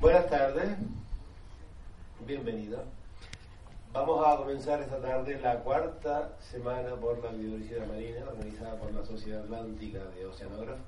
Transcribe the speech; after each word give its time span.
Buenas 0.00 0.30
tardes, 0.30 0.78
bienvenido. 2.26 2.78
Vamos 3.92 4.26
a 4.26 4.38
comenzar 4.38 4.80
esta 4.80 4.98
tarde 4.98 5.38
la 5.42 5.58
cuarta 5.58 6.38
semana 6.40 6.96
por 6.96 7.22
la 7.22 7.32
biodiversidad 7.32 7.86
marina 7.86 8.24
organizada 8.26 8.80
por 8.80 8.94
la 8.94 9.04
Sociedad 9.04 9.42
Atlántica 9.42 9.98
de 10.16 10.24
Oceanógrafos. 10.24 10.86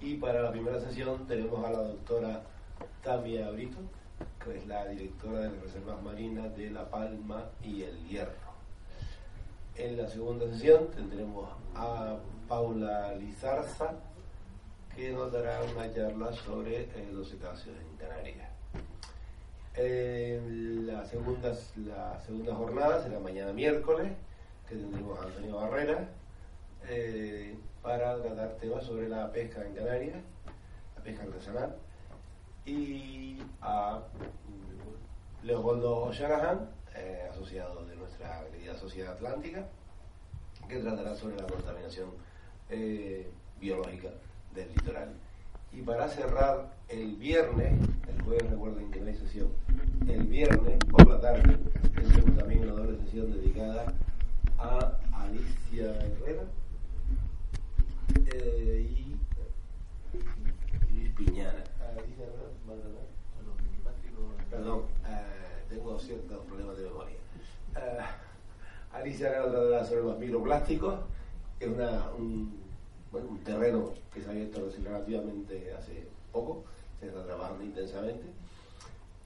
Y 0.00 0.14
para 0.14 0.40
la 0.40 0.52
primera 0.52 0.80
sesión 0.80 1.26
tenemos 1.26 1.62
a 1.66 1.70
la 1.70 1.82
doctora 1.82 2.44
Tamia 3.02 3.50
Brito, 3.50 3.76
que 4.42 4.56
es 4.56 4.66
la 4.66 4.86
directora 4.86 5.40
de 5.40 5.50
las 5.50 5.60
reservas 5.64 6.02
marinas 6.02 6.56
de 6.56 6.70
La 6.70 6.88
Palma 6.88 7.44
y 7.62 7.82
El 7.82 8.08
Hierro. 8.08 8.54
En 9.76 9.98
la 9.98 10.08
segunda 10.08 10.46
sesión 10.46 10.88
tendremos 10.92 11.46
a 11.74 12.16
Paula 12.48 13.14
Lizarza, 13.16 13.96
que 14.94 15.10
nos 15.10 15.32
dará 15.32 15.60
una 15.62 15.92
charla 15.92 16.32
sobre 16.32 16.82
eh, 16.82 17.10
los 17.12 17.28
cetáceos 17.28 17.76
en 17.76 17.96
Canarias. 17.96 18.48
Eh, 19.76 20.40
la, 20.86 21.04
segunda, 21.04 21.52
la 21.84 22.20
segunda 22.20 22.54
jornada 22.54 23.02
será 23.02 23.18
mañana 23.18 23.52
miércoles, 23.52 24.12
que 24.68 24.76
tendremos 24.76 25.18
a 25.18 25.24
Antonio 25.24 25.56
Barrera, 25.56 26.08
eh, 26.88 27.56
para 27.82 28.22
tratar 28.22 28.56
temas 28.56 28.84
sobre 28.84 29.08
la 29.08 29.32
pesca 29.32 29.66
en 29.66 29.74
Canarias, 29.74 30.22
la 30.96 31.02
pesca 31.02 31.24
artesanal, 31.24 31.76
y 32.64 33.42
a 33.60 34.00
Leopoldo 35.42 36.12
Shanahan, 36.12 36.70
asociado 37.30 37.84
de 37.84 37.96
nuestra 37.96 38.44
querida 38.52 38.74
Sociedad 38.76 39.14
Atlántica, 39.14 39.66
que 40.68 40.78
tratará 40.78 41.16
sobre 41.16 41.36
la 41.36 41.46
contaminación 41.46 42.10
biológica 43.60 44.10
del 44.54 44.68
litoral. 44.68 45.12
Y 45.72 45.82
para 45.82 46.08
cerrar 46.08 46.72
el 46.88 47.16
viernes, 47.16 47.72
el 48.08 48.22
jueves 48.22 48.50
recuerden 48.50 48.90
que 48.90 49.00
no 49.00 49.08
hay 49.08 49.16
sesión, 49.16 49.48
el 50.06 50.22
viernes 50.24 50.78
por 50.90 51.08
la 51.08 51.20
tarde 51.20 51.58
tenemos 51.94 52.36
también 52.38 52.62
una 52.62 52.72
doble 52.72 52.98
sesión 52.98 53.32
dedicada 53.32 53.92
a 54.58 54.92
Alicia 55.12 55.96
Herrera 55.96 56.44
eh, 58.32 58.88
y 58.90 59.16
Luis 60.94 61.10
Piñana. 61.16 61.64
Alicia 61.80 62.24
Herrera, 62.24 62.44
Perdón, 64.50 64.82
eh, 65.08 65.64
tengo 65.68 65.98
ciertos 65.98 66.44
problemas 66.46 66.76
de 66.76 66.84
memoria. 66.84 67.16
Eh, 67.76 67.98
Alicia 68.92 69.28
Herrera 69.28 69.50
tratará 69.50 69.84
sobre 69.84 70.02
los 70.02 70.18
microplásticos, 70.18 71.00
es 71.58 71.68
una, 71.68 72.10
un 72.16 72.63
bueno, 73.14 73.28
un 73.30 73.44
terreno 73.44 73.92
que 74.12 74.20
se 74.20 74.26
ha 74.26 74.30
abierto 74.32 74.68
relativamente 74.82 75.72
hace 75.72 76.08
poco, 76.32 76.64
se 76.98 77.06
está 77.06 77.24
trabajando 77.24 77.62
intensamente. 77.62 78.24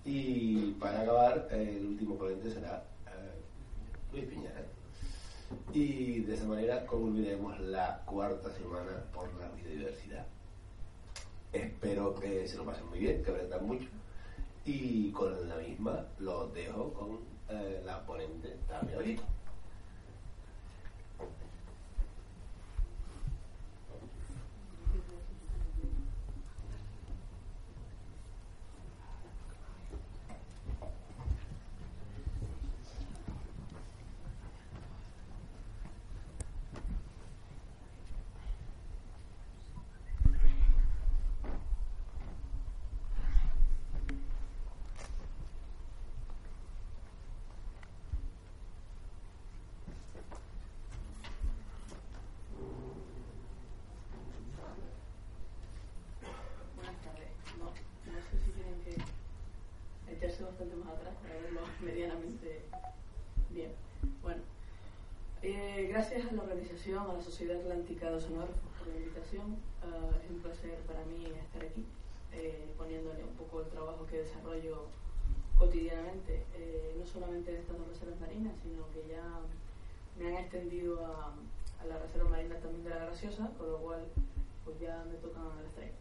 Y 0.04 0.72
para 0.72 1.00
acabar, 1.00 1.48
el 1.52 1.86
último 1.86 2.16
ponente 2.16 2.50
será 2.50 2.84
eh, 3.06 4.12
Luis 4.12 4.26
Piñera. 4.26 4.62
Y 5.72 6.20
de 6.20 6.34
esa 6.34 6.44
manera 6.44 6.84
concluiremos 6.84 7.58
la 7.60 8.02
cuarta 8.04 8.50
semana 8.52 9.04
por 9.14 9.32
la 9.40 9.48
biodiversidad. 9.52 10.26
Espero 11.54 12.14
que 12.14 12.46
se 12.46 12.58
lo 12.58 12.66
pasen 12.66 12.86
muy 12.90 12.98
bien, 12.98 13.22
que 13.22 13.30
aprendan 13.30 13.66
mucho. 13.66 13.88
Y 14.66 15.10
con 15.12 15.48
la 15.48 15.56
misma 15.56 16.04
los 16.18 16.52
dejo 16.52 16.92
con 16.92 17.20
eh, 17.48 17.80
la 17.86 18.04
ponente 18.04 18.54
Tamia 18.68 18.98
Brito. 18.98 19.22
Bastante 60.58 60.74
más 60.84 60.94
atrás 60.94 61.14
para 61.22 61.34
verlo 61.40 61.60
medianamente 61.80 62.62
bien. 63.50 63.70
Bueno, 64.22 64.42
eh, 65.40 65.86
gracias 65.88 66.26
a 66.26 66.32
la 66.32 66.42
organización, 66.42 66.98
a 67.08 67.14
la 67.14 67.22
Sociedad 67.22 67.60
Atlántica 67.60 68.10
de 68.10 68.16
Oceanógrafos 68.16 68.72
por 68.76 68.88
la 68.88 68.96
invitación. 68.96 69.54
Uh, 69.86 70.10
es 70.18 70.30
un 70.30 70.40
placer 70.42 70.74
para 70.80 71.04
mí 71.04 71.26
estar 71.26 71.62
aquí, 71.62 71.86
eh, 72.32 72.74
poniéndole 72.76 73.22
un 73.22 73.34
poco 73.38 73.60
el 73.60 73.68
trabajo 73.68 74.04
que 74.06 74.22
desarrollo 74.22 74.86
cotidianamente, 75.56 76.44
eh, 76.56 76.96
no 76.98 77.06
solamente 77.06 77.54
en 77.54 77.60
estas 77.62 77.78
dos 77.78 77.86
reservas 77.86 78.18
marinas, 78.18 78.54
sino 78.60 78.90
que 78.90 79.06
ya 79.08 79.38
me 80.18 80.26
han 80.26 80.42
extendido 80.42 81.06
a, 81.06 81.34
a, 81.80 81.84
la 81.86 81.98
reserva 81.98 82.30
marina 82.30 82.56
también 82.56 82.82
de 82.82 82.90
la 82.90 83.06
Graciosa, 83.06 83.48
con 83.56 83.70
lo 83.70 83.78
cual 83.78 84.06
pues 84.64 84.80
ya 84.80 85.04
me 85.08 85.14
tocan 85.18 85.44
el 85.60 85.66
estrés. 85.66 85.92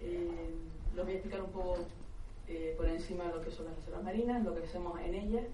Eh, 0.00 0.50
los 0.96 1.04
voy 1.04 1.14
a 1.14 1.16
explicar 1.18 1.42
un 1.42 1.52
poco 1.52 1.78
eh, 2.48 2.74
por 2.76 2.88
encima 2.88 3.24
de 3.24 3.34
lo 3.34 3.40
que 3.42 3.50
son 3.50 3.66
las 3.66 3.76
reservas 3.76 4.02
marinas, 4.02 4.44
lo 4.44 4.54
que 4.54 4.64
hacemos 4.64 4.98
en 5.00 5.14
ellas 5.14 5.44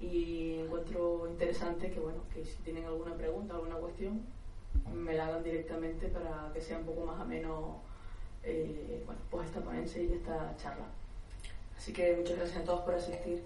y 0.00 0.60
encuentro 0.60 1.28
interesante 1.28 1.90
que 1.90 1.98
bueno 1.98 2.22
que 2.32 2.44
si 2.44 2.56
tienen 2.62 2.84
alguna 2.84 3.14
pregunta, 3.14 3.54
alguna 3.54 3.76
cuestión, 3.76 4.22
me 4.94 5.14
la 5.14 5.26
hagan 5.26 5.42
directamente 5.42 6.08
para 6.08 6.52
que 6.54 6.60
sea 6.60 6.78
un 6.78 6.84
poco 6.84 7.04
más 7.04 7.20
ameno 7.20 7.80
eh, 8.44 9.02
bueno, 9.04 9.20
pues 9.30 9.48
esta 9.48 9.60
ponencia 9.60 10.02
y 10.02 10.12
esta 10.12 10.56
charla. 10.56 10.86
Así 11.76 11.92
que 11.92 12.16
muchas 12.16 12.36
gracias 12.38 12.62
a 12.62 12.64
todos 12.64 12.80
por 12.82 12.94
asistir. 12.94 13.42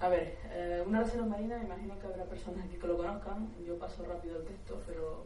A 0.00 0.08
ver, 0.08 0.36
eh, 0.50 0.82
una 0.84 1.04
reserva 1.04 1.26
marina, 1.26 1.62
imagino 1.62 1.96
que 2.00 2.06
habrá 2.08 2.24
personas 2.24 2.64
aquí 2.64 2.76
que 2.76 2.88
lo 2.88 2.96
conozcan, 2.96 3.48
yo 3.64 3.78
paso 3.78 4.04
rápido 4.04 4.38
el 4.38 4.44
texto, 4.44 4.82
pero 4.84 5.24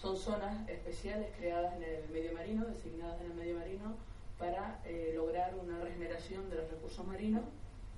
son 0.00 0.16
zonas 0.16 0.68
especiales 0.68 1.28
creadas 1.36 1.74
en 1.76 1.82
el 1.82 2.08
medio 2.10 2.32
marino, 2.32 2.64
designadas 2.66 3.20
en 3.20 3.32
el 3.32 3.36
medio 3.36 3.58
marino, 3.58 3.96
para 4.38 4.80
eh, 4.84 5.12
lograr 5.16 5.54
una 5.60 5.80
regeneración 5.80 6.48
de 6.50 6.56
los 6.56 6.70
recursos 6.70 7.04
marinos 7.04 7.42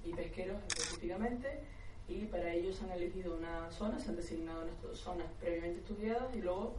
y 0.04 0.12
pesqueros 0.14 0.56
específicamente. 0.68 1.60
Y 2.08 2.24
para 2.24 2.52
ello 2.52 2.72
se 2.72 2.84
han 2.84 2.92
elegido 2.92 3.36
una 3.36 3.70
zona, 3.70 3.98
se 3.98 4.08
han 4.08 4.16
designado 4.16 4.64
zonas 4.94 5.26
previamente 5.38 5.80
estudiadas 5.80 6.34
y 6.34 6.40
luego, 6.40 6.74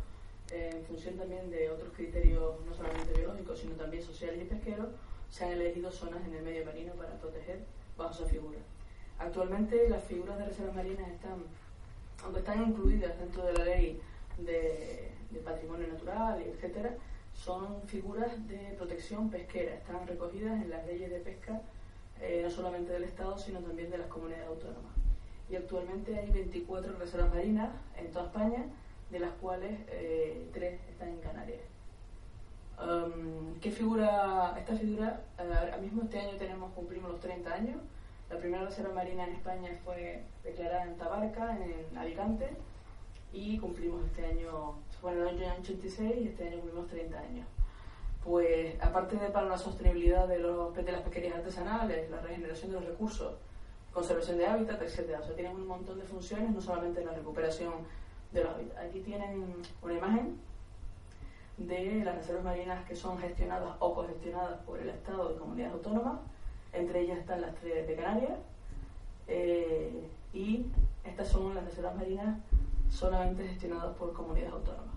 eh, 0.52 0.72
en 0.74 0.84
función 0.86 1.16
también 1.16 1.50
de 1.52 1.70
otros 1.70 1.94
criterios, 1.96 2.56
no 2.66 2.74
solamente 2.74 3.14
biológicos, 3.14 3.60
sino 3.60 3.74
también 3.76 4.04
sociales 4.04 4.42
y 4.42 4.46
pesqueros, 4.46 4.88
se 5.30 5.46
han 5.46 5.52
elegido 5.52 5.92
zonas 5.92 6.26
en 6.26 6.34
el 6.34 6.44
medio 6.44 6.66
marino 6.66 6.94
para 6.94 7.14
proteger 7.20 7.60
bajo 7.96 8.12
esa 8.12 8.26
figura. 8.26 8.58
Actualmente 9.20 9.88
las 9.88 10.04
figuras 10.04 10.40
de 10.40 10.46
reservas 10.46 10.76
marinas 10.76 11.08
están, 11.10 11.44
aunque 12.24 12.40
están 12.40 12.68
incluidas 12.68 13.18
dentro 13.20 13.46
de 13.46 13.54
la 13.54 13.66
ley 13.66 14.02
de 14.38 15.12
patrimonio 15.44 15.88
natural, 15.88 16.42
etcétera, 16.42 16.96
son 17.34 17.82
figuras 17.88 18.48
de 18.48 18.76
protección 18.78 19.30
pesquera, 19.30 19.74
están 19.74 20.06
recogidas 20.06 20.62
en 20.62 20.70
las 20.70 20.86
leyes 20.86 21.10
de 21.10 21.20
pesca 21.20 21.62
eh, 22.22 22.42
no 22.44 22.52
solamente 22.52 22.94
del 22.94 23.06
Estado, 23.06 23.38
sino 23.38 23.60
también 23.60 23.90
de 23.90 23.98
las 23.98 24.08
comunidades 24.08 24.48
autónomas. 24.48 24.94
Y 25.50 25.56
actualmente 25.56 26.18
hay 26.18 26.30
24 26.30 26.94
reservas 26.94 27.34
marinas 27.34 27.72
en 27.98 28.12
toda 28.12 28.26
España, 28.26 28.66
de 29.10 29.20
las 29.20 29.32
cuales 29.42 29.72
eh, 29.90 30.48
tres 30.54 30.80
están 30.90 31.10
en 31.10 31.20
Canarias. 31.20 31.62
Um, 32.80 33.60
¿Qué 33.60 33.72
figura? 33.72 34.56
Esta 34.58 34.76
figura, 34.76 35.22
eh, 35.40 35.52
ahora 35.60 35.78
mismo 35.78 36.04
este 36.04 36.20
año 36.20 36.38
tenemos, 36.38 36.72
cumplimos 36.74 37.12
los 37.12 37.20
30 37.20 37.54
años. 37.54 37.78
La 38.30 38.38
primera 38.38 38.66
reserva 38.66 38.94
marina 38.94 39.26
en 39.26 39.34
España 39.34 39.72
fue 39.84 40.24
declarada 40.44 40.84
en 40.84 40.98
Tabarca, 40.98 41.58
en 41.58 41.98
Alicante, 41.98 42.50
y 43.34 43.58
cumplimos 43.58 44.06
este 44.06 44.26
año, 44.26 44.76
bueno, 45.02 45.28
el 45.28 45.40
año 45.40 45.54
86 45.62 46.14
y 46.22 46.28
este 46.28 46.48
año 46.48 46.60
cumplimos 46.60 46.88
30 46.88 47.20
años. 47.20 47.48
Pues 48.24 48.76
aparte 48.82 49.16
de 49.16 49.30
para 49.30 49.48
la 49.48 49.58
sostenibilidad 49.58 50.28
de, 50.28 50.40
los, 50.40 50.76
de 50.76 50.92
las 50.92 51.02
pesquerías 51.02 51.36
artesanales, 51.36 52.10
la 52.10 52.22
regeneración 52.22 52.72
de 52.72 52.80
los 52.80 52.90
recursos, 52.90 53.34
conservación 53.94 54.38
de 54.38 54.46
hábitat, 54.46 54.82
etc. 54.82 55.18
O 55.20 55.24
sea, 55.24 55.36
tienen 55.36 55.56
un 55.56 55.68
montón 55.68 55.98
de 56.00 56.06
funciones, 56.06 56.52
no 56.52 56.62
solamente 56.62 57.04
la 57.04 57.14
recuperación 57.14 57.74
de 58.32 58.44
los 58.44 58.54
hábitats. 58.54 58.80
Aquí 58.86 59.00
tienen 59.00 59.56
una 59.82 59.94
imagen 59.94 60.38
de 61.58 62.04
las 62.04 62.16
reservas 62.16 62.44
marinas 62.44 62.86
que 62.88 62.96
son 62.96 63.18
gestionadas 63.18 63.76
o 63.80 63.94
cogestionadas 63.94 64.60
por 64.66 64.80
el 64.80 64.90
Estado 64.90 65.34
y 65.34 65.40
comunidades 65.40 65.74
autónomas. 65.74 66.20
Entre 66.74 67.02
ellas 67.02 67.18
están 67.18 67.42
las 67.42 67.56
tres 67.56 67.88
de 67.88 67.96
Canarias. 67.96 68.38
Eh, 69.28 70.10
y 70.34 70.66
estas 71.04 71.28
son 71.28 71.56
las 71.56 71.66
reservas 71.66 71.96
marinas 71.96 72.38
solamente 72.92 73.48
gestionadas 73.48 73.96
por 73.96 74.14
comunidades 74.14 74.54
autónomas. 74.54 74.96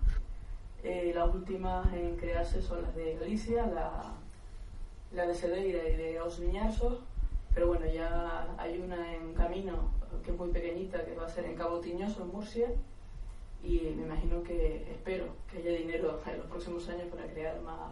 Eh, 0.83 1.11
las 1.15 1.33
últimas 1.33 1.91
en 1.93 2.15
crearse 2.15 2.61
son 2.61 2.83
las 2.83 2.95
de 2.95 3.15
Galicia, 3.15 3.65
la, 3.65 4.13
la 5.13 5.25
de 5.25 5.33
Cedeira 5.33 5.87
y 5.89 5.95
de 5.95 6.21
Os 6.21 6.39
pero 7.53 7.67
bueno, 7.67 7.85
ya 7.87 8.53
hay 8.57 8.79
una 8.79 9.15
en 9.15 9.33
camino 9.33 9.89
que 10.23 10.31
es 10.31 10.37
muy 10.37 10.49
pequeñita, 10.49 11.05
que 11.05 11.15
va 11.15 11.25
a 11.25 11.29
ser 11.29 11.45
en 11.45 11.55
Cabo 11.55 11.79
Tiñoso, 11.79 12.23
en 12.23 12.31
Murcia, 12.31 12.67
y 13.63 13.79
me 13.95 14.03
imagino 14.03 14.43
que 14.43 14.91
espero 14.91 15.27
que 15.49 15.59
haya 15.59 15.71
dinero 15.71 16.21
en 16.27 16.37
los 16.37 16.47
próximos 16.47 16.87
años 16.89 17.07
para 17.07 17.25
crear 17.27 17.59
más, 17.61 17.91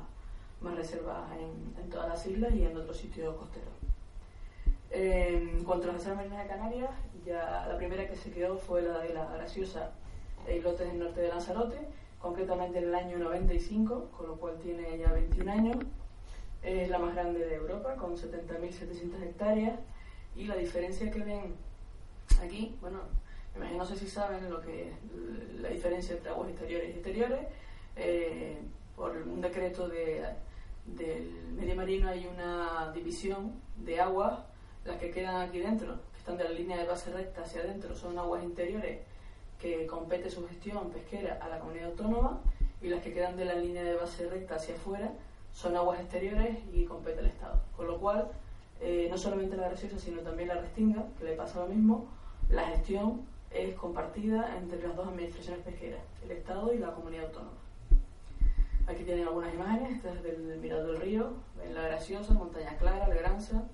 más 0.62 0.76
reservas 0.76 1.32
en, 1.32 1.82
en, 1.82 1.90
todas 1.90 2.10
las 2.10 2.26
islas 2.26 2.54
y 2.54 2.66
en 2.66 2.76
otros 2.76 2.98
sitios 2.98 3.36
costeros. 3.38 3.74
En 4.92 5.64
cuanto 5.64 5.86
a 5.86 5.94
las 5.94 6.04
reservas 6.04 6.30
de 6.30 6.48
Canarias, 6.48 6.92
ya 7.26 7.66
la 7.68 7.78
primera 7.78 8.08
que 8.08 8.16
se 8.16 8.32
quedó 8.32 8.58
fue 8.58 8.82
la 8.82 9.00
de 9.00 9.14
la 9.14 9.26
Graciosa 9.26 9.92
e 10.48 10.58
Islotes 10.58 10.88
del 10.88 11.00
norte 11.00 11.22
de 11.22 11.30
Lanzarote, 11.30 11.80
concretamente 12.20 12.80
en 12.80 12.86
el 12.86 12.96
año 12.96 13.18
95, 13.20 14.12
con 14.18 14.28
lo 14.28 14.36
cual 14.36 14.58
tiene 14.60 14.98
ya 14.98 15.12
21 15.12 15.52
años 15.52 15.78
es 16.64 16.90
la 16.90 16.98
más 16.98 17.14
grande 17.14 17.46
de 17.46 17.56
Europa, 17.56 17.96
con 17.96 18.16
70.700 18.16 19.22
hectáreas. 19.22 19.80
Y 20.36 20.46
la 20.46 20.56
diferencia 20.56 21.12
que 21.12 21.20
ven 21.20 21.56
aquí, 22.42 22.76
bueno, 22.82 23.00
no 23.78 23.86
sé 23.86 23.98
si 23.98 24.08
saben 24.08 24.50
lo 24.50 24.62
que 24.62 24.90
es 24.90 24.96
la 25.60 25.70
diferencia 25.70 26.16
entre 26.16 26.32
aguas 26.32 26.50
exteriores 26.50 26.90
y 26.90 26.94
exteriores. 26.94 27.48
Eh, 27.96 28.58
por 28.96 29.12
un 29.12 29.42
decreto 29.42 29.88
de, 29.88 30.24
del 30.86 31.52
medio 31.56 31.76
marino 31.76 32.08
hay 32.08 32.26
una 32.26 32.92
división 32.94 33.62
de 33.78 34.00
aguas, 34.00 34.40
las 34.86 34.98
que 34.98 35.12
quedan 35.12 35.42
aquí 35.42 35.60
dentro, 35.60 36.00
están 36.24 36.38
de 36.38 36.46
la 36.46 36.52
línea 36.52 36.78
de 36.78 36.86
base 36.86 37.12
recta 37.12 37.42
hacia 37.42 37.60
adentro, 37.60 37.94
son 37.98 38.18
aguas 38.18 38.46
interiores 38.46 39.02
que 39.60 39.86
compete 39.86 40.30
su 40.30 40.48
gestión 40.48 40.90
pesquera 40.90 41.38
a 41.42 41.50
la 41.50 41.60
comunidad 41.60 41.88
autónoma 41.88 42.40
y 42.82 42.88
las 42.88 43.04
que 43.04 43.14
quedan 43.14 43.36
de 43.36 43.44
la 43.44 43.56
línea 43.56 43.84
de 43.84 43.96
base 43.96 44.30
recta 44.30 44.56
hacia 44.56 44.74
afuera 44.76 45.12
son 45.52 45.76
aguas 45.76 46.00
exteriores 46.00 46.60
y 46.74 46.86
compete 46.86 47.20
el 47.20 47.26
Estado. 47.26 47.60
Con 47.76 47.88
lo 47.88 48.00
cual, 48.00 48.30
eh, 48.80 49.08
no 49.12 49.18
solamente 49.18 49.58
la 49.58 49.68
graciosa, 49.68 50.00
sino 50.00 50.22
también 50.22 50.48
la 50.48 50.56
restinga, 50.56 51.04
que 51.20 51.26
le 51.26 51.34
pasa 51.34 51.60
lo 51.60 51.68
mismo, 51.68 52.08
la 52.50 52.68
gestión 52.68 53.24
es 53.52 53.76
compartida 53.76 54.58
entre 54.58 54.82
las 54.82 54.96
dos 54.96 55.10
administraciones 55.10 55.62
pesqueras, 55.66 56.00
el 56.24 56.32
Estado 56.32 56.74
y 56.74 56.78
la 56.78 56.94
comunidad 56.94 57.26
autónoma. 57.26 57.58
Aquí 58.88 59.04
tienen 59.04 59.28
algunas 59.28 59.54
imágenes, 59.54 59.98
esta 59.98 60.14
es 60.14 60.24
del 60.24 60.58
Mirador 60.62 60.94
del 60.94 61.02
Río, 61.02 61.34
en 61.62 61.76
La 61.76 61.82
Graciosa, 61.82 62.34
Montaña 62.34 62.78
Clara, 62.78 63.10
Legranza. 63.10 63.66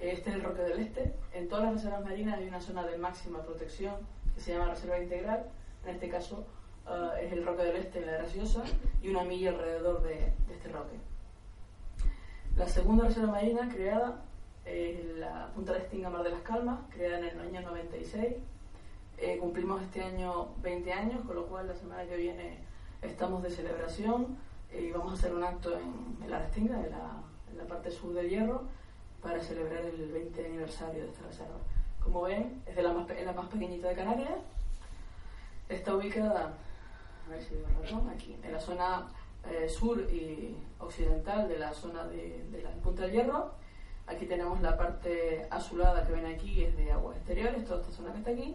Este 0.00 0.30
es 0.30 0.36
el 0.36 0.42
Roque 0.42 0.62
del 0.62 0.80
Este. 0.80 1.14
En 1.32 1.48
todas 1.48 1.64
las 1.64 1.74
reservas 1.74 2.04
marinas 2.04 2.38
hay 2.38 2.48
una 2.48 2.60
zona 2.60 2.86
de 2.86 2.98
máxima 2.98 3.42
protección 3.42 3.94
que 4.34 4.40
se 4.40 4.52
llama 4.52 4.70
Reserva 4.70 4.98
Integral. 4.98 5.46
En 5.84 5.94
este 5.94 6.08
caso, 6.08 6.46
Ah, 6.88 7.14
es 7.20 7.32
el 7.32 7.44
Roque 7.44 7.64
del 7.64 7.76
Este, 7.76 8.00
la 8.06 8.12
Graciosa, 8.12 8.62
y 9.02 9.08
una 9.08 9.24
milla 9.24 9.50
alrededor 9.50 10.02
de, 10.02 10.32
este 10.48 10.68
roque. 10.68 10.96
La 12.56 12.68
segunda 12.68 13.06
reserva 13.06 13.32
marina 13.32 13.68
creada 13.68 14.22
es 14.64 15.04
la 15.16 15.50
Punta 15.52 15.72
de 15.72 15.80
Estinga 15.80 16.10
Mar 16.10 16.22
de 16.22 16.30
las 16.30 16.42
Calmas, 16.42 16.78
creada 16.90 17.18
en 17.18 17.24
el 17.24 17.40
año 17.40 17.62
96. 17.62 18.36
Eh, 19.18 19.38
cumplimos 19.38 19.82
este 19.82 20.00
año 20.02 20.50
20 20.62 20.92
años, 20.92 21.24
con 21.26 21.34
lo 21.34 21.46
cual 21.46 21.66
la 21.66 21.74
semana 21.74 22.04
que 22.04 22.16
viene 22.16 22.58
estamos 23.02 23.42
de 23.42 23.50
celebración 23.50 24.38
eh, 24.70 24.82
y 24.82 24.92
vamos 24.92 25.10
a 25.10 25.14
hacer 25.14 25.34
un 25.34 25.42
acto 25.42 25.76
en, 25.76 26.30
la 26.30 26.38
Restinga, 26.38 26.76
en 26.84 26.90
la, 26.90 27.22
en 27.50 27.58
la, 27.58 27.64
parte 27.64 27.90
sur 27.90 28.14
del 28.14 28.28
Hierro, 28.28 28.62
para 29.26 29.42
celebrar 29.42 29.84
el 29.84 30.12
20 30.12 30.46
aniversario 30.46 31.02
de 31.02 31.08
esta 31.08 31.26
reserva. 31.26 31.56
Como 32.00 32.22
ven, 32.22 32.62
es 32.64 32.76
de 32.76 32.82
la 32.82 32.92
más, 32.92 33.08
la 33.08 33.32
más 33.32 33.46
pequeñita 33.48 33.88
de 33.88 33.96
Canarias. 33.96 34.38
Está 35.68 35.96
ubicada 35.96 36.54
a 37.26 37.30
ver 37.30 37.42
si 37.42 37.56
razón, 37.82 38.08
aquí, 38.08 38.36
en 38.40 38.52
la 38.52 38.60
zona 38.60 39.08
eh, 39.50 39.68
sur 39.68 39.98
y 40.12 40.56
occidental 40.78 41.48
de 41.48 41.58
la 41.58 41.74
zona 41.74 42.06
de, 42.06 42.62
la 42.62 42.70
Punta 42.70 43.02
del 43.02 43.12
Hierro. 43.12 43.54
Aquí 44.06 44.26
tenemos 44.26 44.60
la 44.60 44.76
parte 44.76 45.48
azulada 45.50 46.06
que 46.06 46.12
ven 46.12 46.26
aquí, 46.26 46.62
es 46.62 46.76
de 46.76 46.92
aguas 46.92 47.16
exteriores, 47.16 47.64
toda 47.64 47.80
esta 47.80 47.92
zona 47.92 48.12
que 48.12 48.18
está 48.18 48.30
aquí. 48.30 48.54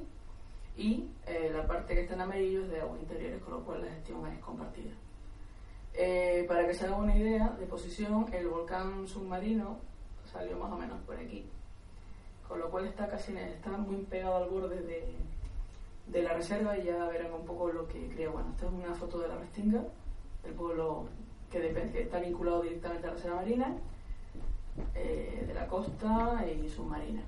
Y 0.77 1.09
eh, 1.27 1.51
la 1.53 1.68
parte 1.68 1.94
que 1.94 2.03
está 2.03 2.13
en 2.13 2.21
amarillo 2.21 2.63
es 2.63 2.69
de 2.69 2.79
aguas 2.79 3.01
interiores, 3.01 3.44
con 3.44 3.56
lo 3.56 3.65
cual 3.65 3.81
la 3.81 3.91
gestión 3.91 4.25
es 4.27 4.39
compartida. 4.39 4.91
Eh, 5.94 6.45
para 6.47 6.65
que 6.65 6.73
se 6.73 6.85
haga 6.85 6.95
una 6.95 7.18
idea 7.18 7.50
de 7.59 7.65
posición, 7.65 8.27
el 8.31 8.47
volcán 8.47 9.06
submarino 9.06 9.90
salió 10.31 10.57
más 10.57 10.72
o 10.72 10.78
menos 10.78 11.00
por 11.01 11.16
aquí. 11.16 11.45
Con 12.48 12.60
lo 12.60 12.69
cual 12.69 12.86
está 12.86 13.07
casi 13.07 13.36
está 13.36 13.72
muy 13.72 13.98
pegado 14.04 14.38
al 14.38 14.50
borde 14.50 14.81
de, 14.81 15.16
de 16.07 16.24
la 16.24 16.33
reserva 16.33 16.78
y 16.78 16.83
ya 16.83 17.06
verán 17.07 17.33
un 17.33 17.45
poco 17.45 17.72
lo 17.72 17.88
que 17.88 18.10
creo. 18.10 18.33
Bueno, 18.33 18.50
esta 18.51 18.68
es 18.68 18.74
una 18.74 18.94
foto 18.94 19.19
de 19.19 19.28
la 19.28 19.38
Restinga, 19.38 19.83
el 20.44 20.54
pueblo 20.54 21.06
que, 21.51 22.01
está 22.01 22.19
vinculado 22.19 22.62
directamente 22.62 23.07
a 23.07 23.10
la 23.10 23.16
reserva 23.16 23.38
marina, 23.38 23.75
eh, 24.95 25.44
de 25.48 25.54
la 25.54 25.68
costa 25.68 26.45
y 26.45 26.69
submarina. 26.69 27.22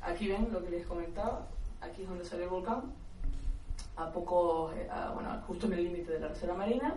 Aquí 0.00 0.28
ven 0.28 0.48
lo 0.52 0.62
que 0.64 0.70
les 0.70 0.86
comentaba, 0.86 1.46
aquí 1.80 2.02
es 2.02 2.08
donde 2.08 2.24
sale 2.24 2.44
el 2.44 2.48
volcán, 2.48 2.82
a 3.96 4.10
poco, 4.10 4.72
eh, 4.72 4.88
bueno, 5.14 5.42
justo 5.46 5.66
en 5.66 5.72
el 5.72 5.84
límite 5.84 6.12
de 6.12 6.20
la 6.20 6.28
reserva 6.28 6.54
marina, 6.54 6.94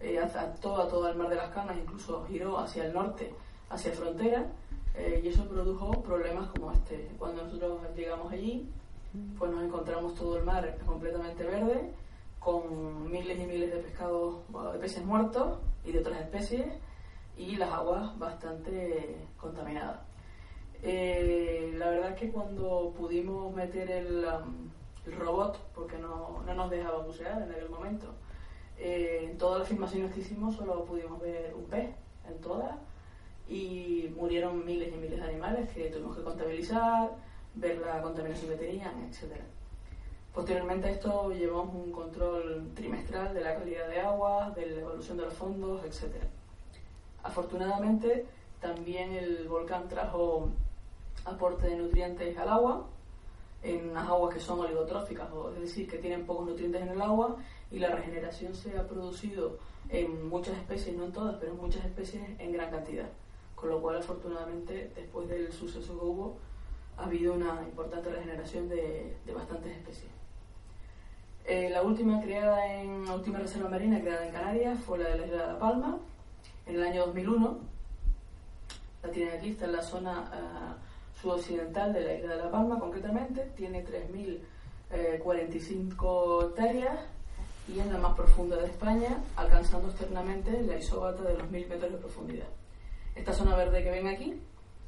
eh, 0.00 0.18
a, 0.18 0.54
todo, 0.54 0.82
a 0.82 0.88
todo 0.88 1.08
el 1.08 1.16
mar 1.16 1.28
de 1.28 1.36
las 1.36 1.50
Canas, 1.50 1.76
incluso 1.80 2.24
giró 2.26 2.58
hacia 2.58 2.84
el 2.86 2.92
norte, 2.92 3.32
hacia 3.70 3.92
frontera, 3.92 4.46
y 4.94 5.28
eso 5.28 5.48
produjo 5.48 6.02
problemas 6.02 6.48
como 6.50 6.72
este. 6.72 7.08
Cuando 7.18 7.44
nosotros 7.44 7.80
llegamos 7.96 8.32
allí, 8.32 8.68
pues 9.38 9.50
nos 9.50 9.62
encontramos 9.62 10.14
todo 10.14 10.38
el 10.38 10.44
mar 10.44 10.76
completamente 10.86 11.44
verde, 11.44 11.90
con 12.38 13.10
miles 13.10 13.38
y 13.38 13.46
miles 13.46 13.70
de 13.72 13.78
pescados, 13.78 14.36
de 14.72 14.78
peces 14.78 15.04
muertos 15.04 15.58
y 15.84 15.92
de 15.92 16.00
otras 16.00 16.20
especies, 16.20 16.66
y 17.36 17.56
las 17.56 17.70
aguas 17.70 18.18
bastante 18.18 19.16
contaminadas. 19.36 20.00
Eh, 20.82 21.74
la 21.76 21.90
verdad 21.90 22.10
es 22.10 22.18
que 22.18 22.30
cuando 22.30 22.92
pudimos 22.96 23.54
meter 23.54 23.90
el, 23.90 24.24
um, 24.24 24.70
robot, 25.18 25.58
porque 25.74 25.96
no, 25.98 26.42
no, 26.44 26.54
nos 26.54 26.70
dejaba 26.70 26.98
bucear 26.98 27.42
en 27.42 27.50
aquel 27.50 27.68
momento, 27.68 28.06
eh, 28.78 29.28
en 29.30 29.38
todas 29.38 29.60
las 29.60 29.68
filmaciones 29.68 30.12
que 30.12 30.20
hicimos 30.20 30.56
solo 30.56 30.84
pudimos 30.84 31.20
ver 31.20 31.54
un 31.54 31.64
pez 31.64 31.94
en 32.28 32.40
todas 32.40 32.76
y 33.52 34.08
murieron 34.16 34.64
miles 34.64 34.88
y 34.94 34.96
miles 34.96 35.20
de 35.20 35.28
animales 35.28 35.68
que 35.70 35.90
tuvimos 35.90 36.16
que 36.16 36.22
contabilizar, 36.22 37.10
ver 37.54 37.78
la 37.78 38.00
contaminación 38.00 38.50
que 38.52 38.56
tenían, 38.56 38.94
etc. 39.02 39.30
Posteriormente 40.32 40.88
a 40.88 40.90
esto 40.92 41.30
llevamos 41.32 41.74
un 41.74 41.92
control 41.92 42.70
trimestral 42.74 43.34
de 43.34 43.42
la 43.42 43.54
calidad 43.54 43.88
de 43.88 44.00
agua, 44.00 44.50
de 44.56 44.66
la 44.66 44.80
evolución 44.80 45.18
de 45.18 45.24
los 45.24 45.34
fondos, 45.34 45.84
etc. 45.84 46.14
Afortunadamente, 47.22 48.24
también 48.58 49.12
el 49.12 49.46
volcán 49.46 49.86
trajo 49.86 50.48
aporte 51.26 51.68
de 51.68 51.76
nutrientes 51.76 52.38
al 52.38 52.48
agua, 52.48 52.86
en 53.62 53.90
unas 53.90 54.08
aguas 54.08 54.34
que 54.34 54.40
son 54.40 54.60
oligotróficas, 54.60 55.28
es 55.56 55.60
decir, 55.60 55.86
que 55.86 55.98
tienen 55.98 56.24
pocos 56.24 56.46
nutrientes 56.46 56.80
en 56.80 56.88
el 56.88 57.02
agua, 57.02 57.36
y 57.70 57.78
la 57.78 57.90
regeneración 57.90 58.54
se 58.54 58.78
ha 58.78 58.88
producido 58.88 59.58
en 59.90 60.28
muchas 60.30 60.56
especies, 60.56 60.96
no 60.96 61.04
en 61.04 61.12
todas, 61.12 61.36
pero 61.36 61.52
en 61.52 61.58
muchas 61.58 61.84
especies 61.84 62.22
en 62.38 62.52
gran 62.52 62.70
cantidad. 62.70 63.10
Con 63.62 63.70
lo 63.70 63.80
cual, 63.80 63.96
afortunadamente, 63.98 64.90
después 64.96 65.28
del 65.28 65.52
suceso 65.52 65.96
que 65.96 66.04
hubo, 66.04 66.36
ha 66.98 67.04
habido 67.04 67.32
una 67.32 67.62
importante 67.62 68.10
regeneración 68.10 68.68
de, 68.68 69.16
bastantes 69.32 69.76
especies. 69.76 70.10
Eh, 71.44 71.70
la 71.70 71.82
última 71.82 72.20
creada 72.20 72.66
en 72.74 73.08
última 73.08 73.38
reserva 73.38 73.68
marina 73.68 74.00
creada 74.00 74.26
en 74.26 74.32
Canarias 74.32 74.80
fue 74.84 74.98
la 74.98 75.10
de 75.10 75.18
la 75.18 75.26
isla 75.26 75.42
de 75.42 75.52
La 75.52 75.60
Palma 75.60 75.96
en 76.66 76.74
el 76.74 76.82
año 76.82 77.06
2001. 77.06 77.58
La 79.04 79.10
tienen 79.12 79.38
aquí, 79.38 79.50
está 79.50 79.66
en 79.66 79.72
la 79.72 79.82
zona 79.82 80.28
uh, 80.32 81.20
sudoccidental 81.20 81.92
de 81.92 82.00
la 82.00 82.14
isla 82.14 82.34
de 82.34 82.42
La 82.42 82.50
Palma 82.50 82.80
concretamente. 82.80 83.42
Tiene 83.54 83.86
3.045 84.90 86.48
hectáreas 86.48 86.98
y 87.72 87.78
en 87.78 87.92
la 87.92 88.00
más 88.00 88.16
profunda 88.16 88.56
de 88.56 88.66
España, 88.66 89.22
alcanzando 89.36 89.86
externamente 89.86 90.62
la 90.62 90.76
isóbata 90.76 91.22
de 91.22 91.34
los 91.34 91.44
1.000 91.44 91.68
metros 91.68 91.92
de 91.92 91.98
profundidad. 91.98 92.48
Esta 93.14 93.32
zona 93.34 93.54
verde 93.56 93.84
que 93.84 93.90
ven 93.90 94.08
aquí 94.08 94.40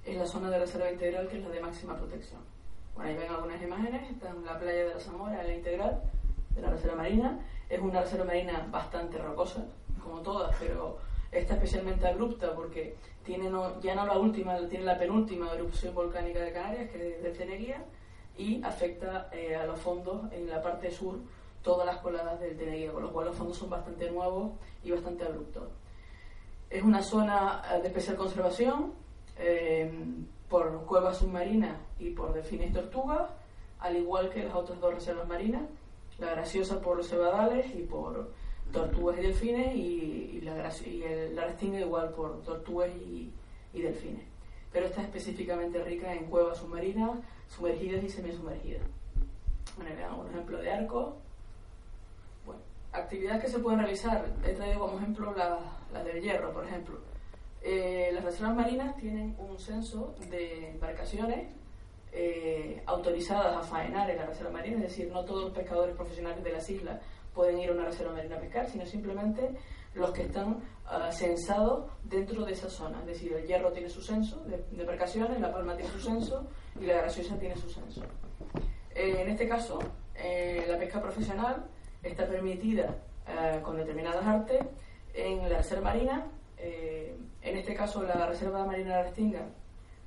en 0.06 0.18
la 0.18 0.26
zona 0.26 0.48
de 0.50 0.58
reserva 0.58 0.90
integral, 0.90 1.28
que 1.28 1.38
es 1.38 1.44
la 1.44 1.50
de 1.50 1.60
máxima 1.60 1.96
protección. 1.96 2.40
Bueno, 2.94 3.10
ahí 3.10 3.16
ven 3.16 3.30
algunas 3.30 3.62
imágenes, 3.62 4.10
está 4.10 4.30
en 4.30 4.44
la 4.44 4.58
playa 4.58 4.86
de 4.86 4.94
la 4.94 5.00
Zamora, 5.00 5.42
la 5.42 5.52
integral, 5.52 6.02
de 6.50 6.62
la 6.62 6.70
reserva 6.70 6.96
marina. 6.96 7.40
Es 7.68 7.80
una 7.80 8.00
reserva 8.00 8.24
marina 8.24 8.66
bastante 8.70 9.18
rocosa, 9.18 9.66
como 10.02 10.20
todas, 10.20 10.56
pero 10.58 10.98
está 11.32 11.54
especialmente 11.54 12.06
abrupta 12.06 12.54
porque 12.54 12.96
tiene 13.24 13.50
ya 13.82 13.94
no 13.94 14.06
la 14.06 14.18
última, 14.18 14.56
tiene 14.68 14.84
la 14.84 14.98
penúltima 14.98 15.52
erupción 15.52 15.94
volcánica 15.94 16.40
de 16.40 16.52
Canarias, 16.52 16.90
que 16.90 17.16
es 17.16 17.22
del 17.22 17.36
Teneguía, 17.36 17.84
y 18.38 18.62
afecta 18.62 19.28
eh, 19.32 19.54
a 19.54 19.66
los 19.66 19.78
fondos 19.78 20.32
en 20.32 20.48
la 20.48 20.62
parte 20.62 20.90
sur 20.90 21.18
todas 21.62 21.86
las 21.86 21.98
coladas 21.98 22.40
del 22.40 22.56
Teneguía, 22.56 22.92
con 22.92 23.02
lo 23.02 23.12
cual 23.12 23.26
los 23.26 23.36
fondos 23.36 23.56
son 23.56 23.70
bastante 23.70 24.10
nuevos 24.10 24.52
y 24.82 24.90
bastante 24.92 25.24
abruptos. 25.24 25.64
Es 26.74 26.82
una 26.82 27.04
zona 27.04 27.62
eh, 27.70 27.82
de 27.82 27.86
especial 27.86 28.16
conservación 28.16 28.94
eh, 29.38 29.88
por 30.48 30.84
cuevas 30.86 31.18
submarinas 31.18 31.78
y 32.00 32.10
por 32.10 32.34
delfines 32.34 32.70
y 32.70 32.72
tortugas, 32.72 33.30
al 33.78 33.96
igual 33.96 34.28
que 34.28 34.42
las 34.42 34.56
otras 34.56 34.80
dos 34.80 34.92
reservas 34.92 35.28
marinas, 35.28 35.62
la 36.18 36.30
graciosa 36.32 36.80
por 36.80 36.96
los 36.96 37.08
cebadales 37.08 37.72
y 37.76 37.82
por 37.82 38.32
tortugas 38.72 39.18
y 39.18 39.22
delfines, 39.22 39.76
y, 39.76 40.40
la, 40.40 40.68
y 40.84 41.02
el, 41.04 41.36
la 41.36 41.44
restinga 41.44 41.78
igual 41.78 42.08
por 42.10 42.42
tortugas 42.42 42.90
y, 42.90 43.32
y 43.72 43.80
delfines. 43.80 44.24
Pero 44.72 44.86
está 44.86 45.02
específicamente 45.02 45.80
rica 45.80 46.12
en 46.12 46.24
cuevas 46.24 46.58
submarinas, 46.58 47.20
sumergidas 47.46 48.02
y 48.02 48.08
semisumergidas. 48.08 48.82
Bueno, 49.76 49.92
veamos 49.96 50.26
un 50.26 50.32
ejemplo 50.32 50.58
de 50.58 50.72
arco. 50.72 51.18
Bueno, 52.44 52.62
actividades 52.92 53.44
que 53.44 53.48
se 53.48 53.60
pueden 53.60 53.78
realizar. 53.78 54.26
He 54.44 54.54
traído 54.54 54.80
como 54.80 54.98
ejemplo 54.98 55.32
las 55.36 55.60
la 55.94 56.04
del 56.04 56.20
hierro, 56.20 56.52
por 56.52 56.64
ejemplo. 56.66 56.98
Eh, 57.62 58.10
las 58.12 58.22
reservas 58.22 58.54
marinas 58.54 58.94
tienen 58.96 59.34
un 59.38 59.58
censo 59.58 60.14
de 60.28 60.70
embarcaciones 60.70 61.48
eh, 62.12 62.82
autorizadas 62.84 63.56
a 63.56 63.62
faenar 63.62 64.10
en 64.10 64.18
la 64.18 64.26
reserva 64.26 64.50
marina, 64.50 64.76
es 64.76 64.82
decir, 64.82 65.10
no 65.10 65.24
todos 65.24 65.44
los 65.44 65.52
pescadores 65.52 65.96
profesionales 65.96 66.44
de 66.44 66.52
las 66.52 66.68
islas 66.68 67.00
pueden 67.32 67.58
ir 67.58 67.70
a 67.70 67.72
una 67.72 67.86
reserva 67.86 68.12
marina 68.12 68.36
a 68.36 68.40
pescar, 68.40 68.68
sino 68.68 68.84
simplemente 68.84 69.50
los 69.94 70.10
que 70.10 70.22
están 70.22 70.62
uh, 70.86 71.80
dentro 72.02 72.44
de 72.44 72.52
esa 72.52 72.68
zona. 72.68 73.00
Es 73.00 73.06
decir, 73.06 73.32
el 73.32 73.46
hierro 73.46 73.72
tiene 73.72 73.88
su 73.88 74.02
censo 74.02 74.44
de, 74.44 74.58
de 74.70 74.80
embarcaciones, 74.82 75.40
la 75.40 75.52
palma 75.52 75.74
tiene 75.76 75.90
su 75.90 76.00
censo 76.00 76.46
y 76.80 76.86
la 76.86 76.94
graciosa 76.94 77.38
tiene 77.38 77.56
su 77.56 77.70
censo. 77.70 78.02
Eh, 78.94 79.22
en 79.22 79.28
este 79.30 79.48
caso, 79.48 79.78
eh, 80.14 80.64
la 80.68 80.78
pesca 80.78 81.00
profesional 81.00 81.64
está 82.02 82.26
permitida 82.26 82.94
eh, 83.26 83.60
con 83.62 83.76
determinadas 83.76 84.24
artes 84.24 84.60
en 85.14 85.48
la 85.48 85.58
reserva 85.58 85.92
marina. 85.92 86.26
en 86.58 87.56
este 87.56 87.74
caso, 87.74 88.02
la 88.02 88.26
reserva 88.26 88.64
marina 88.64 88.96
de 88.96 89.02
Restinga, 89.04 89.46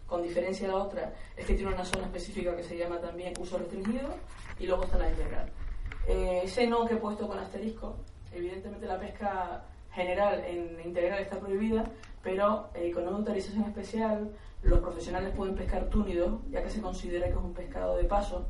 con 0.05 0.21
diferencia 0.23 0.67
de 0.67 0.73
la 0.73 0.79
otra, 0.79 1.13
es 1.35 1.45
que 1.45 1.53
tiene 1.53 1.73
una 1.73 1.85
zona 1.85 2.05
específica 2.05 2.55
que 2.55 2.63
se 2.63 2.77
llama 2.77 2.99
también 2.99 3.33
uso 3.39 3.57
restringido 3.57 4.09
y 4.59 4.65
luego 4.65 4.83
está 4.83 4.97
la 4.97 5.09
integral. 5.09 5.49
ese 6.07 6.67
no 6.67 6.85
que 6.85 6.95
he 6.95 6.97
puesto 6.97 7.27
con 7.27 7.37
asterisco, 7.37 7.97
evidentemente 8.31 8.85
la 8.85 8.99
pesca 8.99 9.63
general 9.91 10.43
en 10.45 10.79
integral 10.85 11.19
está 11.21 11.39
prohibida, 11.39 11.83
pero 12.23 12.69
con 12.93 13.07
una 13.07 13.17
autorización 13.17 13.63
especial 13.65 14.31
los 14.63 14.79
profesionales 14.79 15.33
pueden 15.35 15.55
pescar 15.55 15.89
túnidos, 15.89 16.41
ya 16.49 16.63
que 16.63 16.69
se 16.69 16.81
considera 16.81 17.27
que 17.27 17.33
es 17.33 17.37
un 17.37 17.53
pescado 17.53 17.97
de 17.97 18.03
paso 18.03 18.47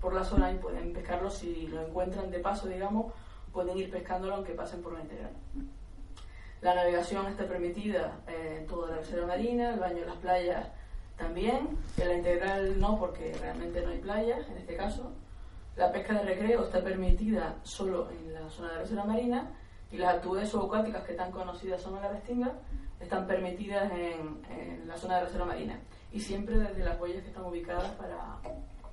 por 0.00 0.12
la 0.14 0.24
zona 0.24 0.52
y 0.52 0.56
pueden 0.56 0.92
pescarlo 0.92 1.30
si 1.30 1.66
lo 1.68 1.86
encuentran 1.86 2.30
de 2.30 2.38
paso, 2.38 2.68
digamos, 2.68 3.12
pueden 3.52 3.78
ir 3.78 3.90
pescándolo 3.90 4.34
aunque 4.34 4.52
pasen 4.52 4.82
por 4.82 4.92
la 4.92 5.00
integral. 5.00 5.32
La 6.64 6.74
navegación 6.74 7.26
está 7.26 7.44
permitida 7.44 8.20
en 8.26 8.66
toda 8.66 8.92
la 8.92 8.96
reserva 8.96 9.26
marina, 9.26 9.74
el 9.74 9.80
baño 9.80 9.98
en 9.98 10.06
las 10.06 10.16
playas 10.16 10.66
también, 11.18 11.76
en 11.98 12.08
la 12.08 12.14
integral 12.14 12.80
no 12.80 12.98
porque 12.98 13.34
realmente 13.38 13.82
no 13.82 13.90
hay 13.90 13.98
playas 13.98 14.48
en 14.48 14.56
este 14.56 14.74
caso. 14.74 15.12
La 15.76 15.92
pesca 15.92 16.14
de 16.14 16.22
recreo 16.22 16.64
está 16.64 16.82
permitida 16.82 17.56
solo 17.64 18.08
en 18.10 18.32
la 18.32 18.48
zona 18.48 18.72
de 18.72 18.78
reserva 18.78 19.04
marina 19.04 19.50
y 19.92 19.98
las 19.98 20.14
actividades 20.14 20.48
subacuáticas 20.48 21.04
que 21.04 21.12
tan 21.12 21.30
conocidas 21.32 21.82
son 21.82 21.96
en 21.96 22.02
la 22.02 22.08
restinga 22.08 22.54
están 22.98 23.26
permitidas 23.26 23.92
en, 23.92 24.88
la 24.88 24.96
zona 24.96 25.16
de 25.16 25.24
reserva 25.26 25.44
marina 25.44 25.78
y 26.14 26.20
siempre 26.20 26.56
desde 26.56 26.82
las 26.82 26.98
boyas 26.98 27.20
que 27.20 27.28
están 27.28 27.44
ubicadas 27.44 27.90
para, 27.90 28.38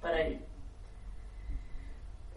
para 0.01 0.21
ello. 0.21 0.39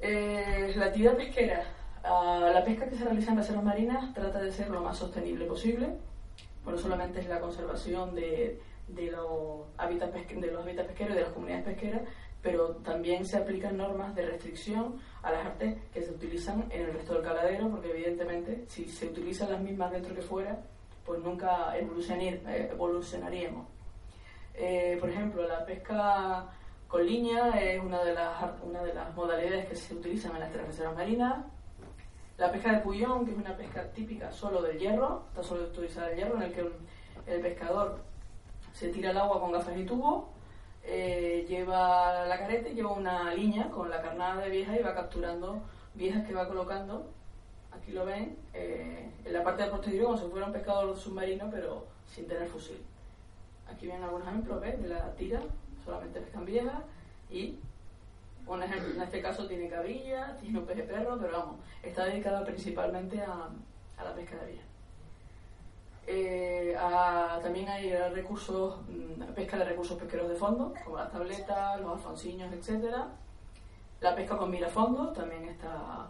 Eh, 0.00 0.74
la 0.76 0.86
actividad 0.86 1.16
pesquera. 1.16 1.64
La 2.04 2.62
pesca 2.64 2.86
que 2.86 2.96
se 2.96 3.04
realiza 3.04 3.30
en 3.32 3.38
reservas 3.38 3.64
marinas 3.64 4.12
trata 4.12 4.38
de 4.38 4.52
ser 4.52 4.68
lo 4.68 4.80
más 4.82 4.98
sostenible 4.98 5.46
posible. 5.46 5.96
no 6.64 6.76
solamente 6.76 7.20
es 7.20 7.28
la 7.28 7.40
conservación 7.40 8.14
de, 8.14 8.60
de, 8.88 9.10
los 9.10 9.66
hábitats 9.78 10.12
de 10.12 10.50
los 10.50 10.62
hábitats 10.62 10.88
pesqueros 10.88 11.14
y 11.14 11.16
de 11.16 11.24
las 11.24 11.32
comunidades 11.32 11.64
pesqueras, 11.64 12.02
pero 12.42 12.76
también 12.76 13.24
se 13.24 13.38
aplican 13.38 13.78
normas 13.78 14.14
de 14.14 14.26
restricción 14.26 15.00
a 15.22 15.32
las 15.32 15.46
artes 15.46 15.78
que 15.92 16.02
se 16.02 16.10
utilizan 16.10 16.66
en 16.70 16.82
el 16.82 16.92
resto 16.92 17.14
del 17.14 17.22
caladero, 17.22 17.70
porque 17.70 17.90
evidentemente 17.90 18.64
si 18.68 18.84
se 18.84 19.06
utilizan 19.06 19.50
las 19.50 19.62
mismas 19.62 19.90
dentro 19.90 20.14
que 20.14 20.20
fuera, 20.20 20.60
pues 21.06 21.20
nunca 21.20 21.74
evolucionaríamos. 21.76 23.66
Eh, 24.52 24.98
por 25.00 25.08
ejemplo, 25.08 25.48
la 25.48 25.64
pesca 25.64 26.46
con 26.86 27.06
línea 27.06 27.48
es 27.60 27.82
una 27.82 28.04
de, 28.04 28.12
las, 28.12 28.44
una 28.62 28.82
de 28.82 28.92
las 28.92 29.14
modalidades 29.14 29.68
que 29.68 29.74
se 29.74 29.94
utilizan 29.94 30.34
en 30.34 30.40
las 30.40 30.52
tres 30.52 30.66
reservas 30.66 30.96
marinas. 30.96 31.44
La 32.36 32.50
pesca 32.50 32.72
de 32.72 32.80
puyón, 32.80 33.24
que 33.24 33.32
es 33.32 33.38
una 33.38 33.56
pesca 33.56 33.84
típica 33.92 34.32
solo 34.32 34.62
del 34.62 34.78
hierro, 34.78 35.24
está 35.28 35.42
solo 35.42 35.64
utilizada 35.64 36.10
el 36.10 36.16
hierro, 36.16 36.36
en 36.36 36.42
el 36.42 36.52
que 36.52 36.70
el 37.26 37.40
pescador 37.40 38.00
se 38.72 38.88
tira 38.88 39.10
al 39.10 39.18
agua 39.18 39.40
con 39.40 39.52
gafas 39.52 39.76
y 39.76 39.84
tubo, 39.84 40.30
eh, 40.82 41.46
lleva 41.48 42.26
la 42.26 42.38
careta 42.38 42.68
y 42.68 42.74
lleva 42.74 42.92
una 42.92 43.32
línea 43.32 43.70
con 43.70 43.88
la 43.88 44.02
carnada 44.02 44.42
de 44.42 44.50
vieja 44.50 44.78
y 44.78 44.82
va 44.82 44.94
capturando 44.94 45.62
viejas 45.94 46.26
que 46.26 46.34
va 46.34 46.48
colocando 46.48 47.06
aquí 47.84 47.92
lo 47.92 48.04
ven, 48.04 48.36
eh, 48.52 49.10
en 49.24 49.32
la 49.32 49.42
parte 49.42 49.62
del 49.62 49.70
posterior 49.70 50.06
como 50.06 50.18
si 50.18 50.26
fuera 50.26 50.46
un 50.46 50.52
pescador 50.52 50.96
submarino, 50.96 51.48
pero 51.50 51.86
sin 52.06 52.26
tener 52.26 52.48
fusil. 52.48 52.78
Aquí 53.70 53.86
ven 53.86 54.02
algunos 54.02 54.26
ejemplos 54.28 54.60
¿ves? 54.60 54.80
de 54.80 54.88
la 54.88 55.12
tira, 55.14 55.40
solamente 55.84 56.20
pescan 56.20 56.44
viejas, 56.44 56.82
y 57.30 57.58
un 58.46 58.62
ejemplo, 58.62 58.94
en 58.94 59.02
este 59.02 59.22
caso 59.22 59.46
tiene 59.46 59.68
cabrilla, 59.68 60.36
tiene 60.40 60.58
un 60.58 60.66
perro, 60.66 61.18
pero 61.18 61.32
vamos, 61.32 61.60
está 61.82 62.04
dedicada 62.04 62.44
principalmente 62.44 63.20
a, 63.20 63.48
a 63.96 64.04
la 64.04 64.14
pescadería. 64.14 64.62
Eh, 66.06 66.76
también 67.42 67.68
hay 67.68 67.94
recursos, 68.12 68.80
mm, 68.88 69.22
pesca 69.34 69.56
de 69.56 69.64
recursos 69.64 69.98
pesqueros 69.98 70.28
de 70.28 70.34
fondo, 70.34 70.74
como 70.84 70.98
las 70.98 71.10
tabletas, 71.10 71.80
los 71.80 71.92
alfonsiños, 71.92 72.52
etcétera. 72.52 73.08
La 74.00 74.14
pesca 74.14 74.36
con 74.36 74.50
mirafondos 74.50 75.14
también 75.14 75.48
está 75.48 76.08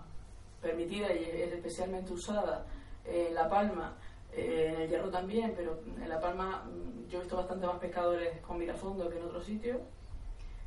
permitida 0.61 1.13
y 1.13 1.25
es 1.25 1.53
especialmente 1.53 2.13
usada 2.13 2.65
en 3.05 3.35
La 3.35 3.49
Palma, 3.49 3.95
eh, 4.33 4.73
en 4.75 4.83
el 4.83 4.89
Hierro 4.89 5.11
también, 5.11 5.53
pero 5.57 5.79
en 5.87 6.09
La 6.09 6.21
Palma 6.21 6.65
mm, 6.65 7.09
yo 7.09 7.19
he 7.19 7.21
visto 7.21 7.37
bastante 7.37 7.67
más 7.67 7.79
pescadores 7.79 8.41
con 8.41 8.59
mirafondo 8.59 9.09
que 9.09 9.19
en 9.19 9.25
otros 9.25 9.45
sitios. 9.45 9.79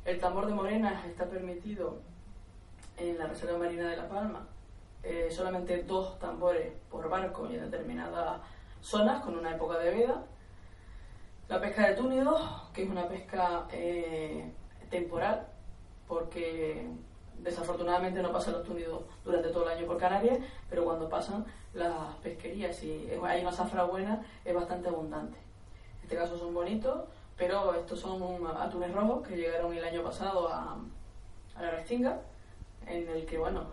El 0.08 0.18
tambor 0.20 0.46
de 0.46 0.54
morenas 0.54 1.04
está 1.04 1.26
permitido 1.26 1.98
en 2.96 3.18
la 3.18 3.26
Reserva 3.26 3.58
Marina 3.58 3.90
de 3.90 3.96
La 3.98 4.08
Palma, 4.08 4.46
eh, 5.02 5.28
solamente 5.30 5.82
dos 5.82 6.18
tambores 6.18 6.72
por 6.90 7.10
barco 7.10 7.46
y 7.50 7.56
en 7.56 7.70
determinadas 7.70 8.40
zonas 8.80 9.22
con 9.22 9.36
una 9.36 9.54
época 9.54 9.76
de 9.76 9.90
veda. 9.90 10.24
La 11.50 11.60
pesca 11.60 11.88
de 11.88 11.94
túnidos, 11.94 12.40
que 12.72 12.84
es 12.84 12.88
una 12.88 13.06
pesca 13.06 13.66
eh, 13.70 14.50
temporal, 14.88 15.46
porque 16.06 16.88
Desafortunadamente 17.38 18.20
no 18.20 18.32
pasan 18.32 18.54
los 18.54 18.64
túnidos 18.64 19.02
durante 19.24 19.50
todo 19.50 19.70
el 19.70 19.78
año 19.78 19.86
por 19.86 19.96
Canarias, 19.96 20.38
pero 20.68 20.84
cuando 20.84 21.08
pasan 21.08 21.44
las 21.72 22.16
pesquerías 22.20 22.82
y 22.82 23.08
hay 23.22 23.42
una 23.42 23.52
zafra 23.52 23.84
buena 23.84 24.26
es 24.44 24.52
bastante 24.52 24.88
abundante. 24.88 25.38
En 25.98 26.02
este 26.02 26.16
caso 26.16 26.36
son 26.36 26.52
bonitos, 26.52 27.04
pero 27.38 27.74
estos 27.74 28.00
son 28.00 28.46
atunes 28.46 28.92
rojos 28.92 29.26
que 29.26 29.36
llegaron 29.36 29.72
el 29.72 29.84
año 29.84 30.02
pasado 30.02 30.48
a, 30.48 30.76
la 31.60 31.70
Restinga, 31.70 32.20
en 32.86 33.08
el 33.08 33.24
que 33.24 33.38
bueno, 33.38 33.70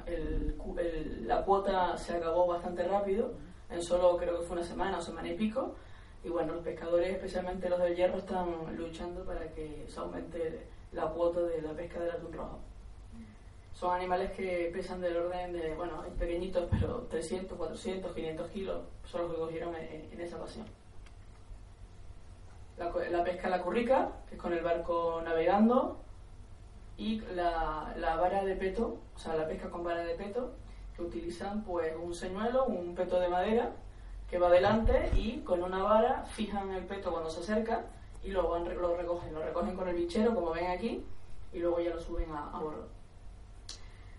la 1.21 1.43
cuota 1.43 1.97
se 1.97 2.15
acabó 2.15 2.47
bastante 2.47 2.83
rápido, 2.83 3.33
en 3.69 3.81
solo 3.81 4.17
creo 4.17 4.39
que 4.39 4.45
fue 4.45 4.57
una 4.57 4.65
semana 4.65 4.99
o 4.99 5.01
semana 5.01 5.29
y 5.29 5.35
pico, 5.35 5.75
y 6.23 6.29
bueno, 6.29 6.53
los 6.53 6.63
pescadores, 6.63 7.15
especialmente 7.15 7.69
los 7.69 7.79
del 7.79 7.95
hierro, 7.95 8.17
están 8.17 8.75
luchando 8.75 9.23
para 9.23 9.51
que 9.51 9.85
se 9.87 9.99
aumente 9.99 10.67
la 10.91 11.07
cuota 11.07 11.41
de 11.41 11.61
la 11.61 11.73
pesca 11.73 11.99
del 11.99 12.11
atún 12.11 12.33
rojo. 12.33 12.59
Son 13.73 13.93
animales 13.93 14.31
que 14.31 14.71
pesan 14.73 15.01
del 15.01 15.17
orden 15.17 15.51
de, 15.53 15.75
bueno, 15.75 16.03
pequeñitos, 16.17 16.67
pero 16.71 17.05
300, 17.09 17.57
400, 17.57 18.15
500 18.15 18.49
kilos 18.51 18.81
son 19.03 19.23
los 19.23 19.31
que 19.31 19.37
cogieron 19.37 19.75
en, 19.75 20.21
esa 20.21 20.37
ocasión. 20.37 20.65
La, 22.77 23.23
pesca 23.23 23.47
a 23.47 23.51
la 23.51 23.61
currica, 23.61 24.09
que 24.27 24.35
es 24.35 24.41
con 24.41 24.51
el 24.51 24.61
barco 24.61 25.21
navegando, 25.23 26.01
y 26.97 27.21
la, 27.33 27.93
la, 27.97 28.15
vara 28.17 28.43
de 28.43 28.55
peto, 28.55 28.97
o 29.15 29.19
sea, 29.19 29.35
la 29.35 29.47
pesca 29.47 29.69
con 29.69 29.83
vara 29.83 30.03
de 30.03 30.15
peto, 30.15 30.53
que 30.95 31.01
utilizan 31.01 31.63
pues 31.63 31.93
un 31.95 32.13
señuelo, 32.13 32.65
un 32.65 32.95
peto 32.95 33.19
de 33.19 33.27
madera, 33.27 33.71
que 34.29 34.39
va 34.39 34.47
adelante 34.47 35.11
y 35.15 35.41
con 35.41 35.61
una 35.61 35.83
vara 35.83 36.25
fijan 36.25 36.71
el 36.71 36.85
peto 36.85 37.11
cuando 37.11 37.29
se 37.29 37.41
acerca 37.41 37.85
y 38.23 38.31
lo, 38.31 38.49
van, 38.49 38.63
lo 38.75 38.97
recogen. 38.97 39.33
Lo 39.33 39.41
recogen 39.43 39.75
con 39.75 39.87
el 39.87 39.95
bichero, 39.95 40.33
como 40.33 40.51
ven 40.51 40.67
aquí, 40.67 41.05
y 41.53 41.59
luego 41.59 41.79
ya 41.79 41.91
lo 41.91 42.01
suben 42.01 42.31
a, 42.31 42.49
a 42.49 42.59
bordo. 42.59 42.87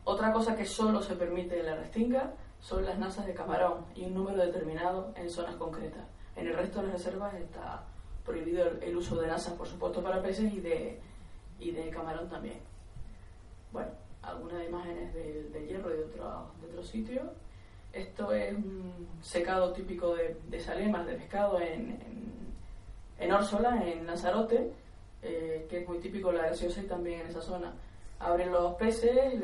Otra 0.04 0.32
cosa 0.32 0.54
que 0.54 0.64
solo 0.64 1.02
se 1.02 1.16
permite 1.16 1.58
en 1.58 1.66
la 1.66 1.75
restinga 1.75 2.32
son 2.60 2.84
las 2.84 2.98
nazas 2.98 3.26
de 3.26 3.34
camarón 3.34 3.84
y 3.94 4.04
un 4.04 4.14
número 4.14 4.38
determinado 4.38 5.12
en 5.16 5.28
zonas 5.28 5.56
concretas. 5.56 6.04
En 6.36 6.46
el 6.46 6.54
resto 6.54 6.80
de 6.80 6.88
las 6.88 7.04
reservas 7.04 7.34
está 7.34 7.84
prohibido 8.26 8.66
el, 8.83 8.97
uso 8.97 9.16
de 9.16 9.28
nazas, 9.28 9.54
por 9.54 9.68
supuesto, 9.68 10.02
para 10.02 10.21
peces 10.21 10.52
y 10.52 10.61
de, 10.61 10.99
y 11.61 11.71
de 11.71 11.88
camarón 11.90 12.28
también. 12.28 12.59
Bueno, 13.73 13.90
algunas 14.23 14.66
imágenes 14.66 15.14
del, 15.14 15.66
hierro 15.66 15.95
y 15.95 15.99
de 15.99 16.04
otros 16.04 16.61
de 16.61 16.66
otro 16.68 16.83
sitios. 16.83 17.26
Esto 17.92 18.33
es 18.33 18.52
un 18.52 19.09
secado 19.23 19.73
típico 19.73 20.14
de, 20.14 20.37
de 20.49 20.61
salemas, 20.61 21.06
de 21.06 21.14
pescado 21.14 21.61
en, 21.61 21.92
en, 21.92 22.26
en 23.18 23.33
Órsola, 23.33 23.83
en 23.83 24.06
Lanzarote, 24.06 24.73
eh, 25.23 25.66
que 25.71 25.80
es 25.80 25.88
muy 25.88 25.99
típico 25.99 26.30
la 26.30 26.49
gaseosa 26.49 26.83
y 26.83 26.87
también 26.87 27.21
en 27.21 27.26
esa 27.28 27.40
zona. 27.40 27.73
Abren 28.18 28.50
los 28.50 28.75
peces, 28.75 29.35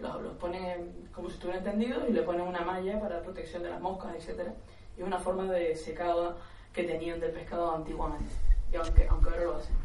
los, 0.00 0.22
los, 0.22 0.36
ponen 0.36 1.08
como 1.12 1.28
si 1.28 1.34
estuvieran 1.34 1.64
tendidos 1.64 2.08
y 2.08 2.12
le 2.12 2.22
ponen 2.22 2.42
una 2.42 2.62
malla 2.62 3.00
para 3.00 3.22
protección 3.22 3.62
de 3.62 3.70
las 3.70 3.80
moscas, 3.80 4.14
etc. 4.16 4.48
Y 4.96 5.02
una 5.02 5.18
forma 5.18 5.44
de 5.44 5.74
secado 5.76 6.36
que 6.72 6.84
tenían 6.84 7.20
del 7.20 7.32
pescado 7.32 7.74
antiguamente, 7.74 8.30
y 8.72 8.76
aunque, 8.76 9.06
aunque 9.08 9.30
ahora 9.30 9.44
lo 9.44 9.56
hacen. 9.56 9.76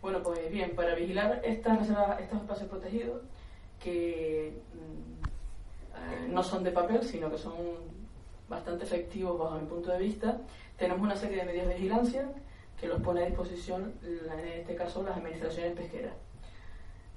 Bueno, 0.00 0.22
pues 0.22 0.50
bien, 0.50 0.74
para 0.74 0.94
vigilar 0.94 1.40
estas 1.44 1.88
estos 2.20 2.40
espacios 2.40 2.68
protegidos, 2.68 3.22
que 3.78 4.52
mm, 4.74 5.24
eh, 5.96 6.28
no 6.28 6.42
son 6.42 6.64
de 6.64 6.72
papel, 6.72 7.02
sino 7.02 7.30
que 7.30 7.38
son 7.38 7.54
bastante 8.48 8.84
efectivos 8.84 9.38
bajo 9.38 9.58
mi 9.58 9.66
punto 9.66 9.90
de 9.90 9.98
vista, 9.98 10.38
tenemos 10.76 11.02
una 11.02 11.16
serie 11.16 11.38
de 11.38 11.44
medios 11.44 11.68
de 11.68 11.74
vigilancia 11.74 12.28
que 12.80 12.88
los 12.88 13.00
pone 13.00 13.22
a 13.22 13.26
disposición, 13.26 13.94
en 14.02 14.48
este 14.48 14.74
caso, 14.74 15.02
las 15.04 15.16
administraciones 15.16 15.74
pesqueras. 15.74 16.14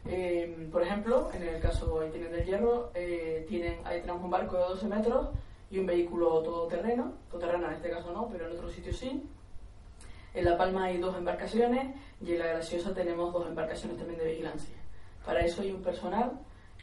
Eh, 0.07 0.69
por 0.71 0.83
ejemplo, 0.83 1.31
en 1.33 1.41
el 1.41 1.59
caso 1.59 1.99
ahí 1.99 2.11
tienen 2.11 2.31
del 2.31 2.45
hierro, 2.45 2.91
eh, 2.93 3.45
tienen, 3.49 3.79
ahí 3.85 4.01
tenemos 4.01 4.23
un 4.23 4.29
barco 4.29 4.55
de 4.55 4.63
12 4.63 4.87
metros 4.87 5.29
y 5.75 5.79
un 5.79 5.85
vehículo 5.85 6.41
todoterreno, 6.41 7.13
todoterreno 7.29 7.67
en 7.67 7.73
este 7.73 7.89
caso 7.89 8.13
no, 8.13 8.29
pero 8.31 8.47
en 8.47 8.53
otro 8.53 8.69
sitio 8.69 8.93
sí. 8.93 9.21
En 10.33 10.45
La 10.45 10.57
Palma 10.57 10.85
hay 10.85 10.97
dos 10.99 11.15
embarcaciones 11.17 11.93
y 12.21 12.31
en 12.31 12.39
La 12.39 12.47
Graciosa 12.47 12.93
tenemos 12.93 13.33
dos 13.33 13.45
embarcaciones 13.47 13.97
también 13.97 14.19
de 14.19 14.25
vigilancia. 14.25 14.75
Para 15.25 15.41
eso 15.41 15.61
hay 15.61 15.71
un 15.71 15.81
personal 15.81 16.31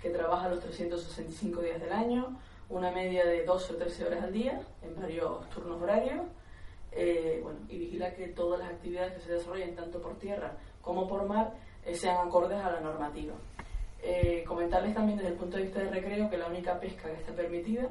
que 0.00 0.10
trabaja 0.10 0.48
los 0.48 0.60
365 0.60 1.62
días 1.62 1.80
del 1.80 1.92
año, 1.92 2.38
una 2.68 2.90
media 2.90 3.24
de 3.24 3.44
12 3.44 3.72
o 3.72 3.76
13 3.76 4.06
horas 4.06 4.24
al 4.24 4.32
día 4.32 4.60
en 4.82 5.00
varios 5.00 5.48
turnos 5.50 5.80
horarios 5.80 6.22
eh, 6.90 7.40
bueno, 7.42 7.60
y 7.68 7.78
vigila 7.78 8.14
que 8.14 8.28
todas 8.28 8.60
las 8.60 8.70
actividades 8.70 9.14
que 9.14 9.20
se 9.20 9.32
desarrollen 9.32 9.74
tanto 9.74 10.02
por 10.02 10.18
tierra 10.18 10.52
como 10.82 11.08
por 11.08 11.26
mar 11.26 11.54
eh, 11.86 11.94
sean 11.94 12.26
acordes 12.26 12.58
a 12.58 12.72
la 12.72 12.80
normativa. 12.80 13.34
Eh, 14.02 14.44
comentarles 14.46 14.94
también 14.94 15.16
desde 15.16 15.30
el 15.30 15.38
punto 15.38 15.56
de 15.56 15.62
vista 15.62 15.80
de 15.80 15.90
recreo 15.90 16.28
que 16.28 16.36
la 16.36 16.48
única 16.48 16.78
pesca 16.78 17.08
que 17.08 17.20
está 17.20 17.32
permitida 17.32 17.88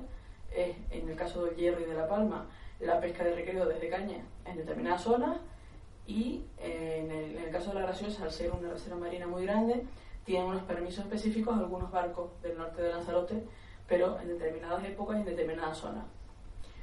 es, 0.52 0.76
en 0.90 1.10
el 1.10 1.16
caso 1.16 1.46
del 1.46 1.56
hierro 1.56 1.82
y 1.82 1.86
de 1.86 1.94
la 1.94 2.08
palma, 2.08 2.46
la 2.80 3.00
pesca 3.00 3.24
de 3.24 3.36
recreo 3.36 3.66
desde 3.66 3.90
caña 3.90 4.24
en 4.46 4.58
determinadas 4.58 5.04
zonas 5.04 5.38
y 6.08 6.44
en 6.58 7.12
el, 7.12 7.38
en, 7.38 7.44
el, 7.44 7.52
caso 7.52 7.70
de 7.70 7.76
la 7.76 7.82
graciosa, 7.82 8.24
al 8.24 8.32
ser 8.32 8.52
una 8.52 8.70
reserva 8.70 8.98
marina 8.98 9.28
muy 9.28 9.46
grande, 9.46 9.86
tienen 10.26 10.48
unos 10.48 10.64
permisos 10.64 11.06
específicos 11.06 11.58
algunos 11.58 11.92
barcos 11.92 12.32
del 12.42 12.58
norte 12.58 12.82
de 12.82 12.90
Lanzarote, 12.90 13.44
pero 13.88 14.20
en 14.20 14.28
determinadas 14.30 14.84
épocas 14.86 15.18
y 15.18 15.20
en 15.20 15.26
determinadas 15.26 15.78
zonas. 15.78 16.06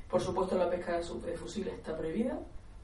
Por 0.09 0.21
supuesto, 0.21 0.57
la 0.57 0.71
pesca 0.71 0.99
de 0.99 1.37
fusiles 1.37 1.75
está 1.75 1.97
prohibida 1.97 2.39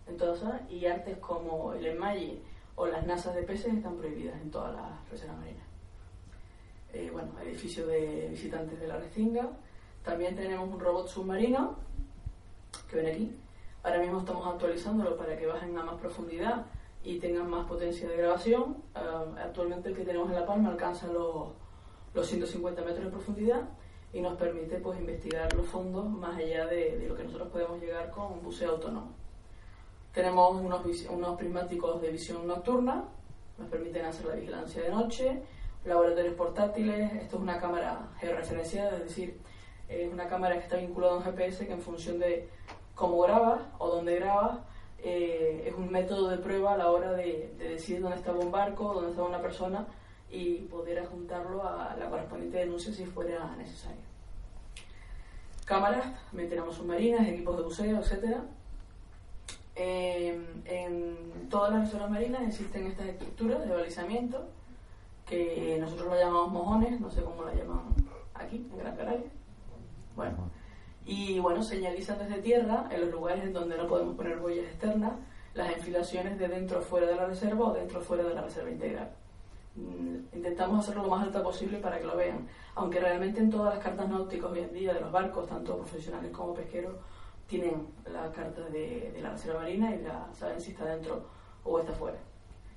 en 0.07 0.17
todas 0.17 0.39
zonas 0.39 0.61
y 0.71 0.87
artes 0.87 1.17
como 1.19 1.73
el 1.73 1.87
enmalle 1.87 2.41
o 2.77 2.87
las 2.87 3.07
nasas 3.07 3.35
de 3.35 3.43
peces 3.43 3.73
están 3.73 3.97
prohibidas 3.97 4.41
en 4.41 4.51
todas 4.51 4.75
las 4.75 5.11
reservas 5.11 5.39
marinas. 5.39 5.67
Eh, 6.93 7.11
bueno, 7.13 7.31
edificio 7.43 7.87
de 7.87 8.29
visitantes 8.31 8.79
de 8.79 8.87
la 8.87 8.99
Restinga. 8.99 9.49
También 10.05 10.37
tenemos 10.37 10.69
un 10.69 10.79
robot 10.79 11.09
submarino 11.09 11.77
que 12.91 12.97
ven 12.97 13.07
aquí. 13.07 13.37
Ahora 13.83 13.99
mismo 13.99 14.21
estamos 14.21 14.47
actualizándolo 14.47 15.17
para 15.17 15.37
que 15.37 15.47
bajen 15.47 15.77
a 15.79 15.85
más 15.85 15.97
profundidad 15.97 16.67
y 17.03 17.19
tengan 17.19 17.49
más 17.49 17.67
potencia 17.67 18.09
de 18.09 18.17
grabación. 18.17 18.77
Ah, 18.95 19.25
actualmente 19.43 19.89
el 19.89 19.97
que 19.97 20.05
tenemos 20.05 20.29
en 20.29 20.37
La 20.37 20.47
Palma 20.47 20.71
alcanza 20.71 21.07
los, 21.07 21.49
los 22.13 22.27
150 22.27 22.83
metros 22.83 23.05
de 23.05 23.11
profundidad 23.11 23.63
y 24.13 24.21
nos 24.21 24.37
permite 24.37 24.77
pues 24.77 24.99
investigar 24.99 25.53
los 25.55 25.67
fondos 25.67 26.09
más 26.09 26.37
allá 26.37 26.67
de, 26.67 27.05
lo 27.09 27.17
que 27.17 27.25
nosotros 27.25 27.49
podemos 27.49 27.81
llegar 27.81 28.11
con 28.11 28.33
un 28.33 28.43
buceo 28.43 28.73
autónomo. 28.73 29.13
Tenemos 30.13 30.55
unos, 30.61 30.85
unos 31.11 31.37
prismáticos 31.37 32.01
de 32.01 32.11
visión 32.11 32.47
nocturna, 32.47 33.05
nos 33.59 33.69
permiten 33.69 34.05
hacer 34.05 34.27
la 34.27 34.37
vigilancia 34.37 34.83
de 34.83 34.91
noche, 34.91 35.43
laboratorios 35.85 36.35
portátiles, 36.35 37.13
esto 37.15 37.37
es 37.37 37.43
una 37.43 37.59
cámara 37.59 38.09
georreferenciada, 38.21 38.97
es 38.99 39.05
decir, 39.05 39.41
es 39.89 40.13
una 40.13 40.29
cámara 40.29 40.55
que 40.55 40.65
está 40.65 40.77
vinculada 40.77 41.15
a 41.15 41.17
un 41.19 41.25
GPS 41.25 41.67
que 41.67 41.73
en 41.73 41.81
función 41.81 42.19
de 42.19 42.49
cómo 42.95 43.21
grabas 43.21 43.61
o 43.79 43.89
dónde 43.89 44.17
grabas, 44.17 44.59
eh, 44.99 45.65
es 45.67 45.75
un 45.75 45.91
método 45.91 46.29
de 46.31 46.39
prueba 46.39 46.75
a 46.75 46.77
la 46.77 46.91
hora 46.91 47.13
de, 47.13 47.55
de 47.59 47.69
decidir 47.71 48.01
dónde 48.01 48.17
estaba 48.17 48.39
un 48.39 48.51
barco, 48.51 48.95
dónde 48.95 49.11
estaba 49.11 49.29
una 49.29 49.43
persona 49.43 49.87
y 50.31 50.63
poder 50.63 50.99
adjuntarlo 50.99 51.63
a 51.67 51.95
la 51.99 52.09
correspondiente 52.09 52.59
denuncia 52.59 52.93
si 52.93 53.05
fuera 53.05 53.55
necesario. 53.57 54.03
Cámaras, 55.65 56.05
también 56.27 56.51
tenemos 56.51 56.77
submarinas, 56.77 57.27
equipos 57.29 57.57
de 57.57 57.63
buceo, 57.63 58.01
etc. 58.01 58.39
en 59.77 61.49
todas 61.49 61.73
las 61.73 61.85
reservas 61.85 62.11
marinas 62.11 62.43
existen 62.43 62.87
estas 62.87 63.07
estructuras 63.07 63.67
de 63.67 63.75
balizamiento 63.75 64.47
que 65.27 65.79
nosotros 65.81 66.09
lo 66.09 66.19
llamamos 66.19 66.53
mojones, 66.53 67.01
no 67.01 67.11
sé 67.11 67.23
cómo 67.23 67.45
la 67.45 67.55
llaman 67.55 67.81
aquí, 68.35 68.67
en 68.71 68.79
Gran 68.79 68.97
Canaria. 68.97 69.31
Bueno, 70.15 70.51
y 71.07 71.39
bueno, 71.39 71.63
señalizan 71.63 72.19
desde 72.19 72.41
tierra, 72.41 72.89
en 72.91 73.03
los 73.03 73.11
lugares 73.11 73.45
en 73.45 73.53
donde 73.53 73.77
no 73.77 73.87
podemos 73.87 74.17
poner 74.17 74.41
huellas 74.41 74.67
externas, 74.67 75.13
las 75.55 75.73
enfilaciones 75.73 76.39
de 76.39 76.49
dentro 76.49 76.79
o 76.79 76.83
fuera 76.83 77.07
de 77.07 77.17
la 77.17 77.27
reserva 77.27 77.67
o 77.67 77.73
dentro 77.73 78.01
o 78.01 78.03
fuera 78.03 78.25
de 78.25 78.35
la 78.35 78.43
reserva 78.43 78.71
integral. 78.71 79.11
Mm, 79.77 80.37
intentamos 80.37 80.81
hacerlo 80.81 81.03
lo 81.03 81.09
más 81.09 81.25
alta 81.25 81.43
posible 81.43 81.79
para 81.79 81.99
que 81.99 82.07
lo 82.07 82.17
vean. 82.17 82.47
Aunque 82.77 83.01
realmente 83.01 83.41
en 83.41 83.51
todas 83.51 83.75
las 83.75 83.85
cartas 83.85 84.09
náuticas 84.09 84.51
hoy 84.51 84.61
en 84.61 84.73
día 84.73 84.95
de 84.95 85.01
los 85.01 85.11
barcos, 85.11 85.49
tanto 85.49 85.77
profesionales 85.77 86.31
como 86.33 86.55
pesqueros, 86.55 86.95
tienen 87.47 87.89
la 88.11 88.31
carta 88.33 88.63
de, 88.71 89.19
la 89.21 89.31
reserva 89.31 89.61
marina 89.61 89.95
y 89.95 90.03
la 90.03 90.29
saben 90.33 90.61
si 90.61 90.71
está 90.71 90.85
dentro 90.87 91.25
o 91.65 91.81
está 91.81 91.93
fuera. 91.93 92.19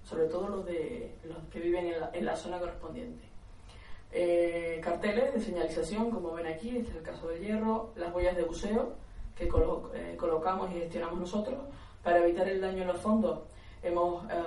Sobre 0.04 0.26
todo 0.26 0.50
los, 0.50 0.66
de, 0.66 1.16
los 1.24 1.38
que 1.52 1.60
viven 1.60 1.94
en 2.14 2.26
la, 2.26 2.36
zona 2.36 2.60
correspondiente. 2.60 3.24
Eh, 4.20 4.82
carteles 4.84 5.32
de 5.32 5.40
señalización, 5.40 6.10
como 6.10 6.34
ven 6.34 6.48
aquí, 6.48 6.76
este 6.76 6.90
es 6.90 6.96
el 6.96 7.04
caso 7.04 7.28
del 7.28 7.40
hierro, 7.40 7.92
las 7.96 8.12
boyas 8.12 8.36
de 8.36 8.42
buceo 8.42 8.96
que 9.36 9.44
eh, 9.44 10.18
colocamos 10.18 10.72
y 10.72 10.80
gestionamos 10.80 11.20
nosotros 11.20 11.60
para 12.02 12.24
evitar 12.24 12.50
el 12.50 12.60
daño 12.60 12.82
en 12.82 12.88
los 12.88 12.98
fondos 12.98 13.42
hemos 13.84 14.26
eh, 14.32 14.38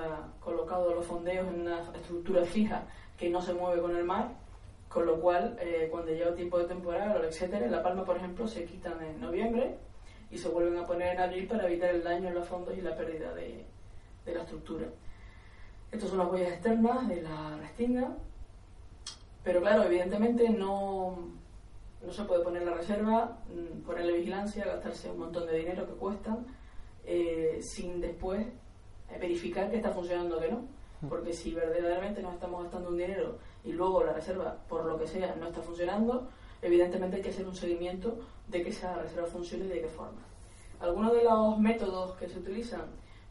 colocado 0.41 0.93
los 0.93 1.07
fondeos 1.07 1.47
en 1.47 1.61
una 1.61 1.83
estructura 1.95 2.45
fija 2.45 2.83
que 3.17 3.31
no 3.31 3.41
se 3.41 3.55
mueve 3.55 3.81
con 3.81 3.95
el 3.95 4.03
mar, 4.03 4.33
con 4.89 5.07
lo 5.07 5.21
cual 5.21 5.57
cuando 5.89 6.11
llega 6.11 6.31
el 6.31 6.35
tiempo 6.35 6.59
de 6.59 6.65
temporada, 6.65 7.25
etcétera, 7.25 7.69
La 7.69 7.81
Palma, 7.81 8.05
por 8.05 8.17
ejemplo, 8.17 8.49
se 8.49 8.65
quitan 8.65 9.01
en 9.05 9.21
noviembre 9.21 9.77
y 10.33 10.39
se 10.39 10.49
vuelven 10.49 10.79
a 10.79 10.85
poner 10.85 11.15
en 11.15 11.21
abril 11.21 11.47
para 11.47 11.69
evitar 11.69 11.91
el 11.91 12.03
daño 12.03 12.27
en 12.27 12.35
los 12.35 12.49
fondos 12.49 12.77
y 12.77 12.81
la 12.81 12.97
pérdida 12.97 13.33
de, 13.35 13.65
la 14.27 14.43
estructura. 14.43 14.89
Estas 15.93 16.11
son 16.11 16.19
las 16.19 16.29
huellas 16.29 16.55
externas 16.55 17.07
de 17.07 17.23
la 17.23 17.57
restinga, 17.59 18.17
pero 19.43 19.61
claro, 19.61 19.85
evidentemente 19.85 20.49
no, 20.51 21.17
no 22.05 22.13
se 22.13 22.25
puede 22.25 22.43
poner 22.43 22.63
la 22.65 22.75
reserva, 22.75 23.39
mm, 23.49 23.83
ponerle 23.83 24.19
vigilancia, 24.19 24.65
gastarse 24.65 25.11
un 25.11 25.19
montón 25.19 25.47
de 25.47 25.59
dinero 25.59 25.87
que 25.87 25.95
cuestan, 25.95 26.47
eh, 27.05 27.59
sin 27.63 28.01
después 28.01 28.47
verificar 29.19 29.71
que 29.71 29.77
está 29.77 29.91
funcionando 29.91 30.37
o 30.37 30.41
que 30.41 30.51
no. 30.51 30.81
Porque 31.09 31.33
si 31.33 31.55
verdaderamente 31.55 32.21
nos 32.21 32.35
estamos 32.35 32.63
gastando 32.63 32.91
un 32.91 32.99
dinero 32.99 33.39
y 33.65 33.73
luego 33.73 34.05
la 34.05 34.13
reserva, 34.13 34.59
por 34.69 34.85
lo 34.85 34.99
que 34.99 35.07
sea, 35.07 35.35
no 35.37 35.47
está 35.47 35.63
funcionando, 35.63 36.29
evidentemente 36.61 37.17
hay 37.17 37.23
que 37.23 37.31
hacer 37.31 37.47
un 37.47 37.55
seguimiento 37.55 38.19
de 38.49 38.63
que 38.63 38.69
esa 38.69 38.95
reserva 38.97 39.27
funcione 39.27 39.65
y 39.65 39.69
de 39.69 39.81
qué 39.81 39.89
forma. 39.89 40.21
Algunos 40.79 41.13
de 41.13 41.25
los 41.25 41.59
métodos 41.59 42.17
que 42.17 42.29
se 42.29 42.39
utilizan, 42.39 42.83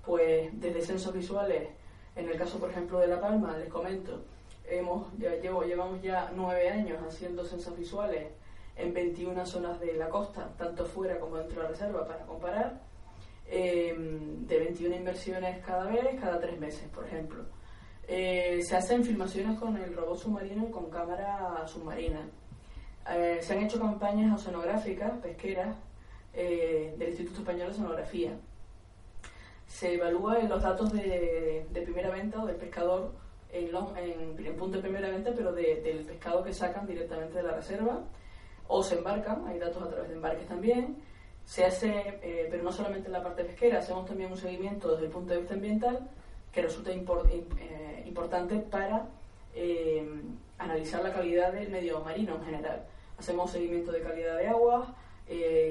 pues 0.03 0.49
desde 0.59 0.81
censos 0.81 1.13
visuales, 1.13 1.69
en 2.15 2.27
el 2.27 2.37
caso 2.37 2.57
por 2.59 2.71
ejemplo 2.71 2.99
de 2.99 3.07
La 3.07 3.21
Palma, 3.21 3.55
les 3.57 3.69
comento, 3.69 4.23
hemos, 4.69 5.07
ya 5.17 5.35
llevo, 5.35 5.63
llevamos 5.63 6.01
ya 6.01 6.31
nueve 6.35 6.69
años 6.69 6.99
haciendo 7.07 7.43
censos 7.45 7.77
visuales 7.77 8.27
en 8.75 8.93
21 8.93 9.45
zonas 9.45 9.79
de 9.79 9.93
la 9.93 10.09
costa, 10.09 10.49
tanto 10.57 10.85
fuera 10.85 11.19
como 11.19 11.37
dentro 11.37 11.57
de 11.57 11.63
la 11.63 11.69
reserva, 11.69 12.07
para 12.07 12.25
comparar 12.25 12.89
Em, 13.51 14.45
de 14.45 14.59
21 14.59 14.95
inversiones 14.95 15.65
cada 15.65 15.85
vez, 15.85 16.19
cada 16.21 16.39
tres 16.39 16.59
meses, 16.59 16.87
por 16.93 17.05
ejemplo. 17.05 17.45
Eh, 18.07 18.61
se 18.61 18.75
hacen 18.75 19.03
filmaciones 19.03 19.57
con 19.57 19.75
el 19.75 19.95
robot 19.95 20.19
submarino 20.19 20.67
y 20.67 20.71
con 20.71 20.89
cámara 20.91 21.65
submarina. 21.67 22.27
Eh, 23.09 23.39
se 23.41 23.53
han 23.53 23.63
hecho 23.63 23.79
campañas 23.79 24.39
oceanográficas, 24.39 25.13
pesqueras, 25.19 25.75
eh, 26.33 26.93
del 26.97 27.09
Instituto 27.09 27.39
Español 27.39 27.67
de 27.67 27.73
Oceanografía. 27.73 28.37
Se 29.65 29.95
evalúan 29.95 30.47
los 30.47 30.61
datos 30.61 30.93
de, 30.93 31.67
primera 31.73 32.11
venta 32.11 32.43
o 32.43 32.45
del 32.45 32.55
pescador 32.55 33.13
en, 33.51 34.45
en, 34.45 34.55
punto 34.55 34.77
de 34.77 34.83
primera 34.83 35.09
venta, 35.09 35.31
pero 35.35 35.51
del 35.51 36.05
pescado 36.05 36.43
que 36.43 36.53
sacan 36.53 36.85
directamente 36.85 37.37
de 37.37 37.43
la 37.43 37.55
reserva, 37.55 38.03
o 38.67 38.83
se 38.83 38.95
embarcan, 38.95 39.47
hay 39.47 39.57
datos 39.57 39.81
a 39.83 39.89
través 39.89 40.09
de 40.09 40.15
embarques 40.15 40.47
también. 40.47 40.97
Se 41.43 41.65
hace, 41.65 42.19
eh, 42.21 42.47
pero 42.51 42.61
no 42.61 42.71
solamente 42.71 43.07
en 43.07 43.13
la 43.13 43.23
parte 43.23 43.43
pesquera, 43.43 43.79
hacemos 43.79 44.05
también 44.05 44.31
un 44.31 44.37
seguimiento 44.37 44.91
desde 44.91 45.05
el 45.05 45.11
punto 45.11 45.33
de 45.33 45.39
vista 45.39 45.55
ambiental 45.55 46.07
que 46.53 46.61
resulta 46.61 46.91
eh, 46.91 48.03
importante 48.05 48.57
para 48.59 49.07
eh, 49.55 50.07
analizar 50.59 51.01
la 51.01 51.11
calidad 51.11 51.51
del 51.51 51.69
medio 51.69 51.99
marino 52.01 52.35
en 52.35 52.45
general. 52.45 52.85
Hacemos 53.17 53.49
seguimiento 53.49 53.91
de 53.91 54.01
calidad 54.01 54.37
de 54.37 54.47
agua, 54.47 54.95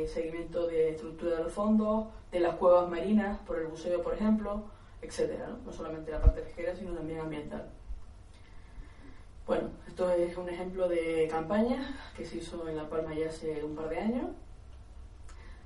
seguimiento 0.07 0.67
de 0.67 0.91
estructura 0.91 1.37
de 1.37 1.45
los 1.45 1.53
fondos, 1.53 2.09
de 2.31 2.41
las 2.41 2.57
cuevas 2.57 2.88
marinas 2.88 3.38
por 3.47 3.59
el 3.59 3.69
buceo, 3.69 4.03
por 4.03 4.14
ejemplo, 4.14 4.64
etcétera, 5.03 5.49
¿no? 5.65 5.73
solamente 5.73 6.11
la 6.11 6.21
parte 6.21 6.43
pesquera, 6.43 6.75
sino 6.75 6.93
también 6.93 7.21
ambiental. 7.21 7.69
Bueno, 9.47 9.71
esto 9.87 10.11
es 10.13 10.37
un 10.37 10.49
ejemplo 10.49 10.89
de 10.89 11.27
campaña 11.31 11.97
que 12.15 12.27
se 12.27 12.37
hizo 12.37 12.69
en 12.69 12.77
La 12.77 12.89
Palma 12.89 13.15
ya 13.15 13.29
hace 13.29 13.65
un 13.65 13.75
par 13.75 13.89
de 13.89 13.99
años. 13.99 14.27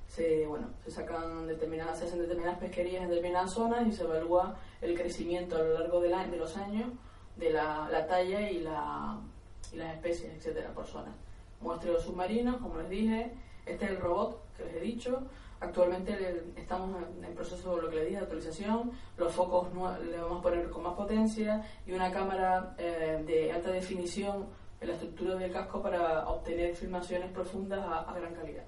Se, 0.07 0.45
bueno, 0.45 0.69
se 0.85 0.91
sacan 0.91 1.47
determinadas, 1.47 1.99
se 1.99 2.05
hacen 2.05 2.19
determinadas 2.19 2.59
pesquerías 2.59 3.03
en 3.03 3.09
determinadas 3.09 3.51
zonas 3.51 3.85
y 3.85 3.91
se 3.91 4.03
evalúa 4.03 4.57
el 4.79 4.97
crecimiento 4.97 5.57
a 5.57 5.63
lo 5.63 5.79
largo 5.79 5.99
de, 5.99 6.09
los 6.37 6.55
años 6.55 6.91
de 7.35 7.49
la, 7.49 8.05
talla 8.07 8.49
y, 8.49 8.59
la, 8.59 9.19
y 9.73 9.75
las 9.75 9.95
especies, 9.95 10.33
etcétera, 10.35 10.71
por 10.73 10.85
zona. 10.85 11.13
Muestreos 11.59 12.03
submarinos, 12.03 12.61
como 12.61 12.77
les 12.77 12.89
dije. 12.89 13.33
Este 13.65 13.85
es 13.85 13.91
el 13.91 13.97
robot 13.97 14.41
que 14.55 14.65
les 14.65 14.75
he 14.75 14.79
dicho. 14.79 15.23
Actualmente 15.63 16.43
estamos 16.57 17.01
en 17.25 17.33
proceso, 17.33 17.79
lo 17.79 17.89
que 17.89 17.95
le 17.95 18.01
dije, 18.03 18.17
de 18.17 18.23
actualización. 18.23 18.91
Los 19.15 19.31
focos 19.31 19.69
le 20.03 20.17
vamos 20.17 20.39
a 20.39 20.41
poner 20.41 20.69
con 20.69 20.83
más 20.83 20.93
potencia 20.93 21.63
y 21.87 21.93
una 21.93 22.11
cámara 22.11 22.75
eh, 22.77 23.23
de 23.25 23.49
alta 23.49 23.71
definición 23.71 24.47
en 24.81 24.87
la 24.89 24.95
estructura 24.95 25.35
del 25.35 25.53
casco 25.53 25.81
para 25.81 26.27
obtener 26.27 26.75
filmaciones 26.75 27.31
profundas 27.31 27.79
a, 27.79 28.13
gran 28.13 28.35
calidad. 28.35 28.65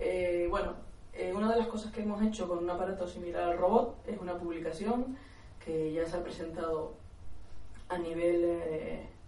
Eh, 0.00 0.48
bueno, 0.50 0.74
eh, 1.12 1.32
una 1.32 1.52
de 1.52 1.58
las 1.58 1.68
cosas 1.68 1.92
que 1.92 2.02
hemos 2.02 2.20
hecho 2.20 2.48
con 2.48 2.58
un 2.58 2.70
aparato 2.70 3.06
similar 3.06 3.44
al 3.44 3.58
robot 3.58 4.08
es 4.08 4.20
una 4.20 4.36
publicación 4.36 5.16
que 5.64 5.92
ya 5.92 6.04
se 6.04 6.16
ha 6.16 6.22
presentado 6.24 6.94
a 7.88 7.96
nivel 7.96 8.42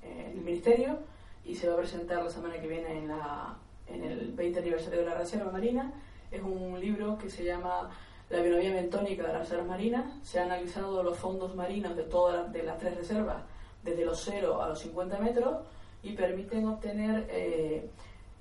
del 0.02 0.42
ministerio 0.42 0.98
y 1.44 1.54
se 1.54 1.68
va 1.68 1.74
a 1.74 1.78
presentar 1.78 2.24
la 2.24 2.30
semana 2.30 2.60
que 2.60 2.66
viene 2.66 2.98
en 2.98 3.08
la 3.08 3.56
en 3.92 4.04
el 4.04 4.32
20 4.32 4.60
aniversario 4.60 5.00
de 5.00 5.06
la 5.06 5.14
Reserva 5.14 5.50
Marina. 5.50 5.92
Es 6.30 6.42
un 6.42 6.78
libro 6.78 7.18
que 7.18 7.28
se 7.28 7.44
llama 7.44 7.90
La 8.28 8.40
bionomía 8.40 8.72
bentónica 8.72 9.26
de 9.26 9.32
las 9.32 9.42
reservas 9.42 9.66
marinas. 9.66 10.04
Se 10.22 10.38
han 10.38 10.46
analizado 10.46 11.02
los 11.02 11.18
fondos 11.18 11.54
marinos 11.54 11.96
de 11.96 12.04
todas 12.04 12.52
de 12.52 12.62
las 12.62 12.78
tres 12.78 12.96
reservas, 12.96 13.42
desde 13.82 14.04
los 14.04 14.20
0 14.24 14.62
a 14.62 14.68
los 14.68 14.78
50 14.78 15.18
metros, 15.18 15.66
y 16.02 16.12
permiten 16.12 16.66
obtener 16.68 17.26
eh, 17.30 17.90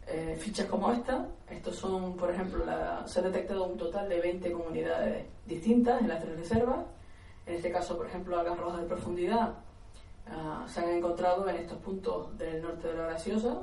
eh, 0.07 0.37
fichas 0.39 0.67
como 0.67 0.91
esta. 0.91 1.27
Estos 1.49 1.75
son, 1.75 2.15
por 2.15 2.31
ejemplo, 2.31 2.63
se 3.05 3.19
ha 3.19 3.23
detectado 3.23 3.65
un 3.65 3.77
total 3.77 4.07
de 4.07 4.19
20 4.19 4.51
comunidades 4.51 5.25
distintas 5.45 6.01
en 6.01 6.07
las 6.07 6.21
tres 6.21 6.37
reservas. 6.37 6.85
En 7.45 7.55
este 7.55 7.71
caso, 7.71 7.97
por 7.97 8.05
ejemplo, 8.05 8.39
algas 8.39 8.57
rojas 8.57 8.81
de 8.81 8.87
profundidad 8.87 9.53
ah, 10.27 10.65
se 10.67 10.81
han 10.81 10.89
encontrado 10.89 11.49
en 11.49 11.55
estos 11.55 11.79
puntos 11.79 12.37
del 12.37 12.61
norte 12.61 12.87
de 12.87 12.93
la 12.93 13.03
Graciosa, 13.07 13.57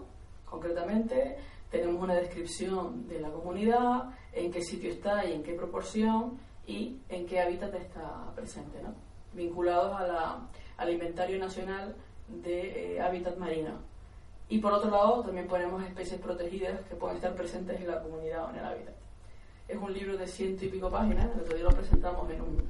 concretamente 0.44 1.36
tenemos 1.78 2.02
una 2.02 2.14
descripción 2.14 3.06
de 3.08 3.20
la 3.20 3.30
comunidad, 3.30 4.10
en 4.32 4.50
qué 4.50 4.62
sitio 4.62 4.90
está 4.90 5.24
y 5.24 5.32
en 5.32 5.42
qué 5.42 5.54
proporción 5.54 6.38
y 6.66 7.00
en 7.08 7.26
qué 7.26 7.40
hábitat 7.40 7.74
está 7.74 8.32
presente, 8.34 8.82
¿no? 8.82 8.94
vinculados 9.32 9.94
a 9.94 10.06
la, 10.06 10.48
al 10.76 10.90
inventario 10.90 11.38
nacional 11.38 11.94
de 12.28 12.96
eh, 12.96 13.00
hábitat 13.00 13.36
marino. 13.36 13.78
Y 14.48 14.58
por 14.58 14.72
otro 14.72 14.90
lado, 14.90 15.22
también 15.22 15.46
ponemos 15.46 15.82
especies 15.84 16.20
protegidas 16.20 16.80
que 16.88 16.94
pueden 16.94 17.16
estar 17.16 17.34
presentes 17.34 17.80
en 17.80 17.88
la 17.88 18.00
comunidad 18.00 18.46
o 18.46 18.50
en 18.50 18.56
el 18.56 18.64
hábitat. 18.64 18.94
Es 19.68 19.76
un 19.76 19.92
libro 19.92 20.16
de 20.16 20.26
ciento 20.26 20.64
y 20.64 20.68
pico 20.68 20.88
páginas, 20.88 21.30
el 21.34 21.40
otro 21.40 21.56
día 21.56 21.64
lo 21.64 21.70
presentamos 21.70 22.30
en, 22.30 22.40
un, 22.40 22.64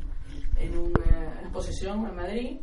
en 0.58 0.78
una 0.78 1.40
exposición 1.42 2.06
en 2.06 2.16
Madrid. 2.16 2.56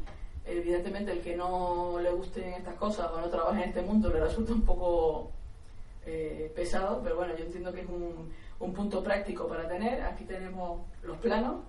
Evidentemente, 0.45 1.11
el 1.11 1.21
que 1.21 1.35
no 1.35 1.99
le 1.99 2.11
gusten 2.11 2.53
estas 2.53 2.75
cosas 2.75 3.11
o 3.11 3.21
no 3.21 3.29
trabaje 3.29 3.63
en 3.63 3.69
este 3.69 3.81
mundo 3.83 4.09
le 4.09 4.19
resulta 4.19 4.51
un 4.51 4.63
poco 4.63 5.31
eh, 6.05 6.51
pesado, 6.55 7.01
pero 7.03 7.15
bueno, 7.15 7.35
yo 7.35 7.45
entiendo 7.45 7.71
que 7.73 7.81
es 7.81 7.87
un, 7.87 8.33
un, 8.59 8.73
punto 8.73 9.03
práctico 9.03 9.47
para 9.47 9.67
tener. 9.67 10.01
Aquí 10.01 10.25
tenemos 10.25 10.81
los 11.01 11.17
planos, 11.17 11.61